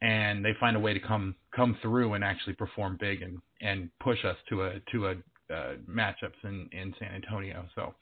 and 0.00 0.44
they 0.44 0.52
find 0.60 0.76
a 0.76 0.80
way 0.80 0.94
to 0.94 1.00
come 1.00 1.34
come 1.56 1.76
through 1.82 2.14
and 2.14 2.22
actually 2.22 2.54
perform 2.54 2.98
big 3.00 3.20
and 3.22 3.38
and 3.62 3.90
push 3.98 4.24
us 4.24 4.36
to 4.48 4.62
a 4.62 4.74
to 4.92 5.08
a 5.08 5.10
uh, 5.52 5.74
matchups 5.90 6.38
in 6.44 6.68
in 6.70 6.94
San 7.00 7.10
Antonio. 7.16 7.66
So. 7.74 7.94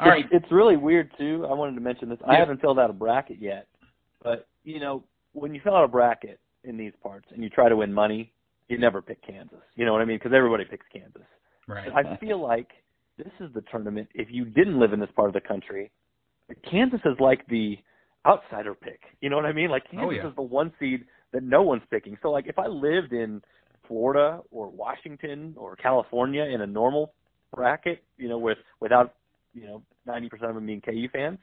All 0.00 0.08
right. 0.08 0.24
It's, 0.30 0.44
it's 0.44 0.52
really 0.52 0.76
weird 0.76 1.10
too. 1.18 1.46
I 1.48 1.54
wanted 1.54 1.74
to 1.74 1.80
mention 1.80 2.08
this. 2.08 2.18
Yeah. 2.20 2.32
I 2.32 2.38
haven't 2.38 2.60
filled 2.60 2.78
out 2.78 2.90
a 2.90 2.94
bracket 2.94 3.38
yet, 3.40 3.66
but 4.22 4.46
you 4.64 4.80
know, 4.80 5.04
when 5.32 5.54
you 5.54 5.60
fill 5.62 5.76
out 5.76 5.84
a 5.84 5.88
bracket 5.88 6.40
in 6.64 6.76
these 6.76 6.92
parts 7.02 7.26
and 7.32 7.42
you 7.42 7.50
try 7.50 7.68
to 7.68 7.76
win 7.76 7.92
money, 7.92 8.32
you 8.68 8.78
never 8.78 9.02
pick 9.02 9.24
Kansas. 9.26 9.58
You 9.76 9.84
know 9.84 9.92
what 9.92 10.02
I 10.02 10.04
mean? 10.04 10.18
Because 10.18 10.32
everybody 10.34 10.64
picks 10.64 10.86
Kansas. 10.92 11.22
Right. 11.66 11.88
I 11.92 12.16
feel 12.16 12.40
like 12.40 12.68
this 13.18 13.32
is 13.40 13.52
the 13.54 13.62
tournament. 13.70 14.08
If 14.14 14.28
you 14.30 14.44
didn't 14.44 14.78
live 14.78 14.92
in 14.92 15.00
this 15.00 15.10
part 15.14 15.28
of 15.28 15.34
the 15.34 15.40
country, 15.40 15.90
Kansas 16.68 17.00
is 17.04 17.18
like 17.20 17.46
the 17.48 17.76
outsider 18.26 18.74
pick. 18.74 19.00
You 19.20 19.30
know 19.30 19.36
what 19.36 19.46
I 19.46 19.52
mean? 19.52 19.70
Like 19.70 19.84
oh, 19.88 19.90
Kansas 19.90 20.08
oh, 20.08 20.10
yeah. 20.10 20.28
is 20.28 20.36
the 20.36 20.42
one 20.42 20.72
seed 20.78 21.04
that 21.32 21.42
no 21.42 21.62
one's 21.62 21.82
picking. 21.90 22.16
So 22.22 22.30
like 22.30 22.46
if 22.46 22.58
I 22.58 22.66
lived 22.66 23.12
in 23.12 23.42
Florida 23.86 24.40
or 24.50 24.68
Washington 24.68 25.54
or 25.56 25.76
California 25.76 26.44
in 26.44 26.60
a 26.60 26.66
normal 26.66 27.12
bracket, 27.54 28.02
you 28.16 28.28
know, 28.28 28.38
with 28.38 28.58
without 28.80 29.14
you 29.54 29.66
know, 29.66 29.82
90% 30.08 30.32
of 30.42 30.54
them 30.54 30.66
being 30.66 30.80
KU 30.80 31.08
fans, 31.12 31.38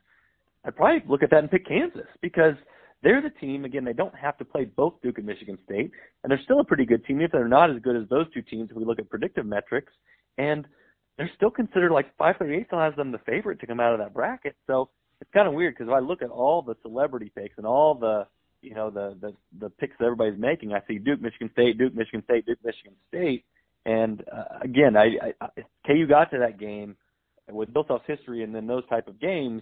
I'd 0.65 0.75
probably 0.75 1.03
look 1.07 1.23
at 1.23 1.29
that 1.31 1.39
and 1.39 1.51
pick 1.51 1.67
Kansas 1.67 2.07
because 2.21 2.55
they're 3.03 3.21
the 3.21 3.29
team. 3.29 3.65
Again, 3.65 3.85
they 3.85 3.93
don't 3.93 4.15
have 4.15 4.37
to 4.39 4.45
play 4.45 4.65
both 4.65 4.95
Duke 5.01 5.17
and 5.17 5.27
Michigan 5.27 5.57
State, 5.65 5.91
and 6.23 6.31
they're 6.31 6.41
still 6.43 6.59
a 6.59 6.65
pretty 6.65 6.85
good 6.85 7.05
team. 7.05 7.21
If 7.21 7.31
they're 7.31 7.47
not 7.47 7.69
as 7.69 7.81
good 7.81 7.95
as 7.95 8.09
those 8.09 8.31
two 8.33 8.41
teams, 8.41 8.69
if 8.71 8.77
we 8.77 8.85
look 8.85 8.99
at 8.99 9.09
predictive 9.09 9.45
metrics, 9.45 9.93
and 10.37 10.67
they're 11.17 11.31
still 11.35 11.51
considered 11.51 11.91
like 11.91 12.15
538 12.17 12.67
still 12.67 12.79
has 12.79 12.95
them 12.95 13.11
the 13.11 13.19
favorite 13.19 13.59
to 13.59 13.67
come 13.67 13.79
out 13.79 13.93
of 13.93 13.99
that 13.99 14.13
bracket. 14.13 14.55
So 14.67 14.89
it's 15.21 15.31
kind 15.31 15.47
of 15.47 15.53
weird 15.53 15.75
because 15.75 15.87
if 15.87 15.93
I 15.93 15.99
look 15.99 16.21
at 16.21 16.29
all 16.29 16.61
the 16.61 16.75
celebrity 16.81 17.31
picks 17.35 17.57
and 17.57 17.65
all 17.65 17.95
the 17.95 18.27
you 18.61 18.73
know 18.73 18.89
the 18.89 19.15
the 19.21 19.33
the 19.59 19.69
picks 19.69 19.95
that 19.99 20.05
everybody's 20.05 20.39
making, 20.39 20.73
I 20.73 20.81
see 20.87 20.97
Duke, 20.97 21.21
Michigan 21.21 21.49
State, 21.53 21.77
Duke, 21.77 21.95
Michigan 21.95 22.23
State, 22.23 22.45
Duke, 22.45 22.59
Michigan 22.63 22.93
State, 23.07 23.45
and 23.85 24.23
uh, 24.31 24.59
again, 24.61 24.97
I, 24.97 25.33
I, 25.39 25.47
KU 25.85 26.07
got 26.07 26.31
to 26.31 26.39
that 26.39 26.59
game 26.59 26.95
with 27.49 27.73
Bill 27.73 27.85
Self's 27.87 28.05
history 28.07 28.43
and 28.43 28.53
then 28.53 28.67
those 28.67 28.87
type 28.89 29.07
of 29.07 29.19
games, 29.19 29.61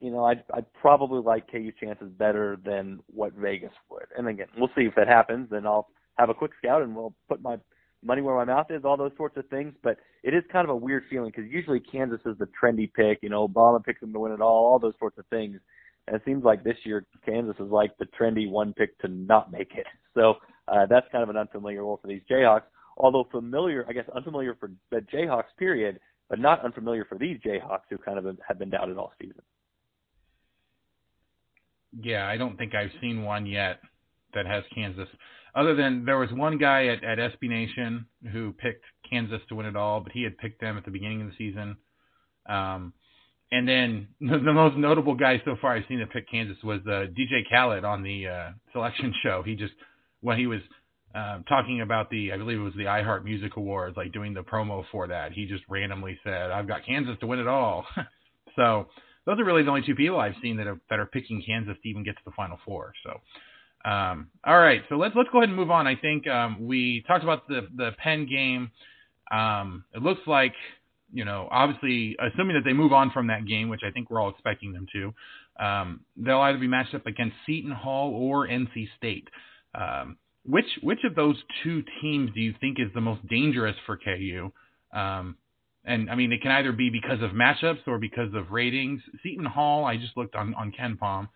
you 0.00 0.10
know, 0.10 0.24
I'd, 0.24 0.42
I'd 0.52 0.72
probably 0.74 1.20
like 1.20 1.50
KU 1.50 1.70
chances 1.80 2.08
better 2.10 2.58
than 2.64 3.00
what 3.06 3.32
Vegas 3.34 3.72
would. 3.90 4.06
And 4.16 4.28
again, 4.28 4.48
we'll 4.56 4.70
see 4.76 4.82
if 4.82 4.94
that 4.96 5.08
happens. 5.08 5.48
Then 5.50 5.66
I'll 5.66 5.88
have 6.18 6.30
a 6.30 6.34
quick 6.34 6.52
scout 6.58 6.82
and 6.82 6.94
we'll 6.94 7.14
put 7.28 7.42
my 7.42 7.56
money 8.02 8.20
where 8.22 8.34
my 8.36 8.44
mouth 8.44 8.66
is, 8.70 8.84
all 8.84 8.96
those 8.96 9.12
sorts 9.16 9.36
of 9.36 9.46
things. 9.48 9.74
But 9.82 9.98
it 10.22 10.34
is 10.34 10.42
kind 10.52 10.64
of 10.64 10.70
a 10.70 10.76
weird 10.76 11.04
feeling 11.08 11.32
because 11.34 11.50
usually 11.50 11.80
Kansas 11.80 12.20
is 12.26 12.36
the 12.38 12.48
trendy 12.60 12.92
pick. 12.92 13.18
You 13.22 13.28
know, 13.28 13.46
Obama 13.46 13.82
picks 13.84 14.00
them 14.00 14.12
to 14.12 14.18
win 14.18 14.32
it 14.32 14.40
all, 14.40 14.66
all 14.66 14.78
those 14.78 14.94
sorts 14.98 15.18
of 15.18 15.26
things. 15.26 15.58
And 16.06 16.16
it 16.16 16.22
seems 16.24 16.44
like 16.44 16.64
this 16.64 16.76
year 16.84 17.06
Kansas 17.24 17.56
is 17.58 17.70
like 17.70 17.96
the 17.98 18.06
trendy 18.20 18.48
one 18.48 18.74
pick 18.74 18.98
to 19.00 19.08
not 19.08 19.52
make 19.52 19.72
it. 19.74 19.86
So 20.14 20.34
uh, 20.68 20.86
that's 20.88 21.08
kind 21.10 21.24
of 21.24 21.28
an 21.28 21.36
unfamiliar 21.36 21.82
role 21.82 21.98
for 22.00 22.06
these 22.06 22.22
Jayhawks. 22.30 22.62
Although 22.96 23.26
familiar, 23.32 23.84
I 23.88 23.92
guess 23.92 24.04
unfamiliar 24.14 24.56
for 24.60 24.70
the 24.92 24.98
Jayhawks 24.98 25.50
period 25.58 25.98
but 26.34 26.40
not 26.40 26.64
unfamiliar 26.64 27.04
for 27.04 27.16
these 27.16 27.38
Jayhawks 27.46 27.86
who 27.88 27.96
kind 27.96 28.18
of 28.18 28.26
have 28.48 28.58
been 28.58 28.68
doubted 28.68 28.98
all 28.98 29.12
season. 29.20 29.40
Yeah, 32.02 32.26
I 32.26 32.36
don't 32.36 32.56
think 32.56 32.74
I've 32.74 32.90
seen 33.00 33.22
one 33.22 33.46
yet 33.46 33.78
that 34.34 34.44
has 34.44 34.64
Kansas. 34.74 35.06
Other 35.54 35.76
than 35.76 36.04
there 36.04 36.18
was 36.18 36.32
one 36.32 36.58
guy 36.58 36.86
at, 36.86 37.04
at 37.04 37.18
SB 37.18 37.48
Nation 37.48 38.06
who 38.32 38.52
picked 38.52 38.84
Kansas 39.08 39.42
to 39.48 39.54
win 39.54 39.66
it 39.66 39.76
all, 39.76 40.00
but 40.00 40.10
he 40.10 40.24
had 40.24 40.36
picked 40.36 40.60
them 40.60 40.76
at 40.76 40.84
the 40.84 40.90
beginning 40.90 41.22
of 41.22 41.28
the 41.28 41.36
season. 41.38 41.76
Um, 42.48 42.92
and 43.52 43.68
then 43.68 44.08
the, 44.20 44.38
the 44.44 44.52
most 44.52 44.76
notable 44.76 45.14
guy 45.14 45.40
so 45.44 45.54
far 45.60 45.76
I've 45.76 45.84
seen 45.88 46.00
that 46.00 46.10
pick 46.10 46.28
Kansas 46.28 46.60
was 46.64 46.80
uh, 46.84 47.06
DJ 47.16 47.48
Khaled 47.48 47.84
on 47.84 48.02
the 48.02 48.26
uh, 48.26 48.50
selection 48.72 49.14
show. 49.22 49.44
He 49.46 49.54
just 49.54 49.74
when 50.20 50.36
he 50.36 50.48
was 50.48 50.62
um, 51.14 51.44
talking 51.48 51.80
about 51.80 52.10
the, 52.10 52.32
I 52.32 52.36
believe 52.36 52.58
it 52.58 52.62
was 52.62 52.74
the 52.74 52.84
iHeart 52.84 53.24
Music 53.24 53.56
Awards, 53.56 53.96
like 53.96 54.12
doing 54.12 54.34
the 54.34 54.42
promo 54.42 54.84
for 54.90 55.06
that. 55.06 55.32
He 55.32 55.46
just 55.46 55.62
randomly 55.68 56.18
said, 56.24 56.50
"I've 56.50 56.66
got 56.66 56.84
Kansas 56.84 57.16
to 57.20 57.26
win 57.26 57.38
it 57.38 57.46
all." 57.46 57.86
so 58.56 58.88
those 59.24 59.38
are 59.38 59.44
really 59.44 59.62
the 59.62 59.68
only 59.68 59.82
two 59.86 59.94
people 59.94 60.18
I've 60.18 60.34
seen 60.42 60.56
that 60.56 60.66
are 60.66 60.80
that 60.90 60.98
are 60.98 61.06
picking 61.06 61.42
Kansas 61.46 61.76
to 61.82 61.88
even 61.88 62.02
get 62.02 62.16
to 62.16 62.22
the 62.24 62.32
Final 62.32 62.58
Four. 62.64 62.92
So, 63.04 63.90
um, 63.90 64.28
all 64.44 64.58
right, 64.58 64.82
so 64.88 64.96
let's 64.96 65.14
let's 65.14 65.28
go 65.30 65.38
ahead 65.38 65.48
and 65.48 65.56
move 65.56 65.70
on. 65.70 65.86
I 65.86 65.94
think 65.94 66.26
um, 66.26 66.66
we 66.66 67.04
talked 67.06 67.22
about 67.22 67.46
the 67.46 67.68
the 67.76 67.92
Penn 68.02 68.26
game. 68.26 68.72
Um, 69.30 69.84
it 69.94 70.02
looks 70.02 70.22
like 70.26 70.54
you 71.12 71.24
know, 71.24 71.46
obviously, 71.50 72.16
assuming 72.20 72.56
that 72.56 72.64
they 72.64 72.72
move 72.72 72.92
on 72.92 73.12
from 73.12 73.28
that 73.28 73.46
game, 73.46 73.68
which 73.68 73.82
I 73.86 73.92
think 73.92 74.10
we're 74.10 74.20
all 74.20 74.30
expecting 74.30 74.72
them 74.72 74.86
to, 74.92 75.64
um, 75.64 76.00
they'll 76.16 76.40
either 76.40 76.58
be 76.58 76.66
matched 76.66 76.92
up 76.92 77.06
against 77.06 77.36
Seton 77.46 77.70
Hall 77.70 78.10
or 78.12 78.48
NC 78.48 78.88
State. 78.96 79.28
Um, 79.76 80.16
which 80.46 80.66
which 80.82 81.00
of 81.04 81.14
those 81.14 81.36
two 81.62 81.82
teams 82.00 82.30
do 82.34 82.40
you 82.40 82.54
think 82.60 82.78
is 82.78 82.92
the 82.94 83.00
most 83.00 83.26
dangerous 83.28 83.76
for 83.86 83.96
KU? 83.96 84.50
Um, 84.92 85.36
and 85.84 86.10
I 86.10 86.14
mean, 86.14 86.32
it 86.32 86.42
can 86.42 86.50
either 86.50 86.72
be 86.72 86.90
because 86.90 87.22
of 87.22 87.30
matchups 87.30 87.86
or 87.86 87.98
because 87.98 88.32
of 88.34 88.50
ratings. 88.50 89.00
Seton 89.22 89.44
Hall, 89.44 89.84
I 89.84 89.96
just 89.96 90.16
looked 90.16 90.34
on 90.34 90.54
on 90.54 90.72
Palm. 90.98 91.28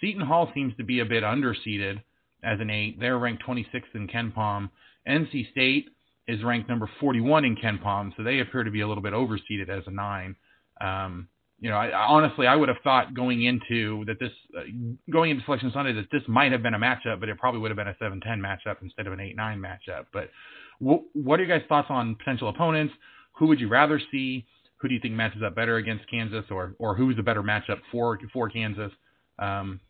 Seton 0.00 0.24
Hall 0.24 0.50
seems 0.54 0.76
to 0.76 0.84
be 0.84 1.00
a 1.00 1.04
bit 1.04 1.24
underseeded 1.24 2.02
as 2.42 2.60
an 2.60 2.70
eight. 2.70 3.00
They're 3.00 3.18
ranked 3.18 3.44
26th 3.44 3.94
in 3.94 4.06
KenPom. 4.06 4.70
NC 5.08 5.50
State 5.50 5.88
is 6.28 6.44
ranked 6.44 6.68
number 6.68 6.88
41 7.00 7.44
in 7.44 7.56
KenPom, 7.56 8.12
so 8.16 8.22
they 8.22 8.40
appear 8.40 8.62
to 8.62 8.70
be 8.70 8.82
a 8.82 8.88
little 8.88 9.02
bit 9.02 9.12
overseeded 9.12 9.68
as 9.68 9.82
a 9.86 9.90
nine. 9.90 10.36
Um, 10.80 11.28
you 11.60 11.70
know, 11.70 11.76
I, 11.76 11.92
honestly, 11.92 12.46
I 12.46 12.54
would 12.54 12.68
have 12.68 12.78
thought 12.84 13.14
going 13.14 13.42
into 13.44 14.04
that 14.06 14.20
this 14.20 14.30
uh, 14.56 14.62
going 15.10 15.30
into 15.32 15.44
Selection 15.44 15.70
Sunday 15.74 15.92
that 15.92 16.06
this 16.12 16.22
might 16.28 16.52
have 16.52 16.62
been 16.62 16.74
a 16.74 16.78
matchup, 16.78 17.18
but 17.20 17.28
it 17.28 17.38
probably 17.38 17.60
would 17.60 17.70
have 17.70 17.76
been 17.76 17.88
a 17.88 17.94
7-10 17.94 18.38
matchup 18.38 18.76
instead 18.82 19.06
of 19.06 19.12
an 19.12 19.18
8-9 19.18 19.58
matchup. 19.58 20.06
But 20.12 20.30
what 20.78 21.40
are 21.40 21.44
your 21.44 21.58
guys' 21.58 21.66
thoughts 21.68 21.88
on 21.90 22.14
potential 22.14 22.48
opponents? 22.48 22.94
Who 23.38 23.46
would 23.46 23.60
you 23.60 23.68
rather 23.68 24.00
see? 24.12 24.46
Who 24.76 24.88
do 24.88 24.94
you 24.94 25.00
think 25.00 25.14
matches 25.14 25.42
up 25.44 25.56
better 25.56 25.76
against 25.76 26.08
Kansas, 26.08 26.44
or 26.50 26.74
or 26.78 26.94
who's 26.94 27.18
a 27.18 27.22
better 27.22 27.42
matchup 27.42 27.80
for 27.90 28.18
for 28.32 28.48
Kansas? 28.48 28.92
Um, 29.40 29.80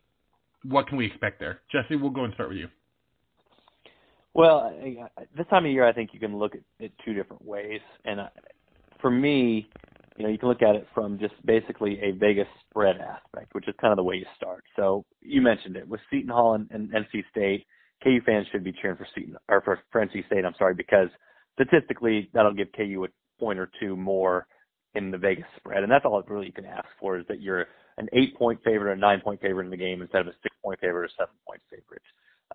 what 0.63 0.87
can 0.87 0.97
we 0.97 1.05
expect 1.05 1.39
there, 1.39 1.61
Jesse? 1.71 1.95
We'll 1.95 2.09
go 2.09 2.23
and 2.23 2.33
start 2.33 2.49
with 2.49 2.57
you. 2.57 2.67
Well, 4.33 4.73
this 5.37 5.45
time 5.49 5.65
of 5.65 5.71
year, 5.71 5.87
I 5.87 5.93
think 5.93 6.11
you 6.13 6.19
can 6.19 6.37
look 6.37 6.55
at 6.55 6.61
it 6.79 6.91
two 7.03 7.13
different 7.13 7.43
ways, 7.45 7.81
and 8.05 8.21
for 9.01 9.11
me, 9.11 9.69
you 10.19 10.25
know, 10.25 10.31
you 10.31 10.37
can 10.37 10.49
look 10.49 10.61
at 10.61 10.75
it 10.75 10.85
from 10.93 11.17
just 11.17 11.33
basically 11.45 11.97
a 12.01 12.11
Vegas 12.11 12.47
spread 12.69 12.97
aspect, 12.97 13.55
which 13.55 13.69
is 13.69 13.75
kind 13.79 13.93
of 13.93 13.97
the 13.97 14.03
way 14.03 14.15
you 14.15 14.25
start. 14.35 14.65
So 14.75 15.05
you 15.21 15.41
mentioned 15.41 15.77
it 15.77 15.87
with 15.87 16.01
Seton 16.11 16.29
Hall 16.29 16.55
and, 16.55 16.69
and 16.71 16.91
NC 16.91 17.23
State. 17.31 17.65
KU 18.03 18.19
fans 18.25 18.45
should 18.51 18.63
be 18.63 18.73
cheering 18.73 18.97
for 18.97 19.07
Seton 19.15 19.37
or 19.47 19.61
for, 19.61 19.79
for 19.91 20.05
NC 20.05 20.25
State. 20.27 20.43
I'm 20.43 20.53
sorry 20.57 20.75
because 20.75 21.07
statistically 21.53 22.29
that'll 22.33 22.53
give 22.53 22.67
KU 22.75 23.05
a 23.05 23.39
point 23.39 23.59
or 23.59 23.71
two 23.79 23.95
more 23.95 24.45
in 24.93 25.09
the 25.09 25.17
Vegas 25.17 25.45
spread, 25.55 25.83
and 25.83 25.91
that's 25.91 26.03
all 26.03 26.21
really 26.27 26.47
you 26.47 26.51
can 26.51 26.65
ask 26.65 26.87
for 26.99 27.17
is 27.17 27.25
that 27.29 27.41
you're 27.41 27.67
an 27.97 28.09
eight 28.11 28.35
point 28.37 28.59
favorite 28.65 28.89
or 28.89 28.93
a 28.93 28.97
nine 28.97 29.21
point 29.21 29.39
favorite 29.39 29.65
in 29.65 29.71
the 29.71 29.77
game 29.77 30.01
instead 30.01 30.21
of 30.21 30.27
a 30.27 30.33
six 30.43 30.53
point 30.61 30.79
favorite 30.81 31.05
or 31.05 31.09
seven 31.17 31.35
point 31.47 31.61
favorite. 31.69 32.01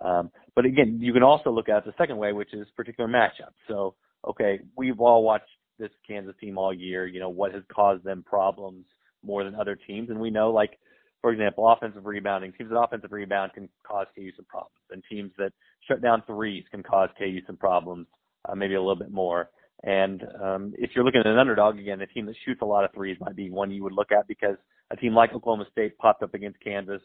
Um, 0.03 0.31
but 0.55 0.67
again, 0.67 0.99
you 1.01 1.15
can 1.15 1.23
also 1.23 1.51
look 1.51 1.71
at 1.71 1.79
it 1.79 1.85
the 1.87 1.95
second 1.97 2.19
way, 2.19 2.33
which 2.33 2.53
is 2.53 2.67
particular 2.77 3.09
matchups. 3.09 3.55
So, 3.69 3.95
okay, 4.29 4.59
we've 4.77 5.01
all 5.01 5.23
watched 5.23 5.49
this 5.79 5.91
Kansas 6.07 6.35
team 6.41 6.59
all 6.59 6.73
year. 6.73 7.07
You 7.07 7.21
know 7.21 7.31
what 7.31 7.53
has 7.55 7.63
caused 7.75 8.05
them 8.05 8.25
problems 8.27 8.85
more 9.25 9.45
than 9.45 9.55
other 9.55 9.77
teams. 9.87 10.11
And 10.11 10.21
we 10.21 10.31
know, 10.31 10.51
like 10.51 10.79
for 11.21 11.33
example, 11.33 11.71
offensive 11.71 12.05
rebounding 12.05 12.53
teams 12.53 12.71
that 12.71 12.79
offensive 12.79 13.13
rebound 13.13 13.53
can 13.55 13.69
cause 13.87 14.07
KU 14.15 14.31
some 14.37 14.45
problems, 14.45 14.77
and 14.91 15.03
teams 15.11 15.33
that 15.39 15.53
shut 15.89 16.03
down 16.03 16.23
threes 16.27 16.65
can 16.71 16.83
cause 16.83 17.09
KU 17.19 17.41
some 17.47 17.57
problems, 17.57 18.07
uh, 18.49 18.55
maybe 18.55 18.75
a 18.75 18.81
little 18.81 18.95
bit 18.95 19.11
more. 19.11 19.49
And 19.83 20.23
um, 20.43 20.75
if 20.77 20.91
you're 20.95 21.05
looking 21.05 21.21
at 21.21 21.27
an 21.27 21.39
underdog, 21.39 21.79
again, 21.79 22.01
a 22.01 22.07
team 22.07 22.27
that 22.27 22.37
shoots 22.45 22.61
a 22.63 22.67
lot 22.67 22.85
of 22.85 22.93
threes 22.93 23.17
might 23.21 23.37
be 23.37 23.51
one 23.51 23.71
you 23.71 23.83
would 23.83 23.93
look 23.93 24.13
at 24.13 24.29
because 24.29 24.57
a 24.91 24.97
team 24.97 25.15
like 25.15 25.33
Oklahoma 25.33 25.65
State 25.73 25.97
popped 25.99 26.23
up 26.23 26.35
against 26.35 26.61
Kansas, 26.61 27.01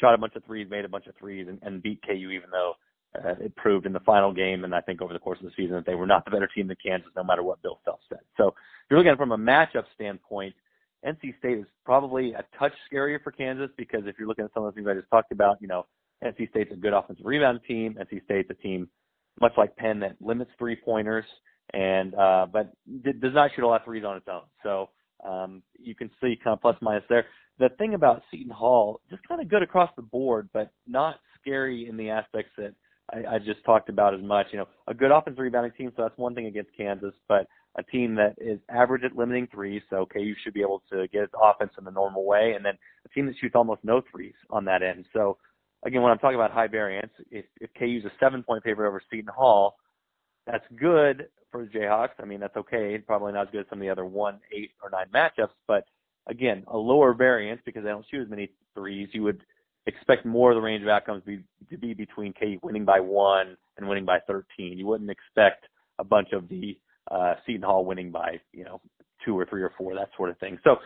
shot 0.00 0.14
a 0.14 0.18
bunch 0.18 0.34
of 0.34 0.44
threes, 0.44 0.68
made 0.68 0.84
a 0.84 0.88
bunch 0.88 1.06
of 1.06 1.14
threes, 1.16 1.46
and, 1.48 1.58
and 1.62 1.82
beat 1.82 2.00
KU 2.06 2.30
even 2.30 2.50
though 2.50 2.74
uh, 3.16 3.34
it 3.40 3.54
proved 3.56 3.86
in 3.86 3.92
the 3.92 4.00
final 4.00 4.32
game 4.32 4.64
and 4.64 4.74
I 4.74 4.80
think 4.80 5.00
over 5.02 5.12
the 5.12 5.18
course 5.18 5.38
of 5.40 5.46
the 5.46 5.52
season 5.56 5.76
that 5.76 5.86
they 5.86 5.94
were 5.94 6.06
not 6.06 6.24
the 6.24 6.30
better 6.30 6.48
team 6.54 6.68
than 6.68 6.76
Kansas, 6.84 7.10
no 7.16 7.24
matter 7.24 7.42
what 7.42 7.62
Bill 7.62 7.80
Self 7.84 8.00
said. 8.08 8.20
So 8.36 8.48
if 8.48 8.54
you're 8.90 8.98
looking 8.98 9.10
at 9.10 9.14
it 9.14 9.18
from 9.18 9.32
a 9.32 9.38
matchup 9.38 9.84
standpoint, 9.94 10.54
NC 11.06 11.38
State 11.38 11.58
is 11.58 11.66
probably 11.84 12.32
a 12.32 12.44
touch 12.58 12.72
scarier 12.90 13.22
for 13.22 13.30
Kansas 13.30 13.70
because 13.76 14.02
if 14.06 14.16
you're 14.18 14.28
looking 14.28 14.44
at 14.44 14.52
some 14.54 14.64
of 14.64 14.74
the 14.74 14.78
things 14.78 14.88
I 14.90 14.94
just 14.94 15.10
talked 15.10 15.32
about, 15.32 15.58
you 15.60 15.68
know, 15.68 15.86
NC 16.24 16.50
State's 16.50 16.72
a 16.72 16.76
good 16.76 16.92
offensive 16.92 17.26
rebound 17.26 17.60
team. 17.68 17.96
NC 18.00 18.24
State's 18.24 18.50
a 18.50 18.54
team 18.54 18.88
much 19.40 19.52
like 19.56 19.76
Penn 19.76 20.00
that 20.00 20.16
limits 20.20 20.50
three 20.58 20.76
pointers 20.76 21.24
and 21.72 22.14
uh, 22.14 22.46
but 22.50 22.72
does 23.02 23.34
not 23.34 23.50
shoot 23.54 23.64
a 23.64 23.66
lot 23.66 23.80
of 23.80 23.84
threes 23.84 24.04
on 24.04 24.16
its 24.16 24.26
own. 24.30 24.42
So 24.62 24.90
um, 25.26 25.62
you 25.78 25.94
can 25.94 26.10
see 26.20 26.38
kind 26.42 26.54
of 26.54 26.60
plus 26.60 26.76
minus 26.80 27.04
there. 27.08 27.26
The 27.58 27.68
thing 27.78 27.94
about 27.94 28.22
Seton 28.30 28.50
Hall, 28.50 29.00
just 29.10 29.26
kind 29.28 29.40
of 29.40 29.48
good 29.48 29.62
across 29.62 29.90
the 29.96 30.02
board, 30.02 30.48
but 30.52 30.70
not 30.86 31.16
scary 31.40 31.88
in 31.88 31.96
the 31.96 32.10
aspects 32.10 32.52
that 32.58 32.74
I, 33.12 33.34
I 33.34 33.38
just 33.38 33.64
talked 33.64 33.88
about 33.88 34.14
as 34.14 34.22
much. 34.22 34.46
You 34.52 34.58
know, 34.58 34.68
a 34.86 34.94
good 34.94 35.10
offensive 35.10 35.40
rebounding 35.40 35.72
team, 35.72 35.92
so 35.96 36.02
that's 36.02 36.18
one 36.18 36.34
thing 36.34 36.46
against 36.46 36.76
Kansas, 36.76 37.14
but 37.28 37.46
a 37.76 37.82
team 37.82 38.14
that 38.14 38.34
is 38.38 38.60
average 38.68 39.02
at 39.04 39.16
limiting 39.16 39.48
threes, 39.52 39.82
so 39.90 40.06
you 40.14 40.34
should 40.42 40.54
be 40.54 40.62
able 40.62 40.82
to 40.92 41.08
get 41.08 41.24
its 41.24 41.34
offense 41.42 41.72
in 41.78 41.84
the 41.84 41.90
normal 41.90 42.24
way, 42.24 42.52
and 42.56 42.64
then 42.64 42.74
a 43.04 43.08
team 43.08 43.26
that 43.26 43.34
shoots 43.40 43.54
almost 43.56 43.82
no 43.82 44.00
threes 44.10 44.34
on 44.50 44.64
that 44.66 44.82
end. 44.82 45.06
So 45.12 45.38
again, 45.84 46.02
when 46.02 46.12
I'm 46.12 46.18
talking 46.18 46.36
about 46.36 46.52
high 46.52 46.68
variance, 46.68 47.12
if, 47.30 47.44
if 47.60 47.70
KU's 47.78 48.04
a 48.04 48.12
seven 48.20 48.42
point 48.42 48.62
favorite 48.62 48.88
over 48.88 49.02
Seton 49.10 49.30
Hall, 49.34 49.76
that's 50.46 50.64
good 50.78 51.26
for 51.50 51.64
the 51.64 51.70
Jayhawks. 51.70 52.20
I 52.20 52.26
mean, 52.26 52.40
that's 52.40 52.56
okay. 52.56 52.98
Probably 52.98 53.32
not 53.32 53.48
as 53.48 53.52
good 53.52 53.60
as 53.62 53.66
some 53.70 53.78
of 53.78 53.82
the 53.82 53.90
other 53.90 54.04
one, 54.04 54.40
eight, 54.52 54.70
or 54.82 54.90
nine 54.90 55.06
matchups, 55.14 55.54
but 55.66 55.84
again, 56.28 56.64
a 56.68 56.76
lower 56.76 57.12
variance 57.12 57.60
because 57.64 57.82
they 57.82 57.90
don't 57.90 58.06
shoot 58.10 58.22
as 58.22 58.30
many 58.30 58.50
threes. 58.74 59.08
You 59.12 59.24
would 59.24 59.42
expect 59.86 60.24
more 60.24 60.52
of 60.52 60.56
the 60.56 60.62
range 60.62 60.82
of 60.82 60.88
outcomes 60.88 61.22
be, 61.24 61.42
to 61.70 61.78
be 61.78 61.94
between 61.94 62.32
KU 62.32 62.58
winning 62.62 62.84
by 62.84 63.00
one 63.00 63.56
and 63.76 63.88
winning 63.88 64.04
by 64.04 64.18
13. 64.26 64.78
You 64.78 64.86
wouldn't 64.86 65.10
expect 65.10 65.66
a 65.98 66.04
bunch 66.04 66.28
of 66.32 66.48
the 66.48 66.78
uh, 67.10 67.34
Seton 67.46 67.62
Hall 67.62 67.84
winning 67.84 68.10
by 68.10 68.40
you 68.52 68.64
know 68.64 68.80
two 69.24 69.38
or 69.38 69.46
three 69.46 69.62
or 69.62 69.72
four, 69.76 69.94
that 69.94 70.10
sort 70.16 70.30
of 70.30 70.38
thing. 70.38 70.58
So 70.64 70.76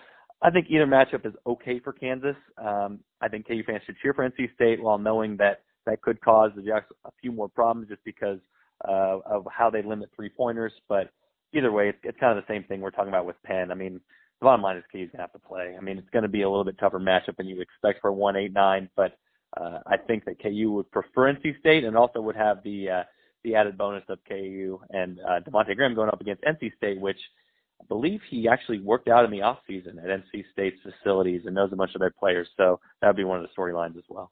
I 0.42 0.50
think 0.50 0.66
either 0.68 0.86
matchup 0.86 1.26
is 1.26 1.34
okay 1.46 1.80
for 1.80 1.92
Kansas. 1.92 2.36
Um, 2.56 3.00
I 3.20 3.28
think 3.28 3.46
KU 3.46 3.62
fans 3.66 3.82
should 3.86 3.96
cheer 4.00 4.14
for 4.14 4.28
NC 4.28 4.54
State 4.54 4.82
while 4.82 4.98
knowing 4.98 5.36
that 5.38 5.62
that 5.86 6.02
could 6.02 6.20
cause 6.20 6.50
the 6.54 6.62
Jacks 6.62 6.86
a 7.04 7.10
few 7.20 7.32
more 7.32 7.48
problems 7.48 7.88
just 7.88 8.04
because 8.04 8.38
uh, 8.86 9.18
of 9.26 9.46
how 9.50 9.70
they 9.70 9.82
limit 9.82 10.10
three 10.14 10.28
pointers. 10.28 10.72
But 10.88 11.10
either 11.52 11.72
way, 11.72 11.88
it's, 11.88 11.98
it's 12.04 12.18
kind 12.20 12.36
of 12.36 12.44
the 12.44 12.52
same 12.52 12.64
thing 12.64 12.80
we're 12.80 12.90
talking 12.90 13.08
about 13.08 13.26
with 13.26 13.42
Penn. 13.42 13.70
I 13.70 13.74
mean, 13.74 14.00
the 14.40 14.44
bottom 14.44 14.62
line 14.62 14.76
is 14.76 14.84
KU's 14.92 15.10
gonna 15.10 15.22
have 15.22 15.32
to 15.32 15.38
play. 15.38 15.74
I 15.76 15.80
mean, 15.82 15.98
it's 15.98 16.08
to 16.10 16.28
be 16.28 16.42
a 16.42 16.48
little 16.48 16.64
bit 16.64 16.78
tougher 16.78 17.00
matchup 17.00 17.36
than 17.36 17.46
you 17.46 17.60
expect 17.60 18.00
for 18.00 18.12
one 18.12 18.36
eight 18.36 18.52
nine, 18.52 18.88
but 18.96 19.18
uh, 19.56 19.78
I 19.86 19.96
think 19.96 20.24
that 20.26 20.42
KU 20.42 20.72
would 20.72 20.90
prefer 20.90 21.32
NC 21.32 21.58
State 21.60 21.84
and 21.84 21.96
also 21.96 22.20
would 22.20 22.36
have 22.36 22.62
the 22.62 22.90
uh, 22.90 23.02
the 23.44 23.54
added 23.54 23.78
bonus 23.78 24.04
of 24.08 24.18
KU 24.28 24.80
and 24.90 25.18
uh, 25.20 25.40
Devonte 25.40 25.74
Graham 25.76 25.94
going 25.94 26.08
up 26.08 26.20
against 26.20 26.42
NC 26.42 26.76
State, 26.76 27.00
which 27.00 27.18
I 27.80 27.84
believe 27.86 28.20
he 28.28 28.48
actually 28.48 28.80
worked 28.80 29.08
out 29.08 29.24
in 29.24 29.30
the 29.30 29.42
off 29.42 29.58
season 29.66 29.98
at 29.98 30.06
NC 30.06 30.44
State's 30.52 30.76
facilities 30.82 31.42
and 31.46 31.54
knows 31.54 31.70
a 31.72 31.76
bunch 31.76 31.94
of 31.94 32.00
their 32.00 32.10
players. 32.10 32.48
So 32.56 32.80
that 33.00 33.08
would 33.08 33.16
be 33.16 33.24
one 33.24 33.42
of 33.42 33.46
the 33.48 33.60
storylines 33.60 33.96
as 33.96 34.04
well. 34.08 34.30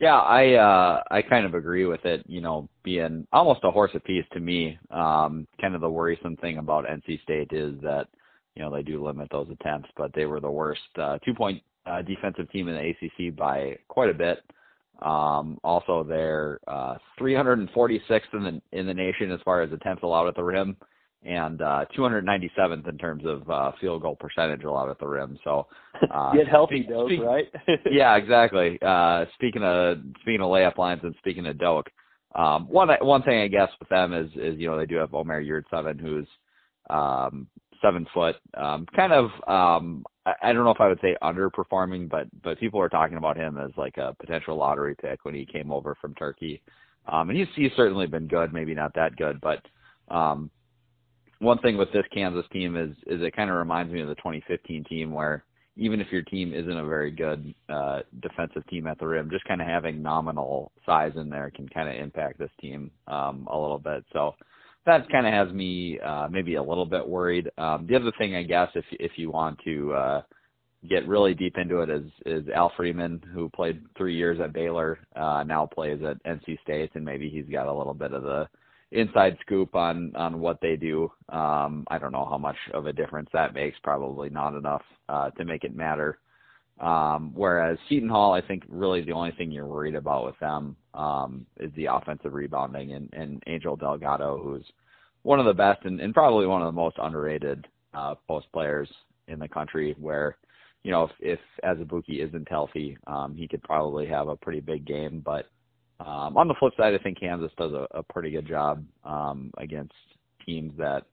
Yeah, 0.00 0.16
I 0.18 0.54
uh 0.54 1.02
I 1.10 1.22
kind 1.22 1.46
of 1.46 1.54
agree 1.54 1.86
with 1.86 2.04
it, 2.04 2.22
you 2.26 2.40
know, 2.40 2.68
being 2.82 3.26
almost 3.32 3.60
a 3.64 3.70
horse 3.70 3.92
apiece 3.94 4.26
to 4.32 4.40
me. 4.40 4.78
Um 4.90 5.46
kind 5.60 5.74
of 5.74 5.80
the 5.80 5.88
worrisome 5.90 6.36
thing 6.36 6.58
about 6.58 6.86
NC 6.86 7.22
State 7.22 7.52
is 7.52 7.80
that, 7.82 8.06
you 8.54 8.62
know, 8.62 8.70
they 8.74 8.82
do 8.82 9.02
limit 9.04 9.28
those 9.30 9.48
attempts, 9.50 9.88
but 9.96 10.12
they 10.14 10.26
were 10.26 10.40
the 10.40 10.50
worst 10.50 10.82
uh 10.98 11.18
two 11.24 11.32
point 11.34 11.62
uh 11.86 12.02
defensive 12.02 12.50
team 12.50 12.68
in 12.68 12.74
the 12.74 12.90
ACC 12.90 13.34
by 13.34 13.78
quite 13.88 14.10
a 14.10 14.14
bit. 14.14 14.38
Um 15.00 15.58
also 15.64 16.04
they're 16.04 16.60
uh 16.68 16.96
346th 17.18 18.34
in 18.34 18.42
the 18.44 18.62
in 18.78 18.86
the 18.86 18.94
nation 18.94 19.30
as 19.30 19.40
far 19.46 19.62
as 19.62 19.72
attempts 19.72 20.02
allowed 20.02 20.28
at 20.28 20.34
the 20.36 20.44
rim 20.44 20.76
and 21.26 21.60
uh 21.60 21.84
297th 21.96 22.88
in 22.88 22.98
terms 22.98 23.24
of 23.26 23.48
uh 23.50 23.72
field 23.80 24.02
goal 24.02 24.16
percentage 24.16 24.62
allowed 24.62 24.90
at 24.90 24.98
the 24.98 25.06
rim. 25.06 25.38
So 25.44 25.66
uh 26.10 26.32
get 26.32 26.48
healthy, 26.48 26.82
speak, 26.82 26.88
Doak, 26.88 27.08
speak, 27.08 27.22
right? 27.22 27.46
yeah, 27.90 28.16
exactly. 28.16 28.78
Uh 28.80 29.24
speaking 29.34 29.62
of 29.62 29.98
speaking 30.22 30.40
of 30.40 30.48
layup 30.48 30.78
lines 30.78 31.00
and 31.02 31.14
speaking 31.18 31.46
of 31.46 31.58
Doak, 31.58 31.90
um 32.34 32.68
one 32.68 32.88
one 33.00 33.22
thing 33.22 33.40
I 33.40 33.48
guess 33.48 33.70
with 33.80 33.88
them 33.88 34.12
is 34.12 34.30
is 34.36 34.58
you 34.58 34.68
know 34.68 34.78
they 34.78 34.86
do 34.86 34.96
have 34.96 35.14
Omer 35.14 35.42
Yurtseven 35.42 36.00
who's 36.00 36.28
um 36.88 37.48
seven 37.82 38.06
foot, 38.14 38.36
um 38.56 38.86
kind 38.94 39.12
of 39.12 39.24
um 39.48 40.04
I, 40.24 40.34
I 40.42 40.52
don't 40.52 40.64
know 40.64 40.70
if 40.70 40.80
I 40.80 40.88
would 40.88 41.00
say 41.00 41.16
underperforming, 41.22 42.08
but 42.08 42.28
but 42.44 42.60
people 42.60 42.80
are 42.80 42.88
talking 42.88 43.18
about 43.18 43.36
him 43.36 43.58
as 43.58 43.70
like 43.76 43.96
a 43.96 44.14
potential 44.18 44.56
lottery 44.56 44.94
pick 44.94 45.24
when 45.24 45.34
he 45.34 45.44
came 45.44 45.72
over 45.72 45.96
from 46.00 46.14
Turkey. 46.14 46.62
Um 47.08 47.30
and 47.30 47.38
he's 47.38 47.48
he's 47.56 47.72
certainly 47.76 48.06
been 48.06 48.28
good, 48.28 48.52
maybe 48.52 48.74
not 48.74 48.94
that 48.94 49.16
good, 49.16 49.40
but 49.40 49.60
um 50.14 50.50
one 51.38 51.58
thing 51.58 51.76
with 51.76 51.92
this 51.92 52.04
Kansas 52.12 52.46
team 52.52 52.76
is 52.76 52.96
is 53.06 53.22
it 53.22 53.36
kind 53.36 53.50
of 53.50 53.56
reminds 53.56 53.92
me 53.92 54.00
of 54.00 54.08
the 54.08 54.14
2015 54.16 54.84
team 54.84 55.12
where 55.12 55.44
even 55.76 56.00
if 56.00 56.10
your 56.10 56.22
team 56.22 56.54
isn't 56.54 56.78
a 56.78 56.86
very 56.86 57.10
good 57.10 57.54
uh, 57.68 58.00
defensive 58.22 58.66
team 58.68 58.86
at 58.86 58.98
the 58.98 59.06
rim, 59.06 59.28
just 59.30 59.44
kind 59.44 59.60
of 59.60 59.66
having 59.66 60.02
nominal 60.02 60.72
size 60.86 61.12
in 61.16 61.28
there 61.28 61.50
can 61.54 61.68
kind 61.68 61.88
of 61.88 61.94
impact 61.96 62.38
this 62.38 62.50
team 62.60 62.90
um, 63.06 63.46
a 63.50 63.58
little 63.58 63.78
bit. 63.78 64.02
So 64.12 64.34
that 64.86 65.08
kind 65.10 65.26
of 65.26 65.34
has 65.34 65.52
me 65.52 65.98
uh, 66.00 66.28
maybe 66.30 66.54
a 66.54 66.62
little 66.62 66.86
bit 66.86 67.06
worried. 67.06 67.50
Um, 67.58 67.86
the 67.86 67.96
other 67.96 68.12
thing, 68.18 68.36
I 68.36 68.42
guess, 68.42 68.68
if 68.74 68.84
if 68.92 69.12
you 69.16 69.30
want 69.30 69.58
to 69.64 69.92
uh, 69.92 70.22
get 70.88 71.06
really 71.06 71.34
deep 71.34 71.58
into 71.58 71.80
it, 71.80 71.90
is 71.90 72.04
is 72.24 72.48
Al 72.54 72.72
Freeman, 72.76 73.20
who 73.34 73.50
played 73.50 73.82
three 73.98 74.14
years 74.14 74.40
at 74.40 74.54
Baylor, 74.54 74.98
uh, 75.14 75.42
now 75.46 75.66
plays 75.66 76.00
at 76.02 76.22
NC 76.24 76.60
State, 76.62 76.92
and 76.94 77.04
maybe 77.04 77.28
he's 77.28 77.52
got 77.52 77.66
a 77.66 77.72
little 77.72 77.94
bit 77.94 78.12
of 78.12 78.22
the 78.22 78.48
inside 78.92 79.36
scoop 79.40 79.74
on 79.74 80.14
on 80.16 80.40
what 80.40 80.60
they 80.60 80.76
do. 80.76 81.10
Um, 81.28 81.84
I 81.88 81.98
don't 81.98 82.12
know 82.12 82.26
how 82.28 82.38
much 82.38 82.56
of 82.72 82.86
a 82.86 82.92
difference 82.92 83.28
that 83.32 83.54
makes. 83.54 83.78
Probably 83.82 84.30
not 84.30 84.56
enough 84.56 84.82
uh, 85.08 85.30
to 85.30 85.44
make 85.44 85.64
it 85.64 85.74
matter. 85.74 86.18
Um, 86.80 87.32
whereas 87.34 87.78
Seton 87.88 88.08
Hall, 88.08 88.34
I 88.34 88.42
think 88.42 88.62
really 88.68 89.00
the 89.02 89.12
only 89.12 89.32
thing 89.32 89.50
you're 89.50 89.66
worried 89.66 89.94
about 89.94 90.26
with 90.26 90.38
them 90.40 90.76
um, 90.92 91.46
is 91.58 91.72
the 91.74 91.86
offensive 91.86 92.34
rebounding 92.34 92.92
and, 92.92 93.08
and 93.14 93.42
Angel 93.46 93.76
Delgado, 93.76 94.38
who's 94.42 94.64
one 95.22 95.40
of 95.40 95.46
the 95.46 95.54
best 95.54 95.84
and, 95.84 96.00
and 96.00 96.12
probably 96.12 96.46
one 96.46 96.60
of 96.60 96.66
the 96.66 96.72
most 96.72 96.96
underrated 97.00 97.66
uh, 97.94 98.14
post 98.28 98.46
players 98.52 98.88
in 99.28 99.38
the 99.38 99.48
country. 99.48 99.96
Where 99.98 100.36
you 100.82 100.90
know 100.90 101.04
if, 101.04 101.10
if 101.20 101.40
Azubuike 101.64 102.28
isn't 102.28 102.48
healthy, 102.48 102.98
um, 103.06 103.34
he 103.34 103.48
could 103.48 103.62
probably 103.62 104.06
have 104.06 104.28
a 104.28 104.36
pretty 104.36 104.60
big 104.60 104.84
game, 104.86 105.22
but 105.24 105.46
um, 106.00 106.36
on 106.36 106.48
the 106.48 106.54
flip 106.54 106.74
side, 106.76 106.94
I 106.94 106.98
think 106.98 107.18
Kansas 107.18 107.52
does 107.56 107.72
a, 107.72 107.86
a 107.92 108.02
pretty 108.02 108.30
good 108.30 108.46
job 108.46 108.84
um, 109.04 109.50
against 109.58 109.94
teams 110.44 110.72
that 110.78 111.04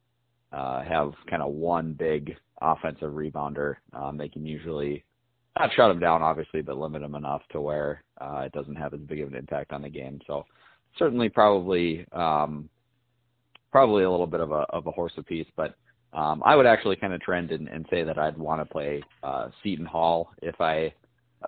uh, 0.51 0.83
have 0.83 1.13
kind 1.29 1.41
of 1.41 1.53
one 1.53 1.93
big 1.93 2.35
offensive 2.61 3.11
rebounder. 3.11 3.75
Um, 3.93 4.17
they 4.17 4.29
can 4.29 4.45
usually 4.45 5.03
not 5.57 5.71
shut 5.75 5.89
them 5.89 5.99
down, 5.99 6.21
obviously, 6.21 6.61
but 6.61 6.77
limit 6.77 7.01
them 7.01 7.15
enough 7.15 7.41
to 7.51 7.61
where 7.61 8.03
uh, 8.19 8.43
it 8.45 8.51
doesn't 8.51 8.75
have 8.75 8.93
as 8.93 8.99
big 9.01 9.21
of 9.21 9.29
an 9.29 9.35
impact 9.35 9.71
on 9.71 9.81
the 9.81 9.89
game. 9.89 10.19
So 10.27 10.45
certainly, 10.97 11.29
probably, 11.29 12.05
um, 12.11 12.69
probably 13.71 14.03
a 14.03 14.11
little 14.11 14.27
bit 14.27 14.41
of 14.41 14.51
a 14.51 14.65
of 14.69 14.85
a 14.87 14.91
horse 14.91 15.13
apiece, 15.17 15.47
but 15.55 15.75
um, 16.13 16.43
I 16.45 16.55
would 16.55 16.65
actually 16.67 16.95
kind 16.95 17.13
of 17.13 17.21
trend 17.21 17.51
and, 17.51 17.67
and 17.67 17.85
say 17.89 18.03
that 18.03 18.19
I'd 18.19 18.37
want 18.37 18.61
to 18.61 18.65
play 18.65 19.01
uh, 19.23 19.47
Seton 19.63 19.85
Hall 19.85 20.29
if 20.41 20.59
I 20.61 20.93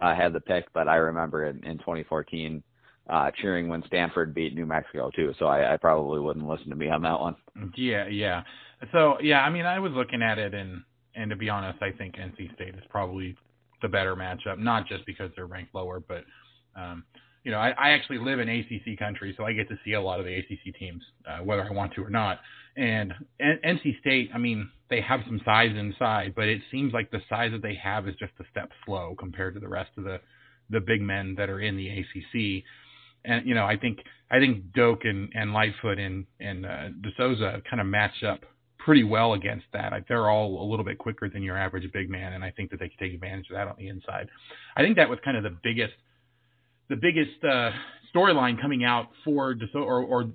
uh, 0.01 0.15
had 0.15 0.33
the 0.33 0.39
pick. 0.39 0.65
But 0.73 0.88
I 0.88 0.95
remember 0.95 1.45
in, 1.45 1.63
in 1.63 1.77
2014 1.79 2.63
uh, 3.10 3.32
cheering 3.41 3.68
when 3.68 3.84
Stanford 3.88 4.34
beat 4.34 4.56
New 4.56 4.66
Mexico 4.66 5.12
too. 5.16 5.34
So 5.39 5.45
I, 5.45 5.74
I 5.74 5.78
probably 5.78 6.20
wouldn't 6.20 6.47
listen 6.47 6.70
to 6.70 6.76
me 6.76 6.89
on 6.89 7.01
that 7.03 7.20
one. 7.20 7.36
Yeah, 7.76 8.08
yeah. 8.08 8.43
So 8.91 9.18
yeah, 9.22 9.41
I 9.41 9.49
mean, 9.49 9.66
I 9.66 9.80
was 9.80 9.91
looking 9.93 10.22
at 10.22 10.38
it, 10.38 10.53
and 10.53 10.84
and 11.16 11.30
to 11.30 11.36
be 11.36 11.49
honest, 11.49 11.82
I 11.82 11.91
think 11.91 12.16
NC 12.16 12.56
State 12.56 12.76
is 12.76 12.84
probably 12.89 13.36
the 13.82 13.88
better 13.88 14.16
matchup, 14.16 14.58
not 14.58 14.88
just 14.88 15.06
because 15.06 15.32
they're 15.36 15.45
ranked 15.45 15.76
lower, 15.76 15.99
but 15.99 16.24
um, 16.76 17.03
you 17.43 17.51
know, 17.51 17.60
I, 17.60 17.70
I 17.78 17.89
actually 17.91 18.18
live 18.18 18.39
in 18.39 18.49
ACC 18.49 18.97
country, 18.97 19.34
so 19.38 19.45
I 19.45 19.53
get 19.53 19.70
to 19.70 19.78
see 19.86 19.93
a 19.93 20.01
lot 20.01 20.20
of 20.20 20.26
the 20.26 20.36
ACC 20.36 20.78
teams, 20.78 21.03
uh, 21.30 21.43
whether 21.43 21.64
I 21.64 21.72
want 21.72 21.93
to 21.93 22.03
or 22.03 22.10
not. 22.10 22.39
And 22.76 23.14
N- 23.39 23.60
NC 23.64 23.99
State, 23.99 24.32
I 24.34 24.39
mean, 24.39 24.70
they 24.89 24.99
have 25.01 25.22
some 25.28 25.39
size 25.45 25.72
inside, 25.78 26.34
but 26.36 26.47
it 26.47 26.62
seems 26.72 26.91
like 26.91 27.12
the 27.12 27.22
size 27.30 27.51
that 27.51 27.62
they 27.62 27.76
have 27.76 28.08
is 28.08 28.16
just 28.16 28.34
a 28.39 28.43
step 28.49 28.72
slow 28.86 29.16
compared 29.18 29.53
to 29.53 29.60
the 29.60 29.68
rest 29.68 29.91
of 29.97 30.03
the 30.03 30.20
the 30.72 30.80
big 30.80 30.99
men 30.99 31.36
that 31.38 31.47
are 31.47 31.62
in 31.62 31.78
the 31.78 31.88
ACC 31.88 32.64
and 33.26 33.45
you 33.45 33.55
know, 33.55 33.65
I 33.65 33.78
think 33.78 33.99
I 34.32 34.39
think 34.39 34.73
Doak 34.73 35.05
and, 35.05 35.32
and 35.34 35.53
Lightfoot 35.53 35.99
and 35.99 36.26
and 36.39 36.65
uh, 36.65 36.89
De 36.89 37.09
Sousa 37.17 37.61
kind 37.69 37.82
of 37.82 37.88
match 37.88 38.23
up 38.23 38.41
pretty 38.86 39.03
well 39.03 39.34
against 39.34 39.65
that. 39.73 39.91
Like 39.91 40.07
they're 40.07 40.30
all 40.30 40.61
a 40.61 40.67
little 40.69 40.86
bit 40.86 40.97
quicker 40.97 41.28
than 41.30 41.41
your 41.41 41.57
average 41.57 41.91
big 41.91 42.09
man, 42.09 42.34
and 42.34 42.43
I 42.43 42.51
think 42.51 42.69
that 42.71 42.80
they 42.80 42.89
can 42.89 42.97
take 42.99 43.13
advantage 43.13 43.47
of 43.49 43.55
that 43.55 43.67
on 43.67 43.76
the 43.78 43.88
inside. 43.88 44.30
I 44.78 44.82
think 44.82 44.95
that 44.97 45.09
was 45.09 45.19
kind 45.26 45.36
of 45.36 45.43
the 45.43 45.57
biggest, 45.63 45.93
the 46.89 46.95
biggest 46.95 47.43
uh, 47.43 47.71
storyline 48.13 48.61
coming 48.61 48.84
out 48.84 49.07
for 49.23 49.55
DeSo- 49.55 49.76
or, 49.76 50.03
or 50.03 50.26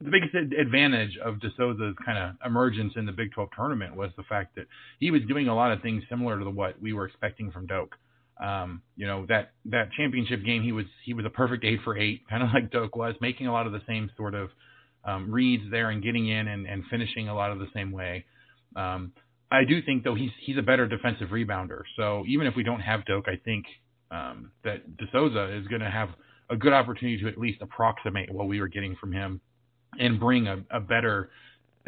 the 0.00 0.10
biggest 0.10 0.34
advantage 0.34 1.18
of 1.22 1.40
De 1.40 1.48
Sousa's 1.56 1.94
kind 2.04 2.18
of 2.18 2.36
emergence 2.46 2.94
in 2.96 3.04
the 3.04 3.12
Big 3.12 3.32
12 3.32 3.50
tournament 3.54 3.94
was 3.94 4.10
the 4.16 4.22
fact 4.22 4.54
that 4.54 4.66
he 5.00 5.10
was 5.10 5.20
doing 5.28 5.48
a 5.48 5.54
lot 5.54 5.72
of 5.72 5.82
things 5.82 6.02
similar 6.08 6.38
to 6.38 6.48
what 6.50 6.80
we 6.80 6.92
were 6.92 7.06
expecting 7.06 7.50
from 7.50 7.66
Doak. 7.66 7.96
Um, 8.42 8.82
you 8.96 9.06
know 9.06 9.26
that 9.28 9.52
that 9.66 9.90
championship 9.96 10.44
game, 10.44 10.62
he 10.62 10.72
was 10.72 10.86
he 11.04 11.14
was 11.14 11.24
a 11.24 11.30
perfect 11.30 11.64
eight 11.64 11.80
for 11.84 11.96
eight, 11.96 12.22
kind 12.28 12.42
of 12.42 12.50
like 12.54 12.70
Doak 12.70 12.96
was, 12.96 13.14
making 13.20 13.46
a 13.46 13.52
lot 13.52 13.66
of 13.66 13.72
the 13.72 13.82
same 13.86 14.10
sort 14.16 14.34
of 14.34 14.50
um, 15.04 15.30
reads 15.30 15.64
there 15.70 15.90
and 15.90 16.02
getting 16.02 16.28
in 16.28 16.48
and, 16.48 16.66
and 16.66 16.84
finishing 16.90 17.28
a 17.28 17.34
lot 17.34 17.50
of 17.50 17.58
the 17.58 17.68
same 17.74 17.92
way. 17.92 18.24
Um, 18.76 19.12
I 19.50 19.64
do 19.64 19.80
think 19.82 20.04
though 20.04 20.14
he's 20.14 20.30
he's 20.44 20.58
a 20.58 20.62
better 20.62 20.86
defensive 20.86 21.28
rebounder. 21.28 21.82
So 21.96 22.24
even 22.28 22.46
if 22.46 22.54
we 22.54 22.62
don't 22.62 22.80
have 22.80 23.04
Doak, 23.06 23.26
I 23.26 23.36
think 23.44 23.64
um, 24.10 24.52
that 24.64 24.96
De 24.96 25.04
Sousa 25.12 25.56
is 25.56 25.66
going 25.68 25.80
to 25.80 25.90
have 25.90 26.10
a 26.50 26.56
good 26.56 26.72
opportunity 26.72 27.20
to 27.22 27.28
at 27.28 27.38
least 27.38 27.60
approximate 27.62 28.32
what 28.32 28.48
we 28.48 28.60
were 28.60 28.68
getting 28.68 28.96
from 28.96 29.12
him 29.12 29.40
and 29.98 30.18
bring 30.20 30.46
a, 30.46 30.64
a 30.70 30.80
better 30.80 31.30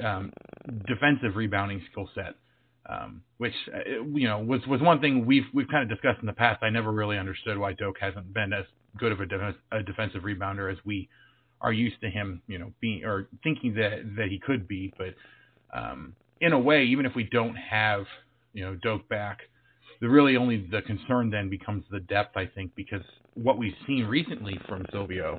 um, 0.05 0.33
defensive 0.87 1.37
rebounding 1.37 1.83
skill 1.91 2.09
set. 2.15 2.35
Um, 2.89 3.23
which 3.39 3.55
uh, 3.75 4.05
you 4.15 4.27
know 4.27 4.39
was 4.41 4.61
was 4.67 4.81
one 4.81 5.01
thing 5.01 5.27
we've 5.27 5.45
we've 5.53 5.69
kind 5.69 5.83
of 5.83 5.89
discussed 5.89 6.21
in 6.21 6.27
the 6.27 6.33
past. 6.33 6.63
I 6.63 6.71
never 6.71 6.91
really 6.91 7.19
understood 7.19 7.59
why 7.59 7.75
Doak 7.75 7.97
hasn't 8.01 8.33
been 8.33 8.53
as 8.53 8.65
good 8.99 9.13
of 9.13 9.21
a, 9.21 9.27
def- 9.27 9.57
a 9.71 9.83
defensive 9.83 10.23
rebounder 10.23 10.73
as 10.73 10.79
we 10.85 11.09
are 11.61 11.73
used 11.73 12.01
to 12.01 12.11
him, 12.11 12.43
you 12.47 12.59
know, 12.59 12.73
being 12.81 13.05
or 13.05 13.29
thinking 13.45 13.75
that 13.75 14.03
that 14.17 14.29
he 14.29 14.39
could 14.39 14.67
be. 14.67 14.93
But 14.97 15.15
um, 15.79 16.15
in 16.41 16.53
a 16.53 16.59
way, 16.59 16.85
even 16.85 17.07
if 17.07 17.15
we 17.15 17.25
don't 17.25 17.55
have 17.57 18.07
you 18.55 18.65
know 18.65 18.77
Doak 18.77 19.09
back, 19.09 19.41
the 20.01 20.09
really 20.09 20.37
only 20.37 20.67
the 20.71 20.83
concern 20.83 21.31
then 21.31 21.51
becomes 21.51 21.85
the 21.91 22.01
depth. 22.01 22.37
I 22.37 22.47
think 22.47 22.75
because 22.75 23.03
what 23.35 23.59
we've 23.59 23.75
seen 23.87 24.07
recently 24.07 24.59
from 24.67 24.87
Silvio 24.91 25.39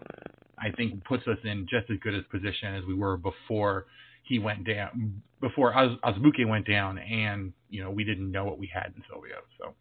I 0.62 0.72
think 0.72 1.04
puts 1.06 1.28
us 1.28 1.38
in 1.44 1.68
just 1.70 1.90
as 1.90 1.98
good 2.04 2.14
a 2.14 2.22
position 2.24 2.76
as 2.76 2.86
we 2.86 2.94
were 2.94 3.18
before 3.18 3.88
he 4.32 4.40
went 4.40 4.66
down, 4.66 5.22
before 5.42 5.78
Az- 5.78 5.98
Azubuike 6.06 6.48
went 6.48 6.66
down, 6.66 6.98
and 6.98 7.52
you 7.70 7.84
know 7.84 7.92
we 7.92 8.06
didn't 8.06 8.32
know 8.32 8.46
what 8.46 8.58
we 8.58 8.72
had 8.74 8.94
in 8.96 9.04
Silvio. 9.10 9.42
So, 9.60 9.74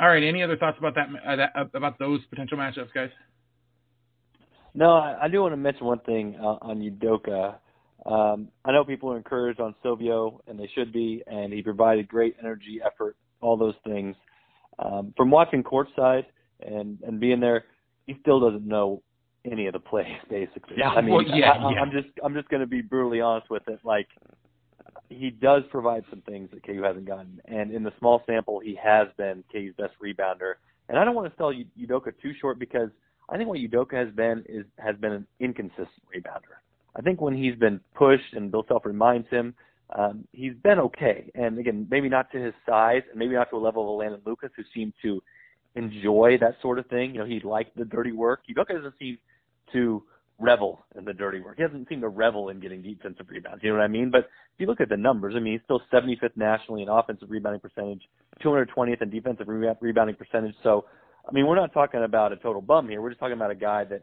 all 0.00 0.08
right, 0.08 0.24
any 0.24 0.42
other 0.42 0.56
thoughts 0.56 0.76
about 0.76 0.96
that, 0.96 1.06
uh, 1.24 1.36
that 1.36 1.52
uh, 1.56 1.64
about 1.72 2.00
those 2.00 2.20
potential 2.30 2.58
matchups, 2.58 2.92
guys? 2.92 3.10
No, 4.74 4.94
I, 4.94 5.16
I 5.22 5.28
do 5.28 5.40
want 5.40 5.52
to 5.52 5.56
mention 5.56 5.86
one 5.86 6.00
thing 6.00 6.36
uh, 6.40 6.58
on 6.62 6.80
Udoka. 6.80 7.58
Um, 8.04 8.48
I 8.64 8.72
know 8.72 8.84
people 8.84 9.12
are 9.12 9.16
encouraged 9.16 9.60
on 9.60 9.76
Silvio, 9.84 10.42
and 10.48 10.58
they 10.58 10.68
should 10.74 10.92
be, 10.92 11.22
and 11.28 11.52
he 11.52 11.62
provided 11.62 12.08
great 12.08 12.34
energy, 12.40 12.80
effort, 12.84 13.16
all 13.40 13.56
those 13.56 13.76
things. 13.86 14.16
Um, 14.80 15.14
from 15.16 15.30
watching 15.30 15.62
courtside 15.62 16.24
and 16.60 16.98
and 17.06 17.20
being 17.20 17.38
there, 17.38 17.66
he 18.04 18.16
still 18.20 18.40
doesn't 18.40 18.66
know 18.66 19.04
any 19.50 19.66
of 19.66 19.72
the 19.72 19.80
plays, 19.80 20.06
basically. 20.30 20.76
Yeah, 20.78 20.90
I 20.90 21.00
mean, 21.00 21.14
well, 21.14 21.22
yeah, 21.22 21.50
I, 21.52 21.72
yeah. 21.72 21.80
I'm 21.80 21.90
just 21.90 22.08
I'm 22.24 22.34
just 22.34 22.48
going 22.48 22.60
to 22.60 22.66
be 22.66 22.80
brutally 22.80 23.20
honest 23.20 23.50
with 23.50 23.66
it. 23.68 23.80
Like 23.84 24.08
he 25.08 25.30
does 25.30 25.62
provide 25.70 26.04
some 26.10 26.22
things 26.22 26.50
that 26.52 26.64
KU 26.64 26.82
hasn't 26.82 27.06
gotten, 27.06 27.40
and 27.46 27.72
in 27.72 27.82
the 27.82 27.92
small 27.98 28.22
sample, 28.26 28.60
he 28.60 28.78
has 28.82 29.08
been 29.16 29.44
KU's 29.52 29.74
best 29.76 29.94
rebounder. 30.02 30.54
And 30.88 30.98
I 30.98 31.04
don't 31.04 31.14
want 31.14 31.30
to 31.30 31.36
sell 31.36 31.52
Udoka 31.80 32.12
too 32.20 32.32
short 32.40 32.58
because 32.58 32.90
I 33.28 33.36
think 33.36 33.48
what 33.48 33.58
Udoka 33.58 33.94
has 33.94 34.14
been 34.14 34.44
is 34.48 34.64
has 34.78 34.96
been 34.96 35.12
an 35.12 35.26
inconsistent 35.40 35.88
rebounder. 36.14 36.58
I 36.94 37.00
think 37.00 37.20
when 37.20 37.34
he's 37.34 37.54
been 37.54 37.80
pushed 37.94 38.34
and 38.34 38.50
Bill 38.50 38.64
Self 38.68 38.84
reminds 38.84 39.28
him, 39.28 39.54
um, 39.96 40.26
he's 40.32 40.54
been 40.62 40.78
okay. 40.78 41.30
And 41.34 41.58
again, 41.58 41.86
maybe 41.90 42.08
not 42.08 42.30
to 42.32 42.38
his 42.38 42.54
size, 42.66 43.02
and 43.10 43.18
maybe 43.18 43.34
not 43.34 43.50
to 43.50 43.56
a 43.56 43.58
level 43.58 43.92
of 43.92 43.98
Landen 43.98 44.20
Lucas, 44.26 44.50
who 44.56 44.62
seemed 44.74 44.92
to 45.02 45.22
enjoy 45.74 46.36
that 46.40 46.56
sort 46.60 46.78
of 46.78 46.86
thing. 46.86 47.14
You 47.14 47.20
know, 47.20 47.26
he 47.26 47.40
liked 47.40 47.76
the 47.76 47.84
dirty 47.84 48.12
work. 48.12 48.40
Udoka 48.50 48.74
doesn't 48.74 48.94
seem 48.98 49.18
to 49.72 50.02
revel 50.38 50.84
in 50.96 51.04
the 51.04 51.12
dirty 51.12 51.40
work. 51.40 51.56
He 51.56 51.62
doesn't 51.62 51.88
seem 51.88 52.00
to 52.00 52.08
revel 52.08 52.48
in 52.48 52.60
getting 52.60 52.82
defensive 52.82 53.26
rebounds. 53.28 53.62
You 53.62 53.70
know 53.70 53.76
what 53.76 53.84
I 53.84 53.88
mean? 53.88 54.10
But 54.10 54.20
if 54.20 54.58
you 54.58 54.66
look 54.66 54.80
at 54.80 54.88
the 54.88 54.96
numbers, 54.96 55.34
I 55.36 55.40
mean, 55.40 55.54
he's 55.54 55.62
still 55.64 55.80
75th 55.92 56.36
nationally 56.36 56.82
in 56.82 56.88
offensive 56.88 57.30
rebounding 57.30 57.60
percentage, 57.60 58.02
220th 58.44 59.02
in 59.02 59.10
defensive 59.10 59.46
rebounding 59.48 60.16
percentage. 60.16 60.54
So, 60.62 60.86
I 61.28 61.32
mean, 61.32 61.46
we're 61.46 61.56
not 61.56 61.72
talking 61.72 62.02
about 62.02 62.32
a 62.32 62.36
total 62.36 62.60
bum 62.60 62.88
here. 62.88 63.00
We're 63.00 63.10
just 63.10 63.20
talking 63.20 63.36
about 63.36 63.50
a 63.50 63.56
guy 63.56 63.84
that 63.84 64.02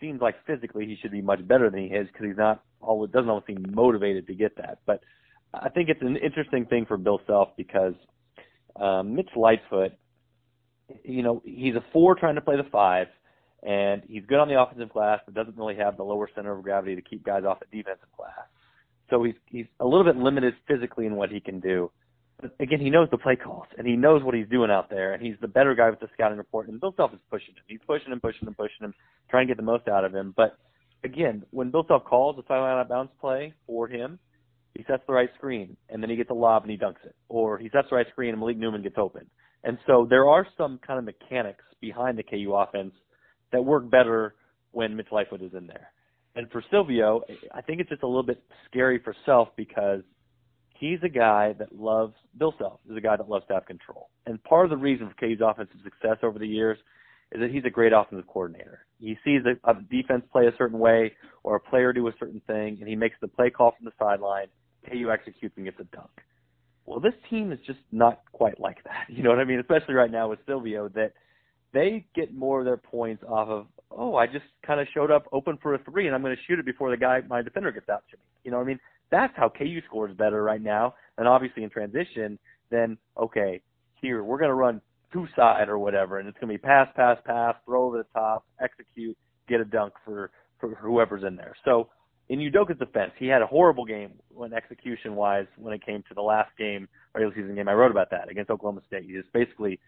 seems 0.00 0.20
like 0.20 0.34
physically 0.46 0.86
he 0.86 0.96
should 1.00 1.12
be 1.12 1.22
much 1.22 1.46
better 1.46 1.70
than 1.70 1.80
he 1.80 1.86
is 1.86 2.06
because 2.08 2.26
he's 2.26 2.36
not 2.36 2.62
always 2.80 3.10
doesn't 3.10 3.28
always 3.28 3.44
seem 3.46 3.64
motivated 3.70 4.26
to 4.26 4.34
get 4.34 4.56
that. 4.56 4.78
But 4.86 5.00
I 5.54 5.68
think 5.68 5.88
it's 5.88 6.02
an 6.02 6.16
interesting 6.16 6.66
thing 6.66 6.86
for 6.86 6.96
Bill 6.96 7.20
Self 7.26 7.50
because 7.56 7.94
um, 8.76 9.14
Mitch 9.14 9.30
Lightfoot, 9.36 9.92
you 11.04 11.22
know, 11.22 11.42
he's 11.44 11.74
a 11.74 11.84
four 11.92 12.14
trying 12.14 12.34
to 12.34 12.40
play 12.40 12.56
the 12.56 12.68
five 12.70 13.08
and 13.62 14.02
he's 14.08 14.24
good 14.26 14.38
on 14.38 14.48
the 14.48 14.60
offensive 14.60 14.92
glass, 14.92 15.20
but 15.24 15.34
doesn't 15.34 15.56
really 15.56 15.76
have 15.76 15.96
the 15.96 16.02
lower 16.02 16.28
center 16.34 16.52
of 16.52 16.62
gravity 16.62 16.96
to 16.96 17.02
keep 17.02 17.24
guys 17.24 17.44
off 17.44 17.60
the 17.60 17.76
defensive 17.76 18.08
glass. 18.16 18.46
So 19.10 19.22
he's 19.22 19.34
he's 19.46 19.66
a 19.80 19.84
little 19.84 20.04
bit 20.04 20.16
limited 20.16 20.54
physically 20.66 21.06
in 21.06 21.16
what 21.16 21.30
he 21.30 21.40
can 21.40 21.60
do. 21.60 21.90
But 22.40 22.56
again, 22.58 22.80
he 22.80 22.90
knows 22.90 23.08
the 23.10 23.18
play 23.18 23.36
calls 23.36 23.66
and 23.78 23.86
he 23.86 23.94
knows 23.94 24.22
what 24.24 24.34
he's 24.34 24.48
doing 24.48 24.70
out 24.70 24.90
there, 24.90 25.12
and 25.12 25.22
he's 25.22 25.36
the 25.40 25.48
better 25.48 25.74
guy 25.74 25.90
with 25.90 26.00
the 26.00 26.08
scouting 26.14 26.38
report. 26.38 26.68
And 26.68 26.80
Bill 26.80 26.94
Self 26.96 27.12
is 27.12 27.20
pushing 27.30 27.54
him. 27.54 27.62
He's 27.68 27.80
pushing 27.86 28.10
him, 28.10 28.20
pushing 28.20 28.48
him, 28.48 28.54
pushing 28.54 28.84
him, 28.84 28.94
trying 29.30 29.46
to 29.46 29.50
get 29.50 29.58
the 29.58 29.62
most 29.62 29.86
out 29.86 30.04
of 30.04 30.14
him. 30.14 30.34
But 30.36 30.56
again, 31.04 31.44
when 31.50 31.70
Bill 31.70 31.84
Self 31.86 32.04
calls 32.04 32.38
a 32.38 32.42
sideline 32.48 32.72
out 32.72 32.80
of 32.80 32.88
bounds 32.88 33.12
play 33.20 33.54
for 33.66 33.86
him, 33.86 34.18
he 34.74 34.84
sets 34.88 35.02
the 35.06 35.12
right 35.12 35.28
screen, 35.36 35.76
and 35.90 36.02
then 36.02 36.08
he 36.10 36.16
gets 36.16 36.30
a 36.30 36.34
lob 36.34 36.62
and 36.62 36.70
he 36.70 36.78
dunks 36.78 37.04
it, 37.04 37.14
or 37.28 37.58
he 37.58 37.68
sets 37.68 37.88
the 37.90 37.96
right 37.96 38.06
screen 38.10 38.30
and 38.30 38.40
Malik 38.40 38.56
Newman 38.56 38.82
gets 38.82 38.96
open. 38.98 39.26
And 39.64 39.78
so 39.86 40.06
there 40.08 40.28
are 40.28 40.46
some 40.56 40.80
kind 40.84 40.98
of 40.98 41.04
mechanics 41.04 41.64
behind 41.80 42.18
the 42.18 42.22
KU 42.22 42.54
offense 42.54 42.94
that 43.52 43.64
work 43.64 43.88
better 43.90 44.34
when 44.72 44.96
Mitch 44.96 45.08
Lightfoot 45.12 45.42
is 45.42 45.54
in 45.54 45.66
there. 45.66 45.92
And 46.34 46.50
for 46.50 46.64
Silvio, 46.70 47.22
I 47.54 47.60
think 47.60 47.80
it's 47.80 47.90
just 47.90 48.02
a 48.02 48.06
little 48.06 48.22
bit 48.22 48.42
scary 48.68 48.98
for 48.98 49.14
Self 49.26 49.48
because 49.56 50.00
he's 50.78 50.98
a 51.02 51.08
guy 51.08 51.54
that 51.58 51.76
loves 51.78 52.14
Bill 52.38 52.54
Self 52.58 52.80
is 52.90 52.96
a 52.96 53.00
guy 53.00 53.16
that 53.16 53.28
loves 53.28 53.46
to 53.48 53.54
have 53.54 53.66
control. 53.66 54.08
And 54.26 54.42
part 54.42 54.64
of 54.64 54.70
the 54.70 54.76
reason 54.76 55.08
for 55.08 55.14
KU's 55.14 55.40
offensive 55.44 55.76
success 55.84 56.18
over 56.22 56.38
the 56.38 56.46
years 56.46 56.78
is 57.32 57.40
that 57.40 57.50
he's 57.50 57.64
a 57.64 57.70
great 57.70 57.92
offensive 57.92 58.26
coordinator. 58.26 58.86
He 58.98 59.16
sees 59.24 59.42
a, 59.46 59.70
a 59.70 59.74
defense 59.90 60.24
play 60.32 60.46
a 60.46 60.56
certain 60.56 60.78
way 60.78 61.12
or 61.42 61.56
a 61.56 61.60
player 61.60 61.92
do 61.92 62.08
a 62.08 62.12
certain 62.18 62.40
thing, 62.46 62.78
and 62.80 62.88
he 62.88 62.96
makes 62.96 63.16
the 63.20 63.28
play 63.28 63.50
call 63.50 63.74
from 63.76 63.84
the 63.84 63.92
sideline. 63.98 64.46
KU 64.88 65.10
executes 65.10 65.54
and 65.56 65.64
gets 65.64 65.78
a 65.80 65.84
dunk. 65.96 66.10
Well, 66.84 67.00
this 67.00 67.14
team 67.30 67.52
is 67.52 67.58
just 67.66 67.78
not 67.92 68.20
quite 68.32 68.60
like 68.60 68.82
that. 68.84 69.06
You 69.08 69.22
know 69.22 69.30
what 69.30 69.38
I 69.38 69.44
mean? 69.44 69.60
Especially 69.60 69.94
right 69.94 70.10
now 70.10 70.28
with 70.28 70.40
Silvio, 70.46 70.88
that 70.90 71.12
they 71.72 72.06
get 72.14 72.34
more 72.34 72.60
of 72.60 72.64
their 72.64 72.76
points 72.76 73.22
off 73.28 73.48
of, 73.48 73.66
oh, 73.90 74.16
I 74.16 74.26
just 74.26 74.44
kind 74.66 74.80
of 74.80 74.86
showed 74.92 75.10
up 75.10 75.26
open 75.32 75.58
for 75.62 75.74
a 75.74 75.78
three 75.78 76.06
and 76.06 76.14
I'm 76.14 76.22
going 76.22 76.34
to 76.36 76.42
shoot 76.46 76.58
it 76.58 76.66
before 76.66 76.90
the 76.90 76.96
guy, 76.96 77.20
my 77.28 77.42
defender 77.42 77.72
gets 77.72 77.88
out 77.88 78.04
to 78.10 78.16
me. 78.16 78.22
You 78.44 78.50
know 78.50 78.58
what 78.58 78.64
I 78.64 78.66
mean? 78.66 78.80
That's 79.10 79.32
how 79.36 79.48
KU 79.48 79.80
scores 79.86 80.14
better 80.16 80.42
right 80.42 80.62
now. 80.62 80.94
And 81.18 81.28
obviously 81.28 81.64
in 81.64 81.70
transition, 81.70 82.38
then, 82.70 82.96
okay, 83.16 83.60
here, 84.00 84.24
we're 84.24 84.38
going 84.38 84.48
to 84.48 84.54
run 84.54 84.80
two 85.12 85.26
side 85.36 85.68
or 85.68 85.78
whatever, 85.78 86.18
and 86.18 86.28
it's 86.28 86.38
going 86.38 86.48
to 86.48 86.54
be 86.54 86.58
pass, 86.58 86.88
pass, 86.96 87.18
pass, 87.24 87.54
throw 87.66 87.86
over 87.86 87.98
the 87.98 88.06
top, 88.18 88.44
execute, 88.60 89.16
get 89.48 89.60
a 89.60 89.64
dunk 89.64 89.92
for, 90.04 90.30
for 90.58 90.74
whoever's 90.76 91.22
in 91.24 91.36
there. 91.36 91.54
So 91.64 91.88
in 92.28 92.38
Udoka's 92.38 92.78
defense, 92.78 93.12
he 93.18 93.26
had 93.26 93.42
a 93.42 93.46
horrible 93.46 93.84
game 93.84 94.12
when 94.30 94.54
execution 94.54 95.14
wise 95.14 95.46
when 95.56 95.74
it 95.74 95.84
came 95.84 96.02
to 96.08 96.14
the 96.14 96.22
last 96.22 96.50
game, 96.56 96.88
regular 97.14 97.34
season 97.34 97.54
game. 97.54 97.68
I 97.68 97.74
wrote 97.74 97.90
about 97.90 98.10
that 98.10 98.30
against 98.30 98.50
Oklahoma 98.50 98.80
State. 98.86 99.04
He 99.04 99.12
just 99.12 99.32
basically 99.32 99.78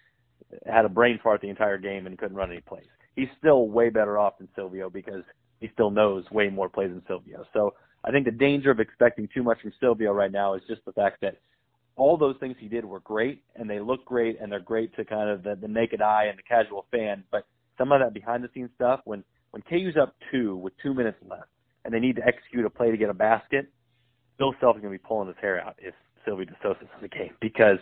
had 0.67 0.85
a 0.85 0.89
brain 0.89 1.19
fart 1.23 1.41
the 1.41 1.49
entire 1.49 1.79
game 1.79 2.07
and 2.07 2.19
couldn't 2.19 2.37
run 2.37 2.51
any 2.51 2.61
plays. 2.61 2.87
He's 3.17 3.29
still 3.39 3.69
way 3.69 3.91
better 3.91 4.19
off 4.19 4.39
than 4.39 4.49
Silvio 4.55 4.91
because 4.91 5.23
he 5.61 5.71
still 5.73 5.91
knows 5.91 6.25
way 6.31 6.49
more 6.49 6.69
plays 6.69 6.91
than 6.91 7.03
Silvio. 7.07 7.45
So 7.53 7.75
I 8.05 8.11
think 8.11 8.25
the 8.25 8.33
danger 8.33 8.71
of 8.71 8.81
expecting 8.81 9.29
too 9.33 9.43
much 9.43 9.61
from 9.61 9.73
Silvio 9.81 10.13
right 10.13 10.33
now 10.33 10.55
is 10.55 10.63
just 10.69 10.85
the 10.85 10.93
fact 10.93 11.21
that 11.23 11.39
all 11.97 12.17
those 12.17 12.37
things 12.41 12.57
he 12.59 12.69
did 12.69 12.85
were 12.85 13.01
great 13.01 13.43
and 13.57 13.71
they 13.71 13.81
look 13.81 14.05
great 14.05 14.39
and 14.41 14.51
they're 14.51 14.61
great 14.61 14.95
to 14.97 15.05
kind 15.05 15.31
of 15.31 15.43
the, 15.43 15.57
the 15.57 15.69
naked 15.69 16.03
eye 16.03 16.25
and 16.25 16.39
the 16.39 16.43
casual 16.43 16.87
fan. 16.91 17.23
But 17.31 17.47
some 17.79 17.93
of 17.93 18.01
that 18.01 18.13
behind 18.13 18.43
the 18.43 18.51
scenes 18.53 18.71
stuff, 18.75 19.01
when 19.05 19.25
when 19.53 19.63
KU's 19.63 19.97
up 19.97 20.17
two 20.33 20.57
with 20.57 20.73
two 20.83 20.93
minutes 20.93 21.19
left 21.29 21.49
and 21.85 21.95
they 21.95 22.01
need 22.01 22.17
to 22.17 22.27
execute 22.27 22.67
a 22.67 22.71
play 22.71 22.91
to 22.91 22.97
get 22.97 23.09
a 23.09 23.15
basket, 23.15 23.71
Bill 24.37 24.53
Self 24.61 24.77
is 24.77 24.83
going 24.83 24.93
to 24.93 24.99
be 24.99 25.07
pulling 25.07 25.29
his 25.29 25.37
hair 25.41 25.65
out 25.65 25.77
if 25.79 25.95
Silvio 26.25 26.45
De 26.45 26.57
Sousa's 26.61 26.89
in 26.97 27.03
the 27.03 27.09
game 27.09 27.35
because 27.41 27.79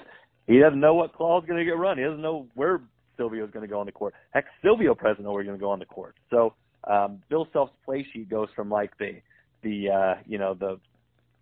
he 0.53 0.59
doesn't 0.59 0.81
know 0.81 0.95
what 0.95 1.15
claw's 1.15 1.45
going 1.47 1.59
to 1.59 1.65
get 1.65 1.77
run. 1.77 1.99
He 1.99 2.05
doesn't 2.05 2.21
know 2.21 2.47
where 2.55 2.81
Silvio's 3.17 3.51
going 3.51 3.67
to 3.67 3.73
go 3.73 3.81
on 3.81 3.87
the 3.87 3.93
court. 3.93 4.15
Heck, 4.31 4.45
Silvio 4.63 4.95
doesn't 4.95 5.23
know 5.23 5.33
where 5.33 5.43
he's 5.43 5.49
going 5.49 5.59
to 5.59 5.63
go 5.63 5.71
on 5.71 5.79
the 5.79 5.87
court. 5.87 6.17
So 6.31 6.55
um, 6.89 7.23
Bill 7.29 7.47
Self's 7.53 7.73
play 7.85 8.07
sheet 8.13 8.29
goes 8.29 8.49
from 8.55 8.71
like 8.71 8.97
the 8.99 9.21
the 9.63 9.91
uh, 9.91 10.15
you 10.27 10.39
know 10.39 10.55
the 10.55 10.81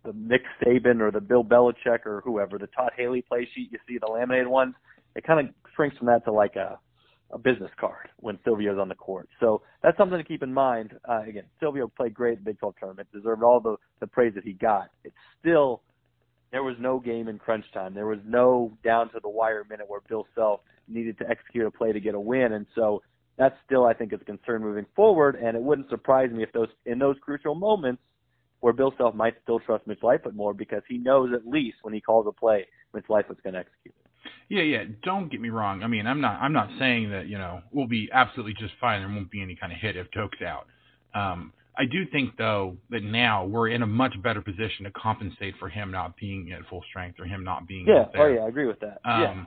the 0.03 0.13
Nick 0.15 0.43
Saban 0.63 1.01
or 1.01 1.11
the 1.11 1.21
Bill 1.21 1.43
Belichick 1.43 2.05
or 2.05 2.21
whoever 2.23 2.57
the 2.57 2.67
Todd 2.67 2.91
Haley 2.97 3.21
play 3.21 3.47
sheet 3.53 3.69
you 3.71 3.79
see 3.87 3.97
the 3.97 4.07
laminated 4.07 4.47
ones. 4.47 4.75
It 5.15 5.23
kind 5.23 5.39
of 5.39 5.53
shrinks 5.75 5.97
from 5.97 6.07
that 6.07 6.23
to 6.25 6.31
like 6.31 6.55
a 6.55 6.79
a 7.33 7.37
business 7.37 7.71
card 7.79 8.09
when 8.17 8.37
Silvio's 8.43 8.77
on 8.77 8.89
the 8.89 8.95
court. 8.95 9.29
So 9.39 9.61
that's 9.81 9.97
something 9.97 10.17
to 10.17 10.23
keep 10.23 10.43
in 10.43 10.53
mind. 10.53 10.93
Uh, 11.07 11.21
again, 11.21 11.43
Silvio 11.59 11.87
played 11.87 12.13
great 12.13 12.33
at 12.33 12.37
the 12.39 12.51
Big 12.51 12.59
12 12.59 12.75
tournament, 12.79 13.07
deserved 13.13 13.43
all 13.43 13.59
the, 13.59 13.77
the 13.99 14.07
praise 14.07 14.33
that 14.35 14.43
he 14.43 14.53
got. 14.53 14.89
It's 15.03 15.15
still 15.39 15.81
there 16.51 16.63
was 16.63 16.75
no 16.79 16.99
game 16.99 17.27
in 17.27 17.39
crunch 17.39 17.65
time. 17.73 17.93
There 17.93 18.07
was 18.07 18.19
no 18.25 18.77
down 18.83 19.09
to 19.11 19.19
the 19.21 19.29
wire 19.29 19.65
minute 19.69 19.89
where 19.89 20.01
Bill 20.07 20.27
Self 20.35 20.61
needed 20.87 21.17
to 21.19 21.29
execute 21.29 21.65
a 21.65 21.71
play 21.71 21.91
to 21.91 21.99
get 21.99 22.15
a 22.15 22.19
win, 22.19 22.53
and 22.53 22.65
so 22.75 23.01
that's 23.37 23.55
still 23.65 23.85
I 23.85 23.93
think 23.93 24.13
is 24.13 24.19
a 24.21 24.25
concern 24.25 24.61
moving 24.61 24.85
forward. 24.95 25.35
And 25.35 25.55
it 25.55 25.61
wouldn't 25.61 25.89
surprise 25.89 26.29
me 26.31 26.43
if 26.43 26.51
those 26.51 26.69
in 26.85 26.99
those 26.99 27.15
crucial 27.21 27.55
moments 27.55 28.01
where 28.59 28.73
Bill 28.73 28.93
Self 28.97 29.15
might 29.15 29.35
still 29.43 29.59
trust 29.59 29.87
Mitch 29.87 30.03
Lightfoot 30.03 30.35
more 30.35 30.53
because 30.53 30.83
he 30.87 30.97
knows 30.97 31.31
at 31.33 31.47
least 31.47 31.77
when 31.81 31.93
he 31.93 32.01
calls 32.01 32.27
a 32.27 32.31
play, 32.31 32.67
Mitch 32.93 33.05
Lightfoot's 33.09 33.41
going 33.41 33.53
to 33.53 33.59
execute 33.59 33.95
it. 34.05 34.31
Yeah, 34.49 34.61
yeah. 34.61 34.83
Don't 35.03 35.31
get 35.31 35.41
me 35.41 35.49
wrong. 35.49 35.81
I 35.81 35.87
mean, 35.87 36.05
I'm 36.05 36.21
not 36.21 36.39
I'm 36.41 36.53
not 36.53 36.69
saying 36.77 37.11
that 37.11 37.27
you 37.27 37.37
know 37.37 37.61
we'll 37.71 37.87
be 37.87 38.09
absolutely 38.11 38.53
just 38.53 38.73
fine. 38.79 39.01
There 39.01 39.09
won't 39.09 39.31
be 39.31 39.41
any 39.41 39.55
kind 39.55 39.71
of 39.71 39.79
hit 39.79 39.95
if 39.95 40.07
Doak's 40.11 40.41
out. 40.41 40.67
Um, 41.13 41.53
I 41.77 41.85
do 41.85 42.05
think 42.11 42.37
though 42.37 42.77
that 42.89 43.03
now 43.03 43.45
we're 43.45 43.69
in 43.69 43.81
a 43.81 43.87
much 43.87 44.13
better 44.21 44.41
position 44.41 44.85
to 44.85 44.91
compensate 44.91 45.55
for 45.59 45.69
him 45.69 45.91
not 45.91 46.17
being 46.17 46.51
at 46.51 46.67
full 46.69 46.83
strength 46.89 47.19
or 47.19 47.25
him 47.25 47.43
not 47.43 47.67
being 47.67 47.85
yeah. 47.87 48.05
Oh 48.17 48.27
yeah, 48.27 48.41
I 48.41 48.47
agree 48.47 48.67
with 48.67 48.79
that. 48.81 48.99
Um, 49.05 49.21
yeah. 49.21 49.43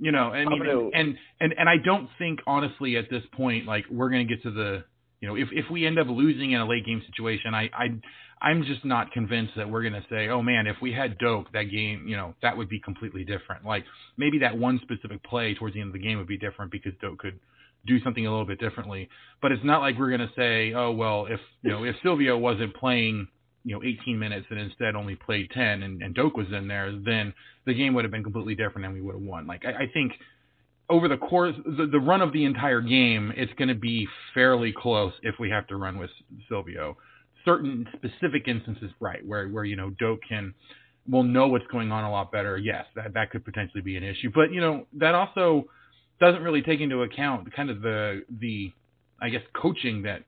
You 0.00 0.12
know, 0.12 0.30
I 0.32 0.44
mean, 0.44 0.64
gonna- 0.64 0.90
and 0.94 1.16
and 1.40 1.54
and 1.58 1.68
I 1.68 1.76
don't 1.76 2.08
think 2.18 2.40
honestly 2.46 2.96
at 2.96 3.10
this 3.10 3.22
point 3.32 3.66
like 3.66 3.84
we're 3.90 4.10
gonna 4.10 4.24
get 4.24 4.42
to 4.44 4.50
the 4.50 4.84
you 5.20 5.28
know 5.28 5.34
if 5.36 5.48
if 5.52 5.64
we 5.70 5.86
end 5.86 5.98
up 5.98 6.06
losing 6.08 6.52
in 6.52 6.60
a 6.60 6.66
late 6.66 6.86
game 6.86 7.02
situation, 7.06 7.54
I 7.54 7.70
I 7.72 7.86
I'm 8.40 8.62
just 8.64 8.84
not 8.84 9.10
convinced 9.10 9.54
that 9.56 9.68
we're 9.68 9.82
gonna 9.82 10.04
say, 10.08 10.28
oh 10.28 10.42
man, 10.42 10.66
if 10.68 10.76
we 10.80 10.92
had 10.92 11.18
Doak, 11.18 11.52
that 11.52 11.64
game, 11.64 12.06
you 12.06 12.16
know, 12.16 12.34
that 12.42 12.56
would 12.56 12.68
be 12.68 12.78
completely 12.78 13.24
different. 13.24 13.64
Like 13.64 13.84
maybe 14.16 14.38
that 14.40 14.56
one 14.56 14.78
specific 14.82 15.22
play 15.24 15.54
towards 15.54 15.74
the 15.74 15.80
end 15.80 15.88
of 15.88 15.94
the 15.94 15.98
game 16.06 16.18
would 16.18 16.28
be 16.28 16.38
different 16.38 16.70
because 16.70 16.92
Doak 17.00 17.18
could 17.18 17.38
do 17.86 18.02
something 18.02 18.26
a 18.26 18.30
little 18.30 18.46
bit 18.46 18.60
differently. 18.60 19.08
But 19.40 19.52
it's 19.52 19.64
not 19.64 19.80
like 19.80 19.98
we're 19.98 20.10
gonna 20.10 20.30
say, 20.36 20.72
oh 20.74 20.92
well, 20.92 21.26
if 21.26 21.40
you 21.62 21.70
know 21.70 21.84
if 21.84 21.96
Silvio 22.02 22.36
wasn't 22.36 22.74
playing 22.74 23.28
you 23.64 23.74
know 23.74 23.82
18 23.82 24.18
minutes 24.18 24.46
and 24.50 24.58
instead 24.58 24.94
only 24.94 25.16
played 25.16 25.50
10 25.50 25.82
and, 25.82 26.02
and 26.02 26.14
Doak 26.14 26.36
was 26.36 26.46
in 26.52 26.68
there, 26.68 26.92
then 26.92 27.34
the 27.66 27.74
game 27.74 27.94
would 27.94 28.04
have 28.04 28.12
been 28.12 28.22
completely 28.22 28.54
different 28.54 28.86
and 28.86 28.94
we 28.94 29.00
would 29.00 29.14
have 29.14 29.22
won. 29.22 29.46
Like 29.46 29.64
I, 29.64 29.84
I 29.84 29.86
think 29.92 30.12
over 30.90 31.08
the 31.08 31.16
course 31.16 31.54
the, 31.64 31.86
the 31.86 32.00
run 32.00 32.22
of 32.22 32.32
the 32.32 32.44
entire 32.44 32.80
game, 32.80 33.32
it's 33.36 33.52
going 33.54 33.68
to 33.68 33.74
be 33.74 34.06
fairly 34.34 34.72
close 34.76 35.12
if 35.22 35.34
we 35.38 35.50
have 35.50 35.66
to 35.68 35.76
run 35.76 35.98
with 35.98 36.10
Silvio. 36.48 36.96
Certain 37.44 37.86
specific 37.96 38.48
instances, 38.48 38.90
right, 39.00 39.24
where 39.26 39.48
where 39.48 39.64
you 39.64 39.76
know 39.76 39.90
Doak 39.90 40.20
can 40.28 40.54
will 41.10 41.22
know 41.22 41.48
what's 41.48 41.66
going 41.68 41.92
on 41.92 42.04
a 42.04 42.10
lot 42.10 42.32
better. 42.32 42.58
Yes, 42.58 42.84
that 42.94 43.14
that 43.14 43.30
could 43.30 43.44
potentially 43.44 43.82
be 43.82 43.96
an 43.96 44.02
issue, 44.02 44.30
but 44.34 44.52
you 44.52 44.60
know 44.60 44.86
that 44.94 45.14
also 45.14 45.64
doesn't 46.20 46.42
really 46.42 46.62
take 46.62 46.80
into 46.80 47.02
account 47.02 47.52
kind 47.54 47.70
of 47.70 47.80
the 47.80 48.24
the 48.40 48.72
I 49.20 49.28
guess 49.30 49.42
coaching 49.54 50.02
that 50.02 50.22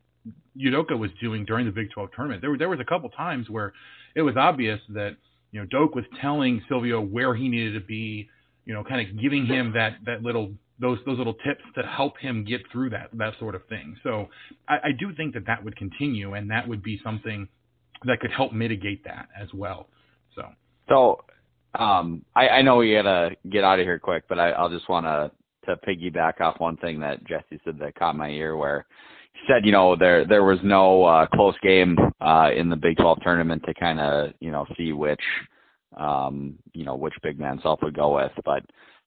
Udoka 0.59 0.99
was 0.99 1.11
doing 1.20 1.45
during 1.45 1.66
the 1.66 1.72
Big 1.72 1.91
12 1.93 2.11
tournament. 2.14 2.41
There 2.41 2.51
were 2.51 2.59
there 2.59 2.68
was 2.68 2.80
a 2.80 2.84
couple 2.84 3.09
times 3.11 3.49
where 3.49 3.72
it 4.14 4.22
was 4.22 4.36
obvious 4.36 4.80
that 4.91 5.16
you 5.53 5.61
know 5.61 5.66
Doak 5.66 5.95
was 5.95 6.05
telling 6.20 6.62
Silvio 6.68 7.01
where 7.01 7.34
he 7.34 7.49
needed 7.49 7.74
to 7.74 7.86
be, 7.86 8.28
you 8.64 8.74
know, 8.74 8.84
kind 8.84 9.09
of 9.09 9.20
giving 9.20 9.47
him 9.47 9.72
that 9.74 9.97
that 10.07 10.22
little 10.22 10.53
those 10.80 10.99
those 11.07 11.18
little 11.18 11.34
tips 11.34 11.62
to 11.76 11.82
help 11.82 12.18
him 12.18 12.45
get 12.45 12.61
through 12.72 12.91
that 12.91 13.11
that 13.14 13.34
sort 13.38 13.55
of 13.55 13.64
thing. 13.68 13.97
So 14.03 14.28
I, 14.68 14.74
I 14.76 14.91
do 14.99 15.14
think 15.14 15.34
that 15.34 15.47
that 15.47 15.64
would 15.64 15.76
continue, 15.76 16.34
and 16.34 16.51
that 16.51 16.66
would 16.66 16.82
be 16.82 17.01
something 17.05 17.49
that 18.05 18.20
could 18.20 18.30
help 18.32 18.53
mitigate 18.53 19.05
that 19.05 19.28
as 19.38 19.49
well. 19.55 19.88
So 20.34 20.43
So, 20.88 21.24
um, 21.78 22.24
I, 22.34 22.49
I 22.49 22.62
know 22.62 22.76
we 22.76 22.93
gotta 22.93 23.36
get 23.49 23.62
out 23.64 23.78
of 23.78 23.86
here 23.86 23.99
quick, 23.99 24.24
but 24.28 24.38
I, 24.38 24.51
I'll 24.51 24.70
just 24.70 24.88
want 24.88 25.07
to 25.07 25.30
to 25.67 25.77
piggyback 25.77 26.41
off 26.41 26.61
one 26.61 26.77
thing 26.79 27.01
that 27.01 27.25
Jesse 27.27 27.61
said 27.65 27.79
that 27.79 27.95
caught 27.95 28.17
my 28.17 28.31
ear, 28.31 28.57
where 28.57 28.87
he 29.33 29.41
said, 29.47 29.65
you 29.65 29.73
know, 29.73 29.97
there 29.97 30.27
there 30.27 30.45
was 30.45 30.59
no 30.63 31.05
uh, 31.05 31.27
close 31.27 31.55
game 31.63 31.97
uh, 32.21 32.51
in 32.57 32.69
the 32.69 32.77
Big 32.77 32.97
12 32.97 33.19
tournament 33.23 33.63
to 33.67 33.75
kind 33.75 34.01
of 34.01 34.33
you 34.41 34.51
know 34.51 34.67
see 34.77 34.93
which 34.93 35.23
um, 35.97 36.59
you 36.73 36.85
know 36.85 36.97
which 36.97 37.15
big 37.23 37.39
man 37.39 37.61
self 37.63 37.81
would 37.83 37.95
go 37.95 38.15
with, 38.17 38.33
but 38.45 38.63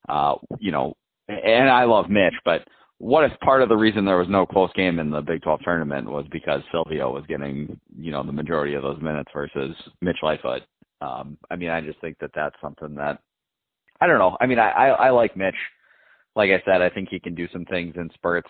uh, 0.09 0.35
you 0.59 0.71
know, 0.71 0.95
and 1.27 1.69
I 1.69 1.85
love 1.85 2.09
Mitch, 2.09 2.35
but 2.45 2.61
what 3.03 3.25
if 3.25 3.37
part 3.41 3.61
of 3.61 3.67
the 3.67 3.75
reason 3.75 4.05
there 4.05 4.17
was 4.17 4.29
no 4.29 4.45
close 4.45 4.71
game 4.75 4.97
in 4.97 5.09
the 5.09 5.19
Big 5.21 5.41
12 5.41 5.59
tournament 5.63 6.09
was 6.09 6.25
because 6.31 6.61
Silvio 6.71 7.11
was 7.11 7.25
getting, 7.27 7.77
you 7.97 8.11
know, 8.11 8.23
the 8.23 8.31
majority 8.31 8.75
of 8.75 8.81
those 8.81 9.01
minutes 9.01 9.29
versus 9.33 9.75
Mitch 9.99 10.19
Lightfoot? 10.23 10.61
Um, 11.01 11.37
I 11.51 11.57
mean, 11.57 11.69
I 11.69 11.81
just 11.81 11.99
think 11.99 12.17
that 12.19 12.31
that's 12.33 12.55
something 12.61 12.95
that 12.95 13.19
I 13.99 14.07
don't 14.07 14.19
know. 14.19 14.37
I 14.39 14.45
mean, 14.45 14.59
I, 14.59 14.69
I, 14.69 14.87
I 14.87 15.09
like 15.09 15.35
Mitch. 15.35 15.55
Like 16.35 16.49
I 16.51 16.61
said, 16.65 16.81
I 16.81 16.89
think 16.89 17.09
he 17.09 17.19
can 17.19 17.35
do 17.35 17.47
some 17.51 17.65
things 17.65 17.95
in 17.95 18.09
spurts. 18.13 18.49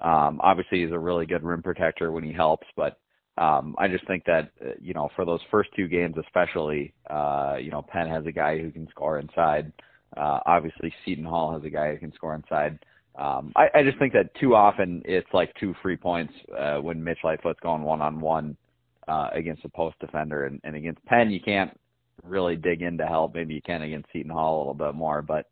Um, 0.00 0.40
obviously, 0.42 0.82
he's 0.82 0.92
a 0.92 0.98
really 0.98 1.26
good 1.26 1.42
rim 1.42 1.62
protector 1.62 2.12
when 2.12 2.24
he 2.24 2.32
helps, 2.32 2.66
but 2.76 2.98
um, 3.38 3.74
I 3.78 3.88
just 3.88 4.06
think 4.06 4.24
that 4.26 4.50
uh, 4.64 4.70
you 4.80 4.94
know 4.94 5.08
for 5.16 5.24
those 5.24 5.40
first 5.50 5.70
two 5.74 5.88
games, 5.88 6.16
especially, 6.24 6.92
uh, 7.08 7.56
you 7.60 7.70
know, 7.70 7.82
Penn 7.82 8.08
has 8.08 8.26
a 8.26 8.32
guy 8.32 8.58
who 8.58 8.70
can 8.70 8.88
score 8.88 9.18
inside. 9.18 9.72
Uh, 10.16 10.40
obviously, 10.46 10.92
Seton 11.04 11.24
Hall 11.24 11.52
has 11.52 11.64
a 11.64 11.70
guy 11.70 11.92
who 11.92 11.98
can 11.98 12.12
score 12.12 12.34
inside. 12.34 12.78
Um, 13.16 13.52
I, 13.56 13.68
I 13.74 13.82
just 13.82 13.98
think 13.98 14.12
that 14.12 14.34
too 14.40 14.54
often 14.54 15.02
it's 15.04 15.28
like 15.32 15.54
two 15.58 15.74
free 15.82 15.96
points 15.96 16.32
uh, 16.56 16.78
when 16.78 17.02
Mitch 17.02 17.18
Lightfoot's 17.24 17.60
going 17.60 17.82
one 17.82 18.00
on 18.00 18.20
one 18.20 18.56
against 19.32 19.64
a 19.64 19.68
post 19.68 19.96
defender, 20.00 20.46
and, 20.46 20.60
and 20.64 20.76
against 20.76 21.04
Penn 21.04 21.30
you 21.30 21.40
can't 21.40 21.78
really 22.22 22.56
dig 22.56 22.82
in 22.82 22.98
to 22.98 23.06
help. 23.06 23.34
Maybe 23.34 23.54
you 23.54 23.62
can 23.62 23.82
against 23.82 24.08
Seton 24.12 24.30
Hall 24.30 24.56
a 24.56 24.60
little 24.60 24.74
bit 24.74 24.94
more, 24.94 25.22
but 25.22 25.46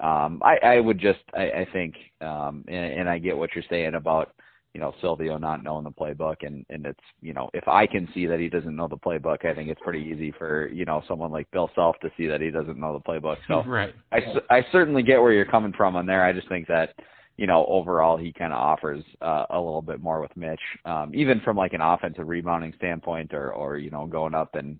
um, 0.00 0.40
I, 0.44 0.58
I 0.62 0.80
would 0.80 0.98
just 0.98 1.20
I, 1.34 1.50
I 1.50 1.66
think, 1.72 1.94
um, 2.20 2.64
and, 2.68 3.00
and 3.00 3.08
I 3.08 3.18
get 3.18 3.36
what 3.36 3.50
you're 3.54 3.64
saying 3.68 3.94
about 3.94 4.32
you 4.74 4.80
know 4.80 4.94
Silvio 5.00 5.38
not 5.38 5.64
knowing 5.64 5.84
the 5.84 5.90
playbook, 5.90 6.36
and 6.42 6.64
and 6.70 6.86
it's 6.86 7.00
you 7.20 7.32
know 7.32 7.50
if 7.52 7.66
I 7.66 7.86
can 7.86 8.08
see 8.14 8.26
that 8.26 8.38
he 8.38 8.48
doesn't 8.48 8.76
know 8.76 8.86
the 8.86 8.96
playbook, 8.96 9.44
I 9.44 9.54
think 9.54 9.68
it's 9.68 9.80
pretty 9.82 10.00
easy 10.00 10.32
for 10.38 10.68
you 10.68 10.84
know 10.84 11.02
someone 11.08 11.32
like 11.32 11.50
Bill 11.50 11.70
Self 11.74 11.96
to 12.00 12.10
see 12.16 12.26
that 12.26 12.40
he 12.40 12.50
doesn't 12.50 12.78
know 12.78 12.92
the 12.92 13.00
playbook. 13.00 13.38
So 13.48 13.64
right, 13.66 13.94
I, 14.12 14.18
I 14.50 14.66
certainly 14.70 15.02
get 15.02 15.20
where 15.20 15.32
you're 15.32 15.44
coming 15.44 15.72
from 15.76 15.96
on 15.96 16.06
there. 16.06 16.24
I 16.24 16.32
just 16.32 16.48
think 16.48 16.68
that 16.68 16.94
you 17.36 17.46
know 17.46 17.66
overall 17.66 18.16
he 18.16 18.32
kind 18.32 18.52
of 18.52 18.58
offers 18.58 19.02
uh, 19.20 19.46
a 19.50 19.58
little 19.58 19.82
bit 19.82 20.00
more 20.00 20.20
with 20.20 20.36
Mitch, 20.36 20.60
um, 20.84 21.10
even 21.14 21.40
from 21.40 21.56
like 21.56 21.72
an 21.72 21.80
offensive 21.80 22.28
rebounding 22.28 22.72
standpoint, 22.76 23.34
or 23.34 23.52
or 23.52 23.78
you 23.78 23.90
know 23.90 24.06
going 24.06 24.34
up 24.34 24.54
and 24.54 24.78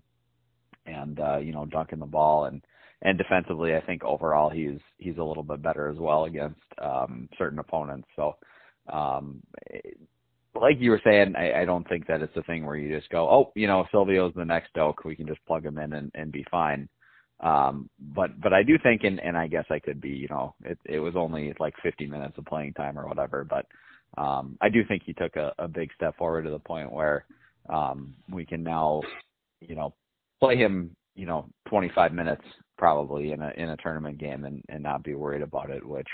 and 0.85 1.19
uh, 1.19 1.37
you 1.37 1.51
know 1.51 1.65
dunking 1.65 1.99
the 1.99 2.05
ball 2.05 2.45
and 2.45 2.61
and 3.01 3.17
defensively, 3.17 3.75
I 3.75 3.81
think 3.81 4.03
overall 4.03 4.49
he's 4.49 4.79
he's 4.97 5.17
a 5.17 5.23
little 5.23 5.43
bit 5.43 5.61
better 5.61 5.87
as 5.89 5.97
well 5.97 6.25
against 6.25 6.59
um, 6.81 7.29
certain 7.37 7.59
opponents. 7.59 8.07
So, 8.15 8.35
um, 8.91 9.41
like 10.53 10.77
you 10.79 10.91
were 10.91 11.01
saying, 11.03 11.35
I, 11.37 11.61
I 11.61 11.65
don't 11.65 11.87
think 11.87 12.07
that 12.07 12.21
it's 12.21 12.35
a 12.35 12.43
thing 12.43 12.65
where 12.65 12.75
you 12.75 12.95
just 12.97 13.09
go, 13.09 13.29
oh, 13.29 13.51
you 13.55 13.67
know, 13.67 13.85
Silvio's 13.91 14.33
the 14.35 14.43
next 14.43 14.73
Doak, 14.73 15.05
we 15.05 15.15
can 15.15 15.27
just 15.27 15.45
plug 15.45 15.65
him 15.65 15.77
in 15.77 15.93
and, 15.93 16.11
and 16.13 16.31
be 16.31 16.45
fine. 16.51 16.89
Um, 17.41 17.89
but 17.99 18.39
but 18.41 18.51
I 18.51 18.63
do 18.63 18.77
think, 18.83 19.03
and 19.05 19.19
and 19.21 19.37
I 19.37 19.47
guess 19.47 19.65
I 19.69 19.79
could 19.79 20.01
be, 20.01 20.09
you 20.09 20.27
know, 20.29 20.55
it 20.65 20.77
it 20.83 20.99
was 20.99 21.15
only 21.15 21.53
like 21.59 21.73
50 21.81 22.05
minutes 22.07 22.37
of 22.37 22.45
playing 22.45 22.73
time 22.73 22.99
or 22.99 23.07
whatever, 23.07 23.45
but 23.45 23.65
um, 24.21 24.57
I 24.59 24.67
do 24.67 24.83
think 24.85 25.03
he 25.05 25.13
took 25.13 25.37
a, 25.37 25.53
a 25.57 25.67
big 25.67 25.89
step 25.95 26.17
forward 26.17 26.43
to 26.43 26.49
the 26.49 26.59
point 26.59 26.91
where 26.91 27.25
um, 27.69 28.13
we 28.29 28.45
can 28.45 28.63
now, 28.63 29.01
you 29.61 29.75
know, 29.75 29.93
play 30.41 30.57
him, 30.57 30.95
you 31.15 31.25
know, 31.25 31.47
25 31.69 32.11
minutes 32.11 32.43
probably 32.79 33.33
in 33.33 33.41
a 33.41 33.51
in 33.57 33.69
a 33.69 33.77
tournament 33.77 34.17
game 34.17 34.45
and 34.45 34.63
and 34.69 34.81
not 34.81 35.03
be 35.03 35.13
worried 35.13 35.41
about 35.41 35.69
it 35.69 35.85
which 35.85 36.07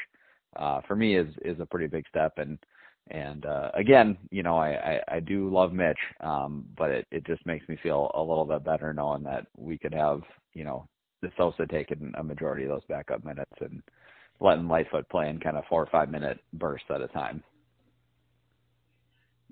uh 0.58 0.82
for 0.88 0.96
me 0.96 1.16
is 1.16 1.28
is 1.44 1.60
a 1.60 1.66
pretty 1.66 1.88
big 1.88 2.06
step. 2.10 2.34
And 2.38 2.58
and 3.12 3.46
uh 3.46 3.70
again 3.76 4.18
you 4.32 4.42
know 4.42 4.58
I, 4.58 4.70
I 4.70 5.02
i 5.18 5.20
do 5.20 5.48
love 5.48 5.74
mitch 5.74 6.00
um 6.22 6.66
but 6.76 6.90
it 6.90 7.08
it 7.12 7.24
just 7.28 7.46
makes 7.46 7.70
me 7.70 7.78
feel 7.84 8.10
a 8.16 8.20
little 8.20 8.46
bit 8.46 8.66
better 8.66 8.96
knowing 8.96 9.22
that 9.24 9.46
we 9.56 9.78
could 9.78 9.94
have 9.94 10.22
you 10.54 10.64
know 10.64 10.88
De 11.22 11.30
Sousa 11.38 11.68
taking 11.68 12.12
a 12.18 12.24
majority 12.24 12.64
of 12.64 12.70
those 12.70 12.86
backup 12.90 13.24
minutes 13.24 13.52
and 13.62 13.84
letting 14.40 14.68
lightfoot 14.68 15.08
play 15.10 15.30
in 15.30 15.40
kind 15.40 15.56
of 15.56 15.66
four 15.70 15.84
or 15.84 15.90
five 15.92 16.10
minute 16.10 16.40
bursts 16.54 16.88
at 16.90 17.02
a 17.02 17.08
time. 17.10 17.44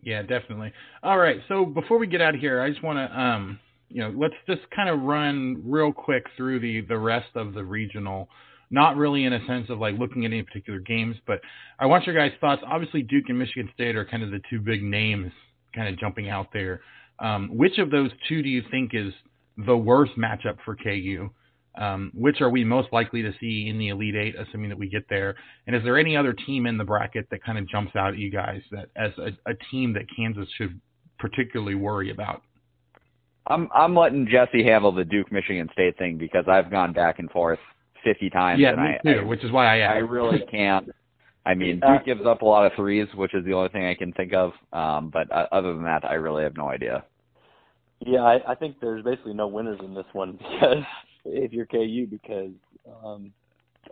Yeah 0.01 0.23
definitely. 0.23 0.73
All 1.03 1.19
right. 1.19 1.37
So 1.47 1.63
before 1.63 1.99
we 1.99 2.07
get 2.07 2.21
out 2.21 2.33
of 2.33 2.41
here 2.41 2.59
i 2.59 2.69
just 2.71 2.81
want 2.81 2.97
to 2.97 3.19
um 3.19 3.59
you 3.93 4.01
know, 4.01 4.11
let's 4.17 4.33
just 4.47 4.61
kind 4.75 4.89
of 4.89 5.01
run 5.01 5.61
real 5.63 5.93
quick 5.93 6.25
through 6.35 6.59
the 6.59 6.81
the 6.81 6.97
rest 6.97 7.29
of 7.35 7.53
the 7.53 7.63
regional. 7.63 8.27
Not 8.71 8.97
really 8.97 9.25
in 9.25 9.33
a 9.33 9.45
sense 9.45 9.69
of 9.69 9.77
like 9.77 9.99
looking 9.99 10.25
at 10.25 10.31
any 10.31 10.41
particular 10.41 10.79
games, 10.79 11.15
but 11.27 11.39
I 11.79 11.85
want 11.85 12.07
your 12.07 12.15
guys' 12.15 12.31
thoughts. 12.41 12.63
Obviously, 12.65 13.03
Duke 13.03 13.25
and 13.29 13.37
Michigan 13.37 13.69
State 13.75 13.95
are 13.95 14.03
kind 14.03 14.23
of 14.23 14.31
the 14.31 14.41
two 14.49 14.59
big 14.59 14.81
names 14.81 15.31
kind 15.75 15.87
of 15.87 15.99
jumping 15.99 16.29
out 16.29 16.47
there. 16.53 16.81
Um, 17.19 17.49
which 17.53 17.77
of 17.77 17.91
those 17.91 18.09
two 18.27 18.41
do 18.41 18.49
you 18.49 18.63
think 18.71 18.91
is 18.93 19.13
the 19.57 19.77
worst 19.77 20.13
matchup 20.17 20.57
for 20.65 20.75
KU? 20.75 21.29
Um, 21.75 22.11
which 22.15 22.41
are 22.41 22.49
we 22.49 22.63
most 22.63 22.87
likely 22.91 23.21
to 23.23 23.31
see 23.39 23.67
in 23.67 23.77
the 23.77 23.89
Elite 23.89 24.15
Eight, 24.15 24.35
assuming 24.39 24.69
that 24.69 24.77
we 24.77 24.89
get 24.89 25.05
there? 25.07 25.35
And 25.67 25.75
is 25.75 25.83
there 25.83 25.99
any 25.99 26.17
other 26.17 26.33
team 26.33 26.65
in 26.65 26.77
the 26.77 26.83
bracket 26.83 27.27
that 27.29 27.43
kind 27.43 27.59
of 27.59 27.67
jumps 27.67 27.95
out 27.95 28.13
at 28.13 28.17
you 28.17 28.31
guys 28.31 28.61
that 28.71 28.89
as 28.95 29.11
a, 29.19 29.51
a 29.51 29.53
team 29.71 29.93
that 29.93 30.03
Kansas 30.15 30.47
should 30.57 30.79
particularly 31.19 31.75
worry 31.75 32.09
about? 32.09 32.41
I'm 33.47 33.69
I'm 33.73 33.95
letting 33.95 34.27
Jesse 34.29 34.63
handle 34.63 34.91
the 34.91 35.03
Duke 35.03 35.31
Michigan 35.31 35.69
State 35.73 35.97
thing 35.97 36.17
because 36.17 36.45
I've 36.47 36.71
gone 36.71 36.93
back 36.93 37.19
and 37.19 37.29
forth 37.29 37.59
50 38.03 38.29
times. 38.29 38.59
Yeah, 38.59 38.69
and 38.69 38.81
me 38.81 38.89
I, 38.99 39.13
too. 39.13 39.19
I, 39.21 39.23
which 39.23 39.43
is 39.43 39.51
why 39.51 39.65
I 39.65 39.79
asked. 39.79 39.95
I 39.95 39.99
really 39.99 40.39
can't. 40.51 40.89
I 41.45 41.55
mean, 41.55 41.81
Uh, 41.83 41.97
Duke 41.97 42.05
gives 42.05 42.25
up 42.25 42.41
a 42.41 42.45
lot 42.45 42.65
of 42.65 42.71
threes, 42.75 43.07
which 43.15 43.33
is 43.33 43.43
the 43.45 43.53
only 43.53 43.69
thing 43.69 43.85
I 43.85 43.95
can 43.95 44.13
think 44.13 44.33
of. 44.33 44.53
Um, 44.71 45.09
but 45.09 45.29
uh, 45.31 45.47
other 45.51 45.73
than 45.73 45.83
that, 45.83 46.05
I 46.05 46.13
really 46.13 46.43
have 46.43 46.55
no 46.55 46.69
idea. 46.69 47.03
Yeah, 47.99 48.21
I, 48.21 48.51
I 48.51 48.55
think 48.55 48.77
there's 48.79 49.03
basically 49.03 49.33
no 49.33 49.47
winners 49.47 49.79
in 49.83 49.93
this 49.93 50.05
one 50.13 50.33
because 50.37 50.83
if 51.25 51.51
you're 51.51 51.65
KU 51.65 52.07
because 52.09 52.51
um, 53.03 53.31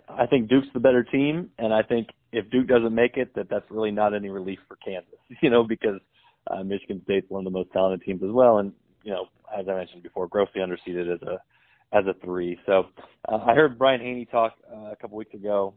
I 0.09 0.25
think 0.25 0.49
Duke's 0.49 0.67
the 0.73 0.79
better 0.79 1.03
team, 1.03 1.49
and 1.57 1.73
I 1.73 1.81
think 1.81 2.07
if 2.31 2.49
Duke 2.51 2.67
doesn't 2.67 2.95
make 2.95 3.17
it, 3.17 3.33
that 3.35 3.49
that's 3.49 3.69
really 3.69 3.91
not 3.91 4.13
any 4.13 4.29
relief 4.29 4.59
for 4.67 4.77
Kansas, 4.77 5.19
you 5.41 5.49
know, 5.49 5.63
because 5.63 5.99
uh, 6.47 6.63
Michigan 6.63 7.01
State's 7.03 7.29
one 7.29 7.45
of 7.45 7.51
the 7.51 7.57
most 7.57 7.71
talented 7.71 8.05
teams 8.05 8.23
as 8.23 8.31
well, 8.31 8.59
and 8.59 8.71
you 9.03 9.11
know, 9.11 9.25
as 9.57 9.67
I 9.67 9.73
mentioned 9.73 10.03
before, 10.03 10.27
grossly 10.27 10.61
underseeded 10.61 11.13
as 11.13 11.21
a 11.23 11.41
as 11.93 12.05
a 12.05 12.13
three. 12.23 12.57
So 12.65 12.85
uh, 13.27 13.37
I 13.45 13.53
heard 13.53 13.77
Brian 13.77 13.99
Hanni 13.99 14.25
talk 14.25 14.53
uh, 14.71 14.91
a 14.91 14.95
couple 14.95 15.17
weeks 15.17 15.33
ago 15.33 15.73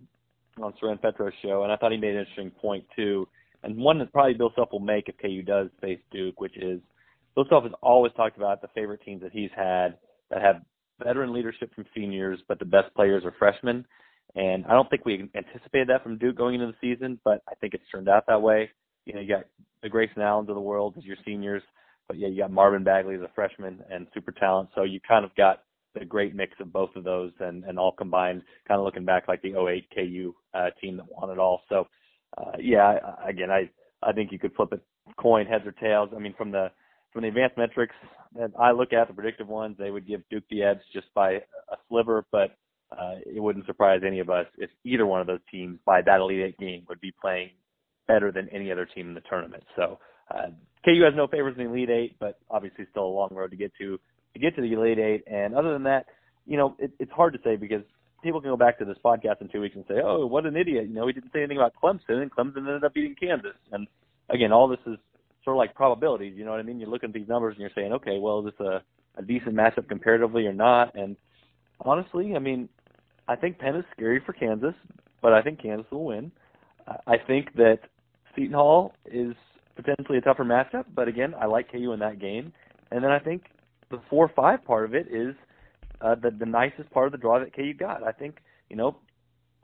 on 0.62 0.72
Soren 0.78 0.98
Petro's 0.98 1.32
show, 1.42 1.64
and 1.64 1.72
I 1.72 1.76
thought 1.76 1.90
he 1.90 1.98
made 1.98 2.14
an 2.14 2.20
interesting 2.20 2.50
point 2.50 2.84
too, 2.94 3.26
and 3.62 3.76
one 3.76 3.98
that 3.98 4.12
probably 4.12 4.34
Bill 4.34 4.52
Self 4.54 4.70
will 4.70 4.80
make 4.80 5.08
if 5.08 5.16
KU 5.18 5.42
does 5.42 5.68
face 5.80 5.98
Duke, 6.12 6.40
which 6.40 6.56
is 6.56 6.80
Bill 7.34 7.46
Self 7.48 7.64
has 7.64 7.72
always 7.82 8.12
talked 8.12 8.36
about 8.36 8.62
the 8.62 8.68
favorite 8.74 9.00
teams 9.04 9.22
that 9.22 9.32
he's 9.32 9.50
had 9.56 9.96
that 10.30 10.40
have 10.40 10.62
veteran 11.02 11.32
leadership 11.32 11.74
from 11.74 11.84
seniors, 11.94 12.38
but 12.46 12.58
the 12.58 12.64
best 12.64 12.94
players 12.94 13.24
are 13.24 13.34
freshmen. 13.38 13.84
And 14.36 14.64
I 14.66 14.72
don't 14.72 14.88
think 14.90 15.04
we 15.04 15.28
anticipated 15.34 15.88
that 15.88 16.02
from 16.02 16.18
Duke 16.18 16.36
going 16.36 16.54
into 16.54 16.66
the 16.66 16.74
season, 16.80 17.20
but 17.24 17.42
I 17.48 17.54
think 17.56 17.74
it's 17.74 17.84
turned 17.90 18.08
out 18.08 18.24
that 18.26 18.40
way. 18.40 18.70
You 19.06 19.14
know, 19.14 19.20
you 19.20 19.28
got 19.28 19.44
the 19.82 19.88
Grayson 19.88 20.22
Allens 20.22 20.48
of 20.48 20.54
the 20.54 20.60
world 20.60 20.94
as 20.96 21.04
your 21.04 21.16
seniors, 21.24 21.62
but 22.08 22.18
yeah, 22.18 22.28
you 22.28 22.38
got 22.38 22.50
Marvin 22.50 22.84
Bagley 22.84 23.14
as 23.14 23.22
a 23.22 23.30
freshman 23.34 23.82
and 23.90 24.06
super 24.14 24.32
talent. 24.32 24.70
So 24.74 24.82
you 24.82 25.00
kind 25.06 25.24
of 25.24 25.34
got 25.34 25.62
the 25.94 26.04
great 26.04 26.34
mix 26.34 26.52
of 26.60 26.72
both 26.72 26.90
of 26.96 27.04
those 27.04 27.32
and, 27.40 27.64
and 27.64 27.78
all 27.78 27.92
combined, 27.92 28.42
kind 28.66 28.78
of 28.78 28.84
looking 28.84 29.04
back 29.04 29.28
like 29.28 29.42
the 29.42 29.56
08 29.56 29.86
KU 29.94 30.34
uh, 30.54 30.70
team 30.80 30.96
that 30.96 31.06
won 31.08 31.30
it 31.30 31.38
all. 31.38 31.62
So, 31.68 31.86
uh, 32.36 32.52
yeah, 32.60 32.98
again, 33.24 33.50
I, 33.50 33.70
I 34.02 34.12
think 34.12 34.32
you 34.32 34.38
could 34.38 34.54
flip 34.54 34.72
it 34.72 34.82
coin 35.18 35.46
heads 35.46 35.66
or 35.66 35.72
tails. 35.72 36.10
I 36.14 36.18
mean, 36.18 36.34
from 36.36 36.50
the, 36.50 36.70
from 37.12 37.22
the 37.22 37.28
advanced 37.28 37.56
metrics 37.56 37.94
that 38.36 38.50
I 38.58 38.72
look 38.72 38.92
at, 38.92 39.06
the 39.08 39.14
predictive 39.14 39.48
ones, 39.48 39.76
they 39.78 39.90
would 39.90 40.06
give 40.06 40.22
Duke 40.30 40.44
the 40.50 40.64
edge 40.64 40.80
just 40.92 41.06
by 41.14 41.32
a 41.32 41.76
sliver, 41.88 42.26
but 42.32 42.56
uh, 42.90 43.16
it 43.24 43.40
wouldn't 43.40 43.66
surprise 43.66 44.00
any 44.06 44.18
of 44.20 44.30
us 44.30 44.46
if 44.58 44.70
either 44.84 45.06
one 45.06 45.20
of 45.20 45.26
those 45.26 45.40
teams 45.50 45.78
by 45.86 46.02
that 46.02 46.20
Elite 46.20 46.42
Eight 46.42 46.58
game 46.58 46.84
would 46.88 47.00
be 47.00 47.12
playing 47.20 47.50
better 48.06 48.30
than 48.30 48.48
any 48.50 48.70
other 48.70 48.86
team 48.86 49.08
in 49.08 49.14
the 49.14 49.22
tournament. 49.28 49.62
So 49.76 49.98
uh, 50.30 50.48
KU 50.84 51.02
has 51.04 51.14
no 51.16 51.26
favorites 51.26 51.58
in 51.58 51.64
the 51.64 51.70
Elite 51.70 51.90
Eight, 51.90 52.16
but 52.18 52.38
obviously 52.50 52.86
still 52.90 53.04
a 53.04 53.06
long 53.06 53.30
road 53.32 53.50
to 53.50 53.56
get 53.56 53.72
to 53.78 53.98
to 54.34 54.38
get 54.38 54.54
to 54.56 54.62
the 54.62 54.72
Elite 54.72 54.98
Eight. 54.98 55.24
And 55.26 55.54
other 55.54 55.72
than 55.72 55.84
that, 55.84 56.06
you 56.46 56.56
know, 56.56 56.76
it, 56.78 56.92
it's 56.98 57.12
hard 57.12 57.32
to 57.34 57.40
say 57.42 57.56
because 57.56 57.82
people 58.22 58.40
can 58.40 58.50
go 58.50 58.56
back 58.56 58.78
to 58.78 58.84
this 58.84 58.98
podcast 59.04 59.40
in 59.40 59.48
two 59.48 59.60
weeks 59.60 59.76
and 59.76 59.84
say, 59.88 60.00
"Oh, 60.04 60.26
what 60.26 60.46
an 60.46 60.56
idiot!" 60.56 60.86
You 60.88 60.94
know, 60.94 61.06
he 61.06 61.12
didn't 61.12 61.32
say 61.32 61.40
anything 61.40 61.58
about 61.58 61.74
Clemson, 61.80 62.22
and 62.22 62.30
Clemson 62.30 62.58
ended 62.58 62.84
up 62.84 62.94
beating 62.94 63.14
Kansas. 63.14 63.56
And 63.72 63.86
again, 64.30 64.52
all 64.52 64.68
this 64.68 64.80
is 64.86 64.98
sort 65.44 65.56
of 65.56 65.58
like 65.58 65.74
probabilities. 65.74 66.34
You 66.36 66.44
know 66.44 66.52
what 66.52 66.60
I 66.60 66.64
mean? 66.64 66.80
You're 66.80 66.88
looking 66.88 67.10
at 67.10 67.14
these 67.14 67.28
numbers 67.28 67.54
and 67.54 67.60
you're 67.60 67.70
saying, 67.74 67.92
"Okay, 67.92 68.18
well, 68.18 68.40
is 68.40 68.52
this 68.52 68.66
a 68.66 68.82
a 69.16 69.22
decent 69.22 69.54
matchup 69.54 69.88
comparatively 69.88 70.46
or 70.46 70.52
not?" 70.52 70.94
And 70.94 71.16
honestly, 71.80 72.34
I 72.34 72.38
mean, 72.38 72.68
I 73.28 73.36
think 73.36 73.58
Penn 73.58 73.76
is 73.76 73.84
scary 73.92 74.20
for 74.24 74.32
Kansas, 74.32 74.74
but 75.22 75.32
I 75.32 75.42
think 75.42 75.62
Kansas 75.62 75.90
will 75.90 76.04
win. 76.04 76.32
I 77.06 77.16
think 77.16 77.54
that 77.54 77.78
Seton 78.34 78.52
Hall 78.52 78.92
is 79.06 79.34
potentially 79.76 80.18
a 80.18 80.20
tougher 80.20 80.44
matchup, 80.44 80.84
but 80.94 81.08
again, 81.08 81.34
I 81.38 81.46
like 81.46 81.70
KU 81.70 81.92
in 81.92 82.00
that 82.00 82.20
game. 82.20 82.52
And 82.90 83.02
then 83.02 83.10
I 83.10 83.18
think 83.18 83.44
the 83.90 84.00
four 84.08 84.30
five 84.34 84.64
part 84.64 84.84
of 84.84 84.94
it 84.94 85.06
is 85.10 85.34
uh, 86.00 86.14
the 86.14 86.30
the 86.30 86.46
nicest 86.46 86.90
part 86.90 87.06
of 87.06 87.12
the 87.12 87.18
draw 87.18 87.38
that 87.38 87.54
KU 87.54 87.74
got. 87.74 88.02
I 88.02 88.12
think 88.12 88.36
you 88.68 88.76
know 88.76 88.96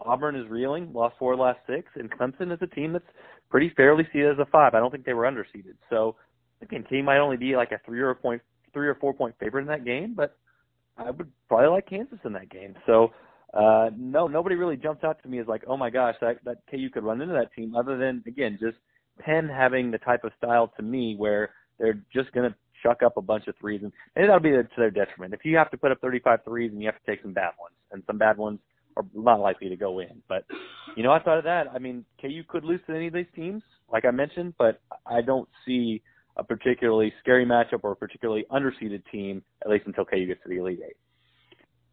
Auburn 0.01 0.37
is 0.37 0.49
reeling, 0.49 0.93
lost 0.93 1.17
four 1.19 1.37
last 1.37 1.61
six, 1.67 1.89
and 1.95 2.11
Clemson 2.11 2.53
is 2.53 2.59
a 2.63 2.67
team 2.67 2.93
that's 2.93 3.05
pretty 3.51 3.73
fairly 3.77 4.07
seeded 4.13 4.33
as 4.33 4.39
a 4.39 4.47
five. 4.51 4.75
I 4.75 4.81
don't 4.81 4.91
think 4.91 5.05
they 5.05 5.15
were 5.15 5.25
underseeded. 5.25 5.77
So 5.89 6.17
again, 6.63 6.85
KU 6.89 7.03
might 7.03 7.19
only 7.19 7.37
be 7.37 7.57
like 7.57 7.73
a 7.73 7.81
three 7.85 8.01
or 8.01 8.11
a 8.11 8.17
point, 8.17 8.43
three 8.73 8.89
or 8.89 8.95
four 8.95 9.13
point 9.13 9.35
favorite 9.39 9.63
in 9.63 9.69
that 9.69 9.85
game, 9.85 10.15
but 10.15 10.37
I 10.97 11.11
would 11.11 11.31
probably 11.49 11.69
like 11.69 11.89
Kansas 11.89 12.19
in 12.25 12.33
that 12.35 12.51
game. 12.51 12.75
So 12.87 13.13
uh, 13.55 13.91
no, 13.97 14.29
nobody 14.29 14.55
really 14.55 14.77
jumps 14.77 15.05
out 15.05 15.23
to 15.23 15.29
me 15.29 15.41
as 15.41 15.47
like, 15.47 15.65
oh 15.67 15.77
my 15.77 15.91
gosh, 15.91 16.15
that 16.21 16.39
that 16.45 16.59
KU 16.71 16.89
could 16.93 17.05
run 17.05 17.21
into 17.21 17.35
that 17.35 17.53
team. 17.55 17.75
Other 17.75 17.99
than 17.99 18.23
again, 18.27 18.59
just 18.61 18.77
Penn 19.25 19.49
having 19.49 19.91
the 19.91 19.99
type 19.99 20.25
of 20.25 20.33
style 20.39 20.73
to 20.77 20.83
me 20.83 21.15
where 21.17 21.51
they're 21.79 22.01
just 22.13 22.33
going 22.33 22.51
to 22.51 22.57
chuck 22.83 23.03
up 23.05 23.17
a 23.17 23.23
bunch 23.23 23.47
of 23.47 23.55
threes, 23.61 23.81
and, 23.83 23.93
and 24.17 24.25
that'll 24.29 24.41
be 24.41 24.51
to 24.51 24.67
their 24.77 24.91
detriment. 24.91 25.35
If 25.35 25.45
you 25.45 25.57
have 25.57 25.71
to 25.71 25.77
put 25.77 25.93
up 25.93 26.01
35 26.01 26.41
threes 26.45 26.71
and 26.73 26.81
you 26.81 26.87
have 26.87 26.99
to 27.03 27.11
take 27.11 27.23
some 27.23 27.33
bad 27.33 27.53
ones, 27.61 27.75
and 27.93 28.03
some 28.07 28.19
bad 28.19 28.37
ones 28.37 28.59
are 28.97 29.05
not 29.15 29.41
likely 29.41 29.69
to 29.69 29.77
go 29.77 30.01
in. 30.01 30.23
But 30.29 30.45
you 30.97 31.03
know, 31.03 31.13
outside 31.13 31.39
of 31.39 31.45
that, 31.45 31.69
I 31.73 31.79
mean, 31.79 32.05
KU 32.21 32.43
could 32.49 32.65
lose 32.65 32.81
to 32.87 32.95
any 32.95 33.09
of 33.09 33.13
these 33.13 33.27
teams, 33.35 33.63
like 33.93 34.05
I 34.05 34.11
mentioned, 34.11 34.55
but 34.59 34.81
I 35.07 35.21
don't 35.23 35.49
see 35.67 36.03
a 36.37 36.45
particularly 36.45 37.13
scary 37.21 37.45
matchup 37.45 37.81
or 37.83 37.93
a 37.93 37.97
particularly 37.97 38.47
underseeded 38.51 39.03
team, 39.11 39.43
at 39.63 39.71
least 39.71 39.87
until 39.87 40.05
KU 40.05 40.27
gets 40.27 40.43
to 40.43 40.49
the 40.49 40.57
Elite 40.57 40.81
Eight. 40.85 40.97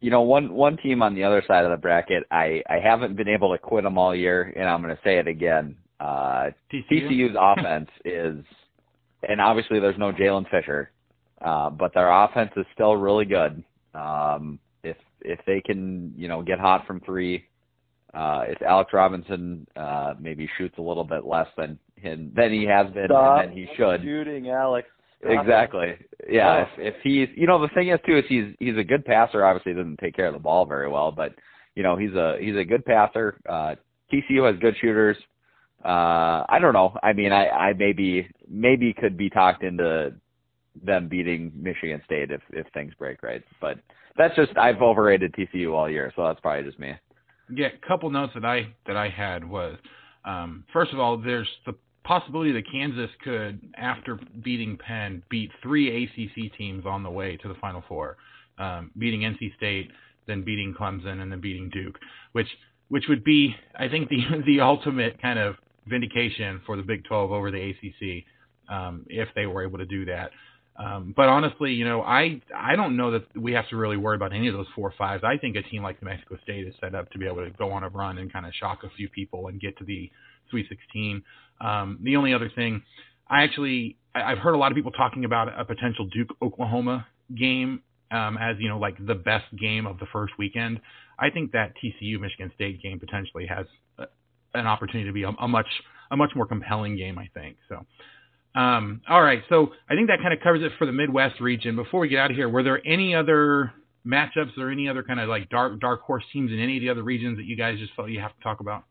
You 0.00 0.10
know, 0.10 0.22
one 0.22 0.52
one 0.52 0.76
team 0.76 1.02
on 1.02 1.14
the 1.14 1.24
other 1.24 1.42
side 1.46 1.64
of 1.64 1.70
the 1.70 1.76
bracket, 1.76 2.24
I 2.30 2.62
I 2.68 2.78
haven't 2.82 3.16
been 3.16 3.28
able 3.28 3.52
to 3.52 3.58
quit 3.58 3.84
them 3.84 3.98
all 3.98 4.14
year, 4.14 4.52
and 4.56 4.68
I'm 4.68 4.82
going 4.82 4.94
to 4.94 5.02
say 5.02 5.18
it 5.18 5.26
again. 5.26 5.76
Uh, 6.00 6.50
TCU? 6.72 7.08
TCU's 7.08 7.36
offense 7.38 7.88
is 8.04 8.44
and 9.22 9.40
obviously 9.40 9.80
there's 9.80 9.98
no 9.98 10.12
Jaylen 10.12 10.48
Fisher, 10.50 10.90
uh, 11.44 11.70
but 11.70 11.92
their 11.94 12.10
offense 12.10 12.50
is 12.56 12.66
still 12.74 12.96
really 12.96 13.24
good. 13.24 13.62
Um, 13.94 14.58
if 14.82 14.96
if 15.22 15.40
they 15.46 15.60
can, 15.60 16.12
you 16.16 16.28
know, 16.28 16.42
get 16.42 16.60
hot 16.60 16.86
from 16.86 17.00
three, 17.00 17.44
uh, 18.14 18.44
if 18.46 18.62
Alex 18.62 18.92
Robinson 18.92 19.66
uh, 19.76 20.14
maybe 20.20 20.48
shoots 20.56 20.76
a 20.78 20.82
little 20.82 21.04
bit 21.04 21.24
less 21.24 21.48
than 21.56 21.78
him 21.96 22.32
than 22.34 22.52
he 22.52 22.64
has 22.64 22.86
been 22.92 23.06
Stop 23.06 23.40
and 23.40 23.50
then 23.50 23.56
he 23.56 23.66
should. 23.76 24.02
shooting, 24.02 24.50
Alex. 24.50 24.88
Stop 25.20 25.32
Exactly. 25.32 25.94
Yeah. 26.30 26.64
Oh. 26.66 26.82
If 26.82 26.94
if 26.94 27.02
he's 27.02 27.28
you 27.36 27.46
know 27.46 27.60
the 27.60 27.68
thing 27.74 27.88
is 27.88 27.98
too 28.06 28.18
is 28.18 28.24
he's 28.28 28.54
he's 28.60 28.76
a 28.76 28.84
good 28.84 29.04
passer. 29.04 29.44
Obviously 29.44 29.74
doesn't 29.74 29.98
take 29.98 30.14
care 30.14 30.26
of 30.26 30.34
the 30.34 30.38
ball 30.38 30.64
very 30.64 30.88
well, 30.88 31.10
but 31.10 31.34
you 31.74 31.82
know 31.82 31.96
he's 31.96 32.14
a 32.14 32.36
he's 32.40 32.56
a 32.56 32.64
good 32.64 32.84
passer. 32.84 33.38
Uh, 33.48 33.74
TCU 34.12 34.46
has 34.50 34.58
good 34.60 34.76
shooters. 34.80 35.16
Uh, 35.84 36.44
I 36.48 36.58
don't 36.60 36.72
know. 36.72 36.96
I 37.02 37.12
mean, 37.12 37.32
I 37.32 37.48
I 37.48 37.72
maybe 37.72 38.28
maybe 38.48 38.92
could 38.92 39.16
be 39.16 39.30
talked 39.30 39.62
into 39.62 40.12
them 40.84 41.08
beating 41.08 41.52
Michigan 41.54 42.00
State 42.04 42.30
if 42.30 42.40
if 42.50 42.66
things 42.74 42.92
break 42.98 43.22
right, 43.22 43.42
but 43.60 43.78
that's 44.16 44.34
just 44.34 44.56
I've 44.58 44.82
overrated 44.82 45.34
TCU 45.34 45.72
all 45.72 45.88
year, 45.88 46.12
so 46.16 46.24
that's 46.24 46.40
probably 46.40 46.64
just 46.64 46.78
me. 46.78 46.94
Yeah, 47.54 47.68
a 47.68 47.86
couple 47.86 48.10
notes 48.10 48.32
that 48.34 48.44
I 48.44 48.74
that 48.86 48.96
I 48.96 49.08
had 49.08 49.48
was 49.48 49.78
um, 50.24 50.64
first 50.72 50.92
of 50.92 51.00
all, 51.00 51.16
there's 51.16 51.48
the 51.64 51.74
possibility 52.04 52.52
that 52.52 52.64
Kansas 52.70 53.10
could, 53.22 53.60
after 53.76 54.18
beating 54.42 54.76
Penn, 54.76 55.22
beat 55.30 55.50
three 55.62 56.04
ACC 56.04 56.56
teams 56.56 56.84
on 56.86 57.02
the 57.02 57.10
way 57.10 57.36
to 57.36 57.48
the 57.48 57.54
Final 57.54 57.82
Four, 57.88 58.16
um, 58.58 58.90
beating 58.98 59.20
NC 59.20 59.54
State, 59.56 59.90
then 60.26 60.42
beating 60.42 60.74
Clemson, 60.78 61.20
and 61.20 61.30
then 61.30 61.40
beating 61.40 61.70
Duke, 61.70 61.98
which 62.32 62.48
which 62.88 63.04
would 63.08 63.22
be, 63.22 63.54
I 63.78 63.88
think, 63.88 64.08
the 64.08 64.18
the 64.46 64.60
ultimate 64.60 65.20
kind 65.20 65.38
of 65.38 65.56
vindication 65.88 66.60
for 66.66 66.76
the 66.76 66.82
Big 66.82 67.04
12 67.04 67.32
over 67.32 67.50
the 67.50 67.70
ACC 67.70 68.24
um, 68.72 69.04
if 69.08 69.28
they 69.34 69.46
were 69.46 69.62
able 69.64 69.78
to 69.78 69.86
do 69.86 70.04
that. 70.06 70.30
Um, 70.78 71.12
but 71.16 71.28
honestly, 71.28 71.72
you 71.72 71.84
know, 71.84 72.02
I 72.02 72.40
I 72.54 72.76
don't 72.76 72.96
know 72.96 73.10
that 73.10 73.24
we 73.36 73.52
have 73.52 73.68
to 73.70 73.76
really 73.76 73.96
worry 73.96 74.14
about 74.14 74.32
any 74.32 74.46
of 74.46 74.54
those 74.54 74.68
four 74.76 74.94
fives. 74.96 75.24
I 75.24 75.36
think 75.36 75.56
a 75.56 75.62
team 75.62 75.82
like 75.82 76.00
New 76.00 76.08
Mexico 76.08 76.36
State 76.44 76.68
is 76.68 76.74
set 76.80 76.94
up 76.94 77.10
to 77.10 77.18
be 77.18 77.26
able 77.26 77.44
to 77.44 77.50
go 77.50 77.72
on 77.72 77.82
a 77.82 77.88
run 77.88 78.18
and 78.18 78.32
kind 78.32 78.46
of 78.46 78.52
shock 78.54 78.84
a 78.84 78.90
few 78.96 79.08
people 79.08 79.48
and 79.48 79.60
get 79.60 79.76
to 79.78 79.84
the 79.84 80.08
Sweet 80.50 80.66
16. 80.68 81.22
Um, 81.60 81.98
the 82.02 82.14
only 82.16 82.32
other 82.32 82.48
thing, 82.54 82.82
I 83.28 83.42
actually 83.42 83.96
I- 84.14 84.22
I've 84.32 84.38
heard 84.38 84.54
a 84.54 84.58
lot 84.58 84.70
of 84.70 84.76
people 84.76 84.92
talking 84.92 85.24
about 85.24 85.48
a 85.58 85.64
potential 85.64 86.06
Duke 86.06 86.30
Oklahoma 86.40 87.06
game 87.36 87.82
um, 88.12 88.38
as 88.38 88.56
you 88.60 88.68
know 88.68 88.78
like 88.78 89.04
the 89.04 89.16
best 89.16 89.46
game 89.58 89.84
of 89.84 89.98
the 89.98 90.06
first 90.12 90.34
weekend. 90.38 90.80
I 91.18 91.30
think 91.30 91.50
that 91.52 91.72
TCU 91.82 92.20
Michigan 92.20 92.52
State 92.54 92.80
game 92.80 93.00
potentially 93.00 93.46
has 93.46 93.66
an 94.54 94.66
opportunity 94.66 95.08
to 95.08 95.12
be 95.12 95.22
a, 95.22 95.30
a 95.30 95.48
much 95.48 95.66
a 96.10 96.16
much 96.16 96.30
more 96.34 96.46
compelling 96.46 96.96
game. 96.96 97.18
I 97.18 97.28
think 97.34 97.56
so. 97.68 97.84
Um, 98.58 99.02
all 99.08 99.22
right, 99.22 99.42
so 99.48 99.68
I 99.88 99.94
think 99.94 100.08
that 100.08 100.20
kind 100.20 100.32
of 100.32 100.40
covers 100.40 100.62
it 100.62 100.72
for 100.78 100.86
the 100.86 100.92
Midwest 100.92 101.40
region. 101.40 101.76
Before 101.76 102.00
we 102.00 102.08
get 102.08 102.18
out 102.18 102.30
of 102.30 102.36
here, 102.36 102.48
were 102.48 102.62
there 102.62 102.80
any 102.86 103.14
other 103.14 103.72
matchups 104.06 104.56
or 104.56 104.70
any 104.70 104.88
other 104.88 105.02
kind 105.02 105.20
of 105.20 105.28
like 105.28 105.48
dark 105.50 105.78
dark 105.80 106.02
horse 106.02 106.24
teams 106.32 106.50
in 106.50 106.58
any 106.58 106.76
of 106.76 106.80
the 106.80 106.88
other 106.88 107.02
regions 107.02 107.36
that 107.36 107.44
you 107.44 107.56
guys 107.56 107.78
just 107.78 107.94
felt 107.94 108.08
you 108.08 108.20
have 108.20 108.34
to 108.36 108.42
talk 108.42 108.60
about? 108.60 108.84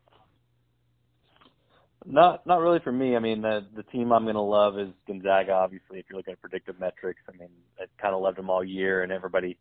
Not 2.06 2.46
not 2.46 2.60
really 2.60 2.78
for 2.78 2.92
me. 2.92 3.16
I 3.16 3.18
mean, 3.18 3.42
the 3.42 3.66
the 3.76 3.82
team 3.84 4.12
I'm 4.12 4.22
going 4.22 4.36
to 4.36 4.40
love 4.40 4.78
is 4.78 4.88
Gonzaga. 5.06 5.52
Obviously, 5.52 5.98
if 5.98 6.06
you're 6.08 6.16
looking 6.16 6.32
at 6.32 6.40
predictive 6.40 6.78
metrics, 6.80 7.20
I 7.28 7.36
mean, 7.36 7.50
I 7.78 7.84
kind 8.00 8.14
of 8.14 8.22
loved 8.22 8.38
them 8.38 8.48
all 8.48 8.64
year, 8.64 9.02
and 9.02 9.12
everybody 9.12 9.58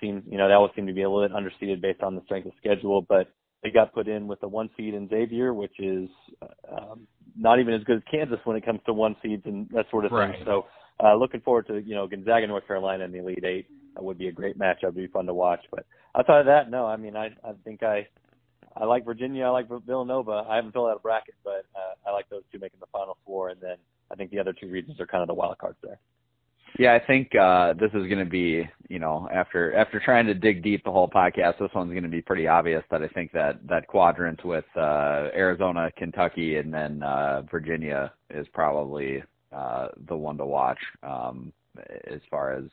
seems, 0.00 0.22
you 0.30 0.38
know, 0.38 0.48
they 0.48 0.54
always 0.54 0.72
seem 0.74 0.86
to 0.86 0.92
be 0.92 1.02
a 1.02 1.10
little 1.10 1.28
bit 1.28 1.36
underseeded 1.36 1.82
based 1.82 2.02
on 2.02 2.14
the 2.14 2.22
strength 2.24 2.46
of 2.46 2.52
schedule. 2.56 3.02
But 3.02 3.28
they 3.62 3.70
got 3.70 3.92
put 3.94 4.08
in 4.08 4.26
with 4.26 4.40
the 4.40 4.48
one 4.48 4.68
seed 4.76 4.94
in 4.94 5.08
Xavier, 5.08 5.54
which 5.54 5.78
is 5.78 6.08
um, 6.70 7.06
not 7.36 7.60
even 7.60 7.74
as 7.74 7.82
good 7.84 7.96
as 7.98 8.02
Kansas 8.10 8.38
when 8.44 8.56
it 8.56 8.64
comes 8.64 8.80
to 8.86 8.92
one 8.92 9.16
seeds 9.22 9.42
and 9.46 9.68
that 9.70 9.86
sort 9.90 10.04
of 10.04 10.12
Right. 10.12 10.34
thing. 10.36 10.44
So, 10.44 10.66
uh, 11.02 11.14
looking 11.14 11.40
forward 11.40 11.66
to 11.68 11.78
you 11.80 11.94
know 11.94 12.06
Gonzaga, 12.06 12.46
North 12.46 12.66
Carolina, 12.66 13.04
in 13.04 13.12
the 13.12 13.18
Elite 13.18 13.44
Eight. 13.44 13.66
That 13.94 14.02
would 14.02 14.18
be 14.18 14.28
a 14.28 14.32
great 14.32 14.58
matchup. 14.58 14.84
It'd 14.84 14.94
be 14.96 15.06
fun 15.06 15.26
to 15.26 15.34
watch. 15.34 15.60
But 15.70 15.84
outside 16.16 16.40
of 16.40 16.46
that, 16.46 16.70
no. 16.70 16.86
I 16.86 16.96
mean, 16.96 17.16
I 17.16 17.26
I 17.44 17.52
think 17.64 17.82
I 17.82 18.06
I 18.76 18.84
like 18.84 19.04
Virginia. 19.04 19.44
I 19.44 19.50
like 19.50 19.68
Villanova. 19.68 20.44
I 20.48 20.56
haven't 20.56 20.72
filled 20.72 20.88
out 20.88 20.96
a 20.96 21.00
bracket, 21.00 21.34
but 21.44 21.66
uh, 21.76 22.08
I 22.08 22.12
like 22.12 22.28
those 22.30 22.42
two 22.50 22.58
making 22.58 22.80
the 22.80 22.86
Final 22.92 23.16
Four, 23.24 23.50
and 23.50 23.60
then 23.60 23.76
I 24.10 24.14
think 24.14 24.30
the 24.30 24.38
other 24.38 24.52
two 24.52 24.68
regions 24.68 24.98
are 25.00 25.06
kind 25.06 25.22
of 25.22 25.28
the 25.28 25.34
wild 25.34 25.58
cards 25.58 25.78
there. 25.82 25.98
Yeah, 26.78 26.94
I 26.94 27.06
think 27.06 27.34
uh, 27.34 27.74
this 27.74 27.90
is 27.90 28.08
going 28.08 28.18
to 28.18 28.24
be, 28.24 28.68
you 28.88 28.98
know, 28.98 29.28
after 29.32 29.74
after 29.74 30.00
trying 30.00 30.26
to 30.26 30.34
dig 30.34 30.62
deep 30.62 30.84
the 30.84 30.90
whole 30.90 31.08
podcast, 31.08 31.58
this 31.58 31.70
one's 31.74 31.90
going 31.90 32.02
to 32.02 32.08
be 32.08 32.22
pretty 32.22 32.46
obvious 32.48 32.82
that 32.90 33.02
I 33.02 33.08
think 33.08 33.30
that 33.32 33.66
that 33.68 33.86
quadrant 33.88 34.42
with 34.44 34.64
uh, 34.76 35.28
Arizona, 35.34 35.90
Kentucky, 35.96 36.56
and 36.56 36.72
then 36.72 37.02
uh, 37.02 37.42
Virginia 37.50 38.12
is 38.30 38.46
probably 38.54 39.22
uh, 39.52 39.88
the 40.08 40.16
one 40.16 40.38
to 40.38 40.46
watch 40.46 40.78
um, 41.02 41.52
as 42.10 42.20
far 42.30 42.54
as 42.54 42.64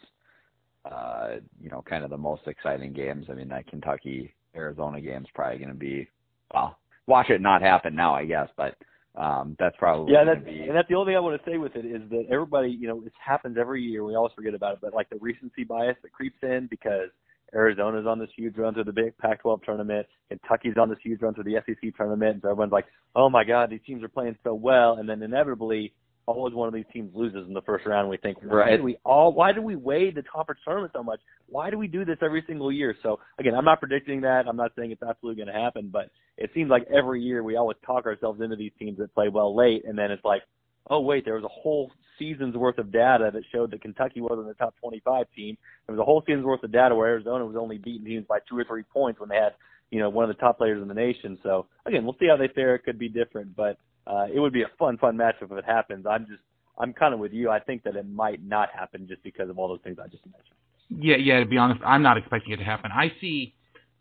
uh, 0.85 1.35
you 1.61 1.69
know, 1.69 1.83
kind 1.87 2.03
of 2.03 2.09
the 2.09 2.17
most 2.17 2.43
exciting 2.47 2.93
games. 2.93 3.25
I 3.29 3.33
mean, 3.33 3.49
that 3.49 3.67
Kentucky 3.67 4.33
Arizona 4.55 5.01
game 5.01 5.23
is 5.23 5.29
probably 5.33 5.57
going 5.57 5.69
to 5.69 5.75
be 5.75 6.07
well, 6.53 6.77
watch 7.05 7.29
it 7.29 7.41
not 7.41 7.61
happen 7.61 7.95
now, 7.95 8.15
I 8.15 8.25
guess, 8.25 8.47
but 8.55 8.75
um, 9.19 9.57
that's 9.59 9.75
probably 9.77 10.13
yeah. 10.13 10.23
That's 10.23 10.45
be... 10.45 10.61
and 10.61 10.75
that's 10.75 10.87
the 10.87 10.95
only 10.95 11.11
thing 11.11 11.17
I 11.17 11.19
want 11.19 11.43
to 11.43 11.49
say 11.49 11.57
with 11.57 11.75
it 11.75 11.85
is 11.85 12.01
that 12.09 12.25
everybody, 12.31 12.69
you 12.69 12.87
know, 12.87 13.03
it 13.05 13.11
happens 13.23 13.57
every 13.59 13.81
year. 13.81 14.03
We 14.05 14.15
always 14.15 14.31
forget 14.33 14.53
about 14.53 14.73
it, 14.73 14.79
but 14.81 14.93
like 14.93 15.09
the 15.09 15.17
recency 15.19 15.65
bias 15.65 15.97
that 16.03 16.13
creeps 16.13 16.37
in 16.41 16.67
because 16.69 17.09
Arizona's 17.53 18.05
on 18.07 18.17
this 18.17 18.29
huge 18.37 18.55
run 18.55 18.73
through 18.73 18.85
the 18.85 18.93
big 18.93 19.17
Pac-12 19.17 19.63
tournament, 19.63 20.07
Kentucky's 20.29 20.77
on 20.79 20.87
this 20.87 20.99
huge 21.03 21.21
run 21.21 21.33
through 21.33 21.43
the 21.43 21.57
SEC 21.65 21.95
tournament, 21.97 22.33
and 22.33 22.41
so 22.41 22.49
everyone's 22.49 22.71
like, 22.71 22.85
"Oh 23.13 23.29
my 23.29 23.43
God, 23.43 23.69
these 23.69 23.81
teams 23.85 24.03
are 24.03 24.09
playing 24.09 24.37
so 24.43 24.53
well," 24.53 24.93
and 24.93 25.09
then 25.09 25.21
inevitably 25.21 25.93
always 26.35 26.53
one 26.53 26.67
of 26.67 26.73
these 26.73 26.85
teams 26.93 27.11
loses 27.15 27.47
in 27.47 27.53
the 27.53 27.61
first 27.61 27.85
round. 27.85 28.01
And 28.01 28.09
we 28.09 28.17
think, 28.17 28.37
why 28.43 28.57
right. 28.57 28.77
do 28.77 28.83
we 28.83 28.97
all? 29.03 29.33
Why 29.33 29.51
do 29.51 29.61
we 29.61 29.75
weigh 29.75 30.11
the 30.11 30.23
conference 30.23 30.61
tournament 30.63 30.93
so 30.95 31.03
much? 31.03 31.19
Why 31.47 31.69
do 31.69 31.77
we 31.77 31.87
do 31.87 32.05
this 32.05 32.17
every 32.21 32.43
single 32.47 32.71
year? 32.71 32.95
So 33.03 33.19
again, 33.39 33.55
I'm 33.55 33.65
not 33.65 33.79
predicting 33.79 34.21
that. 34.21 34.47
I'm 34.47 34.57
not 34.57 34.71
saying 34.77 34.91
it's 34.91 35.03
absolutely 35.03 35.43
going 35.43 35.53
to 35.53 35.59
happen, 35.59 35.89
but 35.91 36.09
it 36.37 36.51
seems 36.53 36.69
like 36.69 36.85
every 36.95 37.21
year 37.21 37.43
we 37.43 37.55
always 37.57 37.77
talk 37.85 38.05
ourselves 38.05 38.41
into 38.41 38.55
these 38.55 38.71
teams 38.79 38.97
that 38.99 39.13
play 39.13 39.29
well 39.29 39.55
late, 39.55 39.83
and 39.85 39.97
then 39.97 40.11
it's 40.11 40.23
like, 40.23 40.41
oh 40.89 41.01
wait, 41.01 41.25
there 41.25 41.35
was 41.35 41.43
a 41.43 41.47
whole 41.47 41.91
season's 42.17 42.55
worth 42.55 42.77
of 42.77 42.91
data 42.91 43.31
that 43.33 43.43
showed 43.51 43.71
that 43.71 43.81
Kentucky 43.81 44.21
wasn't 44.21 44.47
the 44.47 44.53
top 44.53 44.75
25 44.81 45.25
team. 45.35 45.57
There 45.87 45.95
was 45.95 46.01
a 46.01 46.05
whole 46.05 46.21
season's 46.25 46.45
worth 46.45 46.63
of 46.63 46.71
data 46.71 46.93
where 46.93 47.07
Arizona 47.07 47.45
was 47.45 47.55
only 47.55 47.77
beating 47.77 48.05
teams 48.05 48.25
by 48.27 48.39
two 48.47 48.57
or 48.57 48.65
three 48.65 48.83
points 48.83 49.19
when 49.19 49.29
they 49.29 49.35
had, 49.35 49.53
you 49.91 49.99
know, 49.99 50.09
one 50.09 50.29
of 50.29 50.35
the 50.35 50.39
top 50.39 50.57
players 50.57 50.81
in 50.81 50.87
the 50.87 50.93
nation. 50.93 51.37
So 51.43 51.67
again, 51.85 52.03
we'll 52.03 52.15
see 52.19 52.27
how 52.27 52.37
they 52.37 52.47
fare. 52.49 52.75
It 52.75 52.83
could 52.83 52.99
be 52.99 53.09
different, 53.09 53.55
but 53.55 53.77
uh, 54.07 54.27
it 54.33 54.39
would 54.39 54.53
be 54.53 54.63
a 54.63 54.71
fun, 54.77 54.97
fun 54.97 55.17
matchup 55.17 55.43
if 55.43 55.51
it 55.51 55.65
happens. 55.65 56.05
I'm 56.09 56.25
just 56.25 56.41
I'm 56.77 56.93
kind 56.93 57.13
of 57.13 57.19
with 57.19 57.33
you. 57.33 57.49
I 57.49 57.59
think 57.59 57.83
that 57.83 57.95
it 57.95 58.09
might 58.09 58.43
not 58.43 58.69
happen 58.73 59.07
just 59.07 59.21
because 59.23 59.49
of 59.49 59.59
all 59.59 59.67
those 59.67 59.81
things 59.83 59.97
I 60.01 60.07
just 60.07 60.25
mentioned. 60.25 60.55
Yeah, 60.89 61.17
yeah. 61.17 61.39
To 61.39 61.45
be 61.45 61.57
honest, 61.57 61.81
I'm 61.85 62.01
not 62.01 62.17
expecting 62.17 62.53
it 62.53 62.57
to 62.57 62.63
happen. 62.63 62.91
I 62.91 63.11
see, 63.19 63.53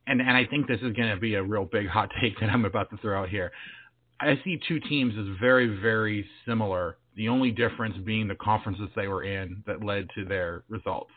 and 0.07 0.21
and 0.21 0.31
I 0.31 0.47
think 0.47 0.69
this 0.69 0.81
is 0.81 0.95
going 0.95 1.11
to 1.11 1.19
be 1.21 1.35
a 1.35 1.43
real 1.43 1.65
big 1.65 1.89
hot 1.89 2.11
take 2.21 2.39
that 2.41 2.51
I'm 2.51 2.65
about 2.65 2.91
to 2.91 2.97
throw 2.99 3.21
out 3.21 3.29
here. 3.29 3.51
I 4.21 4.35
see 4.45 4.59
two 4.67 4.81
teams 4.81 5.15
as 5.19 5.27
very, 5.41 5.79
very 5.81 6.27
similar. 6.47 6.97
The 7.17 7.29
only 7.29 7.51
difference 7.51 7.97
being 8.05 8.27
the 8.27 8.35
conferences 8.35 8.89
they 8.97 9.07
were 9.07 9.23
in 9.23 9.63
that 9.67 9.85
led 9.85 10.09
to 10.17 10.25
their 10.25 10.65
results. 10.69 11.11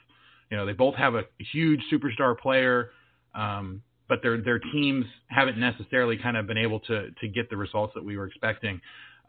You 0.50 0.58
know, 0.58 0.66
they 0.66 0.74
both 0.74 0.96
have 0.96 1.16
a 1.16 1.24
huge 1.52 1.80
superstar 1.92 2.38
player, 2.38 2.92
um, 3.34 3.82
but 4.12 4.22
their 4.22 4.41
their 4.41 4.59
teams 4.59 5.05
haven't 5.28 5.57
necessarily 5.57 6.18
kind 6.22 6.36
of 6.36 6.45
been 6.45 6.57
able 6.57 6.82
to 6.82 7.12
to 7.22 7.28
get 7.30 7.49
the 7.49 7.55
results 7.55 7.93
that 7.95 8.03
we 8.03 8.18
were 8.18 8.28
expecting. 8.28 8.82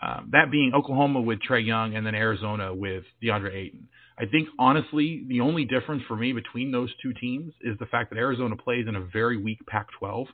Um, 0.02 0.30
that 0.32 0.50
being 0.50 0.72
Oklahoma 0.74 1.20
with 1.20 1.38
Trae 1.48 1.64
Young 1.64 1.94
and 1.94 2.04
then 2.04 2.16
Arizona 2.16 2.74
with 2.74 3.04
DeAndre 3.22 3.54
Ayton. 3.54 3.88
I 4.18 4.26
think 4.26 4.48
honestly, 4.58 5.24
the 5.28 5.40
only 5.40 5.64
difference 5.66 6.02
for 6.08 6.16
me 6.16 6.32
between 6.32 6.72
those 6.72 6.90
two 7.00 7.12
teams 7.14 7.52
is 7.60 7.78
the 7.78 7.86
fact 7.86 8.10
that 8.10 8.18
Arizona 8.18 8.56
plays 8.56 8.86
in 8.88 8.96
a 8.96 9.02
very 9.12 9.36
weak 9.36 9.64
Pac-12, 9.68 10.26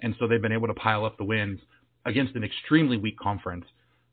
and 0.00 0.16
so 0.18 0.26
they've 0.26 0.42
been 0.42 0.50
able 0.50 0.66
to 0.66 0.74
pile 0.74 1.04
up 1.04 1.16
the 1.16 1.24
wins 1.24 1.60
against 2.04 2.34
an 2.34 2.42
extremely 2.42 2.96
weak 2.96 3.16
conference. 3.16 3.66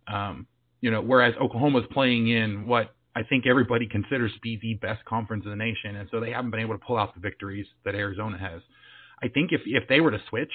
Um, 0.07 0.45
you 0.81 0.91
know, 0.91 1.01
whereas 1.01 1.33
Oklahoma's 1.41 1.85
playing 1.91 2.29
in 2.29 2.67
what 2.67 2.93
I 3.15 3.23
think 3.23 3.47
everybody 3.47 3.87
considers 3.87 4.31
to 4.33 4.39
be 4.41 4.59
the 4.61 4.75
best 4.75 5.03
conference 5.05 5.45
in 5.45 5.49
the 5.49 5.57
nation, 5.57 5.95
and 5.95 6.07
so 6.11 6.19
they 6.19 6.31
haven't 6.31 6.51
been 6.51 6.59
able 6.59 6.77
to 6.77 6.85
pull 6.85 6.99
out 6.99 7.15
the 7.15 7.19
victories 7.19 7.65
that 7.85 7.95
Arizona 7.95 8.37
has. 8.37 8.61
I 9.23 9.27
think 9.27 9.51
if 9.51 9.61
if 9.65 9.87
they 9.87 9.99
were 10.01 10.11
to 10.11 10.21
switch, 10.29 10.51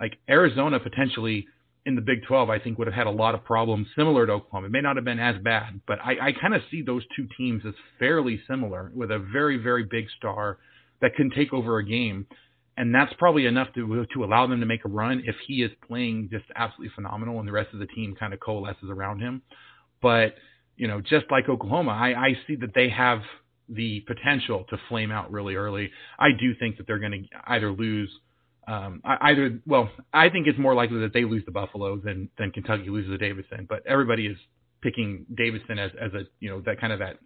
like 0.00 0.18
Arizona 0.28 0.80
potentially 0.80 1.46
in 1.84 1.96
the 1.96 2.00
Big 2.00 2.22
12, 2.28 2.48
I 2.48 2.58
think 2.58 2.78
would 2.78 2.86
have 2.86 2.94
had 2.94 3.06
a 3.06 3.10
lot 3.10 3.34
of 3.34 3.44
problems 3.44 3.88
similar 3.96 4.26
to 4.26 4.32
Oklahoma. 4.34 4.66
It 4.66 4.70
may 4.72 4.80
not 4.80 4.96
have 4.96 5.04
been 5.04 5.18
as 5.18 5.36
bad, 5.42 5.80
but 5.86 5.98
I, 6.04 6.28
I 6.28 6.32
kind 6.40 6.54
of 6.54 6.62
see 6.70 6.82
those 6.82 7.02
two 7.16 7.26
teams 7.36 7.62
as 7.66 7.74
fairly 7.98 8.40
similar 8.48 8.92
with 8.94 9.10
a 9.10 9.18
very, 9.18 9.56
very 9.56 9.84
big 9.84 10.06
star 10.16 10.58
that 11.00 11.16
can 11.16 11.30
take 11.30 11.52
over 11.52 11.78
a 11.78 11.84
game. 11.84 12.26
And 12.76 12.94
that's 12.94 13.12
probably 13.18 13.46
enough 13.46 13.68
to 13.74 14.06
to 14.14 14.24
allow 14.24 14.46
them 14.46 14.60
to 14.60 14.66
make 14.66 14.84
a 14.84 14.88
run 14.88 15.22
if 15.26 15.34
he 15.46 15.62
is 15.62 15.70
playing 15.86 16.28
just 16.30 16.44
absolutely 16.56 16.92
phenomenal 16.94 17.38
and 17.38 17.46
the 17.46 17.52
rest 17.52 17.68
of 17.74 17.80
the 17.80 17.86
team 17.86 18.14
kind 18.18 18.32
of 18.32 18.40
coalesces 18.40 18.88
around 18.88 19.20
him. 19.20 19.42
But, 20.00 20.36
you 20.76 20.88
know, 20.88 21.00
just 21.00 21.26
like 21.30 21.48
Oklahoma, 21.48 21.92
I, 21.92 22.28
I 22.28 22.38
see 22.46 22.56
that 22.56 22.74
they 22.74 22.88
have 22.88 23.20
the 23.68 24.00
potential 24.06 24.64
to 24.70 24.76
flame 24.88 25.10
out 25.10 25.30
really 25.30 25.54
early. 25.54 25.90
I 26.18 26.28
do 26.38 26.54
think 26.58 26.76
that 26.76 26.86
they're 26.86 26.98
going 26.98 27.28
to 27.30 27.40
either 27.46 27.70
lose– 27.70 28.10
um, 28.68 29.00
either 29.04 29.58
well, 29.66 29.90
I 30.12 30.28
think 30.28 30.46
it's 30.46 30.58
more 30.58 30.74
likely 30.74 31.00
that 31.00 31.12
they 31.12 31.24
lose 31.24 31.44
the 31.44 31.50
Buffalo 31.50 31.96
than 31.96 32.28
than 32.38 32.52
Kentucky 32.52 32.90
loses 32.90 33.10
to 33.10 33.18
Davidson. 33.18 33.66
But 33.68 33.84
everybody 33.86 34.26
is 34.26 34.36
picking 34.82 35.26
Davidson 35.36 35.78
as 35.78 35.90
as 36.00 36.12
a 36.14 36.22
you 36.38 36.48
know 36.48 36.60
that 36.66 36.80
kind 36.80 36.92
of 36.92 37.00
that 37.00 37.16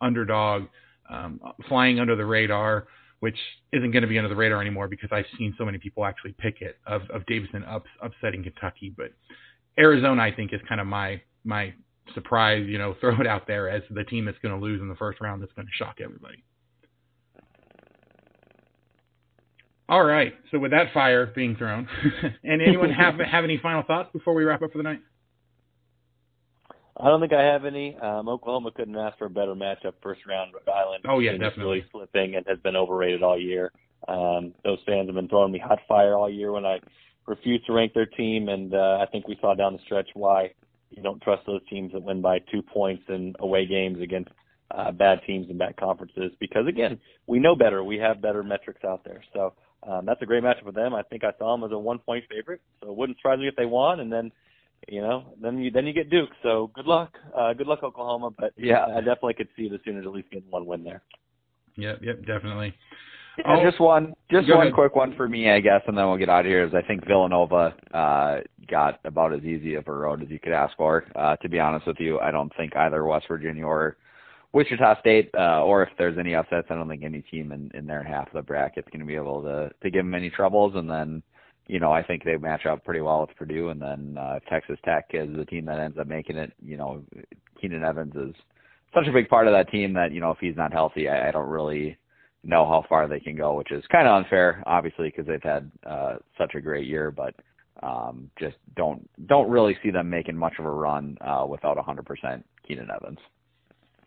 underdog, 0.00 0.64
um, 1.08 1.40
flying 1.68 2.00
under 2.00 2.16
the 2.16 2.24
radar, 2.24 2.88
which 3.20 3.36
isn't 3.72 3.92
going 3.92 4.02
to 4.02 4.08
be 4.08 4.18
under 4.18 4.28
the 4.28 4.34
radar 4.34 4.60
anymore 4.60 4.88
because 4.88 5.10
I've 5.12 5.26
seen 5.38 5.54
so 5.56 5.64
many 5.64 5.78
people 5.78 6.04
actually 6.04 6.34
pick 6.38 6.56
it 6.60 6.78
of 6.86 7.02
of 7.10 7.24
Davidson 7.26 7.64
ups, 7.64 7.88
upsetting 8.02 8.42
Kentucky. 8.42 8.92
But 8.96 9.12
Arizona, 9.78 10.22
I 10.22 10.34
think, 10.34 10.52
is 10.52 10.60
kind 10.68 10.80
of 10.80 10.88
my 10.88 11.22
my 11.44 11.72
surprise. 12.14 12.64
You 12.66 12.78
know, 12.78 12.94
throw 13.00 13.20
it 13.20 13.26
out 13.26 13.46
there 13.46 13.68
as 13.68 13.82
the 13.90 14.04
team 14.04 14.24
that's 14.24 14.38
going 14.38 14.58
to 14.58 14.64
lose 14.64 14.80
in 14.80 14.88
the 14.88 14.96
first 14.96 15.20
round. 15.20 15.42
That's 15.42 15.52
going 15.52 15.66
to 15.66 15.72
shock 15.72 15.96
everybody. 16.02 16.42
All 19.90 20.04
right. 20.04 20.32
So 20.52 20.58
with 20.60 20.70
that 20.70 20.92
fire 20.94 21.26
being 21.26 21.56
thrown, 21.56 21.88
and 22.44 22.62
anyone 22.62 22.90
have 22.90 23.14
have 23.30 23.44
any 23.44 23.58
final 23.60 23.82
thoughts 23.82 24.10
before 24.12 24.34
we 24.34 24.44
wrap 24.44 24.62
up 24.62 24.70
for 24.70 24.78
the 24.78 24.84
night? 24.84 25.00
I 26.96 27.08
don't 27.08 27.20
think 27.20 27.32
I 27.32 27.42
have 27.42 27.64
any. 27.64 27.96
Um, 27.96 28.28
Oklahoma 28.28 28.70
couldn't 28.72 28.96
ask 28.96 29.18
for 29.18 29.24
a 29.24 29.30
better 29.30 29.54
matchup 29.54 29.94
first 30.02 30.20
round. 30.28 30.52
Rhode 30.54 30.72
Island. 30.72 31.04
Oh 31.08 31.18
yeah, 31.18 31.32
definitely. 31.32 31.64
Really 31.64 31.84
slipping 31.90 32.36
and 32.36 32.46
has 32.46 32.58
been 32.58 32.76
overrated 32.76 33.22
all 33.22 33.40
year. 33.40 33.72
Um, 34.06 34.54
those 34.64 34.78
fans 34.86 35.08
have 35.08 35.16
been 35.16 35.28
throwing 35.28 35.52
me 35.52 35.58
hot 35.58 35.80
fire 35.88 36.14
all 36.14 36.30
year 36.30 36.52
when 36.52 36.64
I 36.64 36.78
refuse 37.26 37.62
to 37.66 37.72
rank 37.72 37.92
their 37.92 38.06
team, 38.06 38.48
and 38.48 38.74
uh, 38.74 38.98
I 39.00 39.06
think 39.10 39.26
we 39.26 39.36
saw 39.40 39.54
down 39.54 39.72
the 39.72 39.78
stretch 39.84 40.08
why 40.14 40.52
you 40.90 41.02
don't 41.02 41.22
trust 41.22 41.46
those 41.46 41.60
teams 41.68 41.92
that 41.92 42.02
win 42.02 42.20
by 42.20 42.38
two 42.52 42.62
points 42.62 43.04
in 43.08 43.34
away 43.38 43.66
games 43.66 44.00
against 44.02 44.30
uh, 44.70 44.92
bad 44.92 45.20
teams 45.26 45.48
and 45.48 45.58
bad 45.58 45.76
conferences. 45.76 46.32
Because 46.40 46.66
again, 46.66 46.98
we 47.26 47.38
know 47.38 47.56
better. 47.56 47.82
We 47.82 47.96
have 47.98 48.22
better 48.22 48.42
metrics 48.42 48.84
out 48.84 49.02
there. 49.04 49.22
So 49.32 49.54
um, 49.88 50.04
that's 50.04 50.20
a 50.22 50.26
great 50.26 50.42
matchup 50.42 50.64
for 50.64 50.72
them. 50.72 50.94
I 50.94 51.02
think 51.02 51.24
I 51.24 51.32
saw 51.38 51.56
them 51.56 51.64
as 51.64 51.72
a 51.72 51.78
one 51.78 51.98
point 51.98 52.24
favorite, 52.30 52.60
so 52.80 52.90
it 52.90 52.96
wouldn't 52.96 53.18
surprise 53.18 53.38
me 53.38 53.48
if 53.48 53.56
they 53.56 53.66
won. 53.66 54.00
And 54.00 54.12
then, 54.12 54.30
you 54.88 55.00
know, 55.00 55.34
then 55.40 55.58
you 55.58 55.70
then 55.70 55.86
you 55.86 55.92
get 55.92 56.10
Duke. 56.10 56.30
So 56.42 56.70
good 56.74 56.86
luck, 56.86 57.12
uh, 57.36 57.52
good 57.54 57.66
luck 57.66 57.82
Oklahoma. 57.82 58.30
But 58.36 58.52
yeah, 58.56 58.84
I 58.84 58.98
definitely 58.98 59.34
could 59.34 59.48
see 59.56 59.68
the 59.68 59.78
Sooners 59.84 60.06
at 60.06 60.12
least 60.12 60.30
getting 60.30 60.50
one 60.50 60.66
win 60.66 60.84
there. 60.84 61.02
Yep, 61.76 62.00
yep, 62.02 62.18
definitely. 62.26 62.74
Oh, 63.46 63.62
just 63.62 63.80
one, 63.80 64.14
just 64.30 64.46
Go 64.48 64.56
one 64.56 64.66
ahead. 64.66 64.74
quick 64.74 64.96
one 64.96 65.14
for 65.16 65.28
me, 65.28 65.50
I 65.50 65.60
guess, 65.60 65.82
and 65.86 65.96
then 65.96 66.06
we'll 66.08 66.16
get 66.18 66.28
out 66.28 66.40
of 66.40 66.46
here. 66.46 66.64
Is 66.64 66.74
I 66.74 66.82
think 66.86 67.06
Villanova 67.06 67.74
uh, 67.92 68.40
got 68.68 69.00
about 69.04 69.34
as 69.34 69.42
easy 69.42 69.74
of 69.74 69.86
a 69.88 69.92
road 69.92 70.22
as 70.22 70.30
you 70.30 70.38
could 70.38 70.52
ask 70.52 70.76
for. 70.76 71.04
Uh, 71.14 71.36
to 71.36 71.48
be 71.48 71.58
honest 71.60 71.86
with 71.86 71.98
you, 72.00 72.18
I 72.20 72.30
don't 72.30 72.52
think 72.56 72.76
either 72.76 73.04
West 73.04 73.26
Virginia 73.28 73.64
or 73.64 73.96
Wichita 74.52 75.00
State, 75.00 75.30
uh, 75.38 75.62
or 75.62 75.82
if 75.82 75.90
there's 75.96 76.18
any 76.18 76.34
upsets, 76.34 76.66
I 76.70 76.74
don't 76.74 76.88
think 76.88 77.04
any 77.04 77.22
team 77.22 77.52
in, 77.52 77.70
in 77.74 77.86
their 77.86 78.02
half 78.02 78.26
of 78.28 78.32
the 78.34 78.42
bracket 78.42 78.84
is 78.84 78.90
going 78.90 79.00
to 79.00 79.06
be 79.06 79.14
able 79.16 79.42
to 79.42 79.70
to 79.82 79.90
give 79.90 80.04
them 80.04 80.14
any 80.14 80.30
troubles. 80.30 80.74
And 80.74 80.90
then, 80.90 81.22
you 81.66 81.78
know, 81.78 81.92
I 81.92 82.02
think 82.02 82.24
they 82.24 82.36
match 82.36 82.66
up 82.66 82.84
pretty 82.84 83.00
well 83.00 83.20
with 83.20 83.36
Purdue. 83.36 83.68
And 83.68 83.80
then 83.80 84.16
uh, 84.18 84.38
if 84.38 84.44
Texas 84.46 84.78
Tech 84.84 85.06
is 85.12 85.28
the 85.36 85.44
team 85.44 85.66
that 85.66 85.78
ends 85.78 85.98
up 85.98 86.06
making 86.08 86.36
it, 86.36 86.52
you 86.64 86.76
know, 86.76 87.02
Keenan 87.60 87.84
Evans 87.84 88.14
is 88.16 88.34
such 88.92 89.06
a 89.06 89.12
big 89.12 89.28
part 89.28 89.46
of 89.46 89.52
that 89.52 89.70
team 89.70 89.92
that 89.94 90.12
you 90.12 90.20
know 90.20 90.32
if 90.32 90.38
he's 90.40 90.56
not 90.56 90.72
healthy, 90.72 91.08
I, 91.08 91.28
I 91.28 91.30
don't 91.30 91.48
really 91.48 91.96
know 92.42 92.66
how 92.66 92.84
far 92.88 93.08
they 93.08 93.20
can 93.20 93.36
go, 93.36 93.54
which 93.54 93.70
is 93.70 93.84
kind 93.92 94.08
of 94.08 94.14
unfair, 94.14 94.62
obviously, 94.66 95.08
because 95.08 95.26
they've 95.26 95.42
had 95.42 95.70
uh, 95.86 96.16
such 96.38 96.54
a 96.54 96.60
great 96.60 96.86
year, 96.86 97.10
but 97.10 97.34
um, 97.82 98.30
just 98.38 98.56
don't 98.76 99.08
don't 99.26 99.50
really 99.50 99.76
see 99.82 99.90
them 99.90 100.10
making 100.10 100.36
much 100.36 100.54
of 100.58 100.64
a 100.64 100.70
run 100.70 101.16
uh, 101.20 101.46
without 101.48 101.76
100% 101.76 102.42
Keenan 102.66 102.88
Evans. 102.94 103.18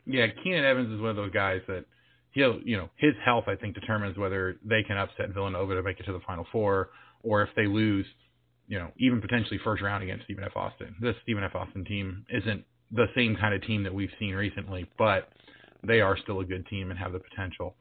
Yeah, 0.05 0.27
Keenan 0.43 0.65
Evans 0.65 0.91
is 0.91 0.99
one 0.99 1.09
of 1.09 1.15
those 1.15 1.31
guys 1.31 1.61
that 1.67 1.85
he'll, 2.31 2.59
you 2.63 2.77
know, 2.77 2.89
his 2.97 3.13
health 3.23 3.45
I 3.47 3.55
think 3.55 3.75
determines 3.75 4.17
whether 4.17 4.57
they 4.63 4.83
can 4.83 4.97
upset 4.97 5.29
Villanova 5.33 5.75
to 5.75 5.83
make 5.83 5.99
it 5.99 6.03
to 6.03 6.13
the 6.13 6.19
Final 6.27 6.45
Four, 6.51 6.89
or 7.23 7.41
if 7.41 7.49
they 7.55 7.65
lose, 7.65 8.05
you 8.67 8.77
know, 8.77 8.89
even 8.99 9.21
potentially 9.21 9.59
first 9.63 9.81
round 9.81 10.03
against 10.03 10.25
Stephen 10.25 10.43
F. 10.43 10.55
Austin. 10.55 10.95
This 11.01 11.15
Stephen 11.23 11.43
F. 11.43 11.55
Austin 11.55 11.85
team 11.85 12.25
isn't 12.29 12.65
the 12.91 13.07
same 13.15 13.35
kind 13.35 13.55
of 13.55 13.63
team 13.63 13.83
that 13.83 13.93
we've 13.93 14.11
seen 14.19 14.35
recently, 14.35 14.87
but 14.97 15.29
they 15.83 16.01
are 16.01 16.17
still 16.17 16.39
a 16.41 16.45
good 16.45 16.65
team 16.67 16.91
and 16.91 16.99
have 16.99 17.13
the 17.13 17.19
potential. 17.19 17.75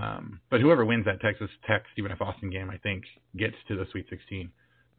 Um, 0.00 0.40
but 0.50 0.60
whoever 0.60 0.84
wins 0.84 1.06
that 1.06 1.20
Texas 1.20 1.50
Tech 1.66 1.82
Stephen 1.92 2.12
F. 2.12 2.20
Austin 2.20 2.50
game, 2.50 2.70
I 2.70 2.76
think, 2.78 3.04
gets 3.36 3.56
to 3.66 3.76
the 3.76 3.84
Sweet 3.90 4.06
16. 4.08 4.50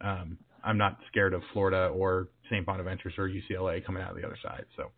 Um, 0.01 0.37
I'm 0.63 0.77
not 0.77 0.97
scared 1.07 1.33
of 1.33 1.41
Florida 1.53 1.87
or 1.87 2.27
St. 2.49 2.65
Bonaventure 2.65 3.11
or 3.17 3.29
UCLA 3.29 3.85
coming 3.85 4.03
out 4.03 4.11
of 4.11 4.17
the 4.17 4.25
other 4.25 4.37
side. 4.43 4.65
So, 4.75 4.91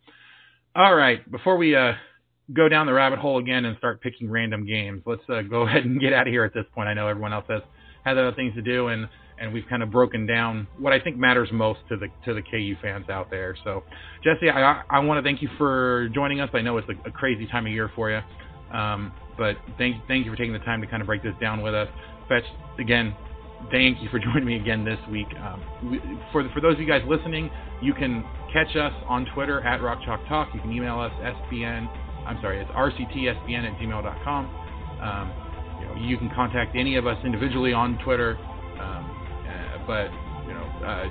all 0.76 0.95
right, 0.95 1.30
before 1.32 1.58
we 1.58 1.76
uh, 1.76 1.91
go 2.54 2.68
down 2.70 2.86
the 2.86 2.93
rabbit 2.93 3.20
hole 3.20 3.38
again 3.38 3.66
and 3.66 3.78
start 3.78 4.02
picking 4.02 4.30
random 4.30 4.66
games. 4.66 5.04
Let's 5.06 5.22
uh, 5.30 5.41
go 5.41 5.62
ahead 5.68 5.86
and 5.86 5.99
get 5.99 6.14
out 6.14 6.28
of 6.28 6.32
here 6.32 6.43
at 6.43 6.54
this 6.54 6.66
point. 6.74 6.89
I 6.89 6.93
know 6.93 7.08
everyone 7.08 7.34
else 7.34 7.45
has 7.49 7.62
has 8.04 8.18
other 8.18 8.34
things 8.34 8.54
to 8.56 8.62
do, 8.62 8.88
and 8.88 9.08
and 9.39 9.54
we've 9.54 9.66
kind 9.70 9.82
of 9.82 9.91
broken 9.91 10.26
down 10.28 10.68
what 10.78 10.93
I 10.93 10.99
think 10.99 11.18
matters 11.18 11.49
most 11.52 11.80
to 11.89 11.97
the 11.97 12.08
to 12.26 12.34
the 12.34 12.41
KU 12.41 12.76
fans 12.82 13.10
out 13.10 13.30
there. 13.30 13.56
So, 13.64 13.84
Jesse, 14.24 14.49
I 14.49 14.82
I 14.89 14.99
want 14.99 15.24
to 15.24 15.28
thank 15.28 15.41
you 15.41 15.49
for 15.58 16.10
joining 16.14 16.39
us. 16.39 16.49
I 16.54 16.62
know 16.62 16.78
it's 16.78 16.89
a, 16.89 17.10
a 17.10 17.12
crazy 17.12 17.47
time 17.47 17.66
of 17.66 17.72
year 17.72 17.91
for 17.95 18.10
you, 18.10 18.20
um, 18.74 19.14
but 19.38 19.58
thank 19.78 20.06
thank 20.08 20.26
you 20.26 20.32
for 20.32 20.38
taking 20.38 20.54
the 20.54 20.60
time 20.60 20.82
to 20.82 20.88
kind 20.88 21.02
of 21.02 21.08
break 21.08 21.24
this 21.24 21.36
down 21.40 21.62
with 21.62 21.74
us. 21.74 21.88
Fetch 22.28 22.44
again. 22.80 23.16
Thank 23.70 24.02
you 24.02 24.10
for 24.10 24.20
joining 24.34 24.46
me 24.46 24.56
again 24.56 24.84
this 24.84 25.00
week. 25.10 25.28
Um, 25.40 25.92
we, 25.92 26.00
for 26.32 26.48
for 26.54 26.62
those 26.62 26.74
of 26.74 26.80
you 26.80 26.88
guys 26.88 27.02
listening, 27.08 27.50
you 27.82 27.94
can 27.94 28.24
catch 28.54 28.76
us 28.76 28.94
on 29.08 29.26
Twitter 29.34 29.62
at 29.62 29.82
Rock 29.82 30.00
Chalk 30.06 30.22
Talk. 30.28 30.50
You 30.54 30.62
can 30.62 30.72
email 30.72 31.00
us 31.00 31.12
SBN. 31.22 31.90
I'm 32.26 32.40
sorry, 32.42 32.62
it's 32.62 32.72
rctsbn 32.72 33.72
at 33.72 33.80
gmail.com. 33.80 34.46
Um, 35.02 35.34
you, 35.80 35.88
know, 35.88 35.96
you 35.96 36.18
can 36.18 36.30
contact 36.36 36.76
any 36.76 36.96
of 36.96 37.08
us 37.08 37.18
individually 37.26 37.74
on 37.74 37.98
Twitter. 38.04 38.38
Um, 38.80 39.18
uh, 39.48 39.88
but 39.88 40.12
you 40.48 40.54
know, 40.54 40.66
uh, 40.86 41.08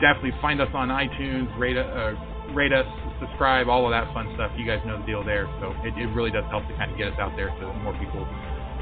definitely 0.00 0.32
find 0.40 0.60
us 0.60 0.68
on 0.72 0.88
iTunes, 0.88 1.56
rate, 1.58 1.76
uh, 1.76 2.14
rate 2.54 2.72
us, 2.72 2.86
subscribe, 3.20 3.68
all 3.68 3.86
of 3.86 3.92
that 3.92 4.12
fun 4.14 4.30
stuff. 4.34 4.52
You 4.56 4.66
guys 4.66 4.80
know 4.86 4.98
the 4.98 5.06
deal 5.06 5.24
there. 5.24 5.46
So 5.60 5.74
it, 5.84 5.96
it 5.96 6.08
really 6.14 6.30
does 6.30 6.44
help 6.50 6.66
to 6.68 6.74
kind 6.76 6.90
of 6.90 6.98
get 6.98 7.12
us 7.12 7.18
out 7.18 7.32
there 7.36 7.54
so 7.60 7.72
more 7.84 7.96
people 7.98 8.26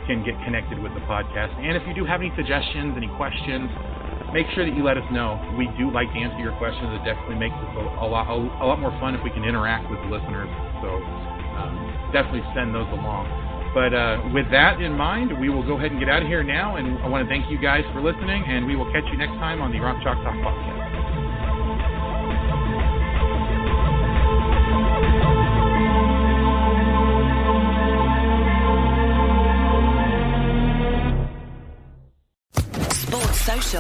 can 0.07 0.23
get 0.25 0.35
connected 0.45 0.79
with 0.79 0.95
the 0.95 1.03
podcast. 1.05 1.53
And 1.59 1.77
if 1.77 1.83
you 1.87 1.95
do 1.95 2.05
have 2.07 2.21
any 2.21 2.33
suggestions, 2.37 2.95
any 2.97 3.11
questions, 3.19 3.69
make 4.33 4.47
sure 4.55 4.64
that 4.64 4.75
you 4.75 4.83
let 4.83 4.97
us 4.97 5.07
know. 5.11 5.39
We 5.59 5.67
do 5.79 5.91
like 5.91 6.09
to 6.14 6.19
answer 6.19 6.39
your 6.39 6.55
questions. 6.59 6.89
It 6.95 7.05
definitely 7.05 7.37
makes 7.37 7.55
it 7.59 7.69
a, 7.75 7.85
a 8.03 8.07
lot 8.07 8.31
a, 8.31 8.39
a, 8.62 8.67
lot 8.67 8.79
more 8.81 8.95
fun 8.99 9.14
if 9.14 9.23
we 9.23 9.31
can 9.31 9.45
interact 9.45 9.91
with 9.91 9.99
the 10.07 10.11
listeners. 10.11 10.49
So 10.81 10.89
um, 11.59 11.75
definitely 12.12 12.47
send 12.55 12.75
those 12.75 12.89
along. 12.95 13.27
But 13.75 13.93
uh, 13.93 14.33
with 14.33 14.51
that 14.53 14.81
in 14.81 14.97
mind, 14.97 15.39
we 15.39 15.51
will 15.51 15.67
go 15.67 15.77
ahead 15.77 15.91
and 15.91 16.01
get 16.01 16.09
out 16.09 16.23
of 16.23 16.29
here 16.29 16.43
now. 16.43 16.77
And 16.77 16.99
I 17.05 17.09
want 17.09 17.27
to 17.27 17.29
thank 17.29 17.51
you 17.51 17.59
guys 17.61 17.85
for 17.93 18.01
listening, 18.01 18.45
and 18.47 18.64
we 18.64 18.75
will 18.75 18.91
catch 18.93 19.05
you 19.12 19.19
next 19.19 19.37
time 19.37 19.61
on 19.61 19.73
the 19.73 19.81
Rock 19.81 20.03
Chalk 20.03 20.17
Talk 20.25 20.35
podcast. 20.41 20.86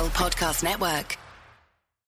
Podcast 0.04 0.62
Network. 0.62 1.25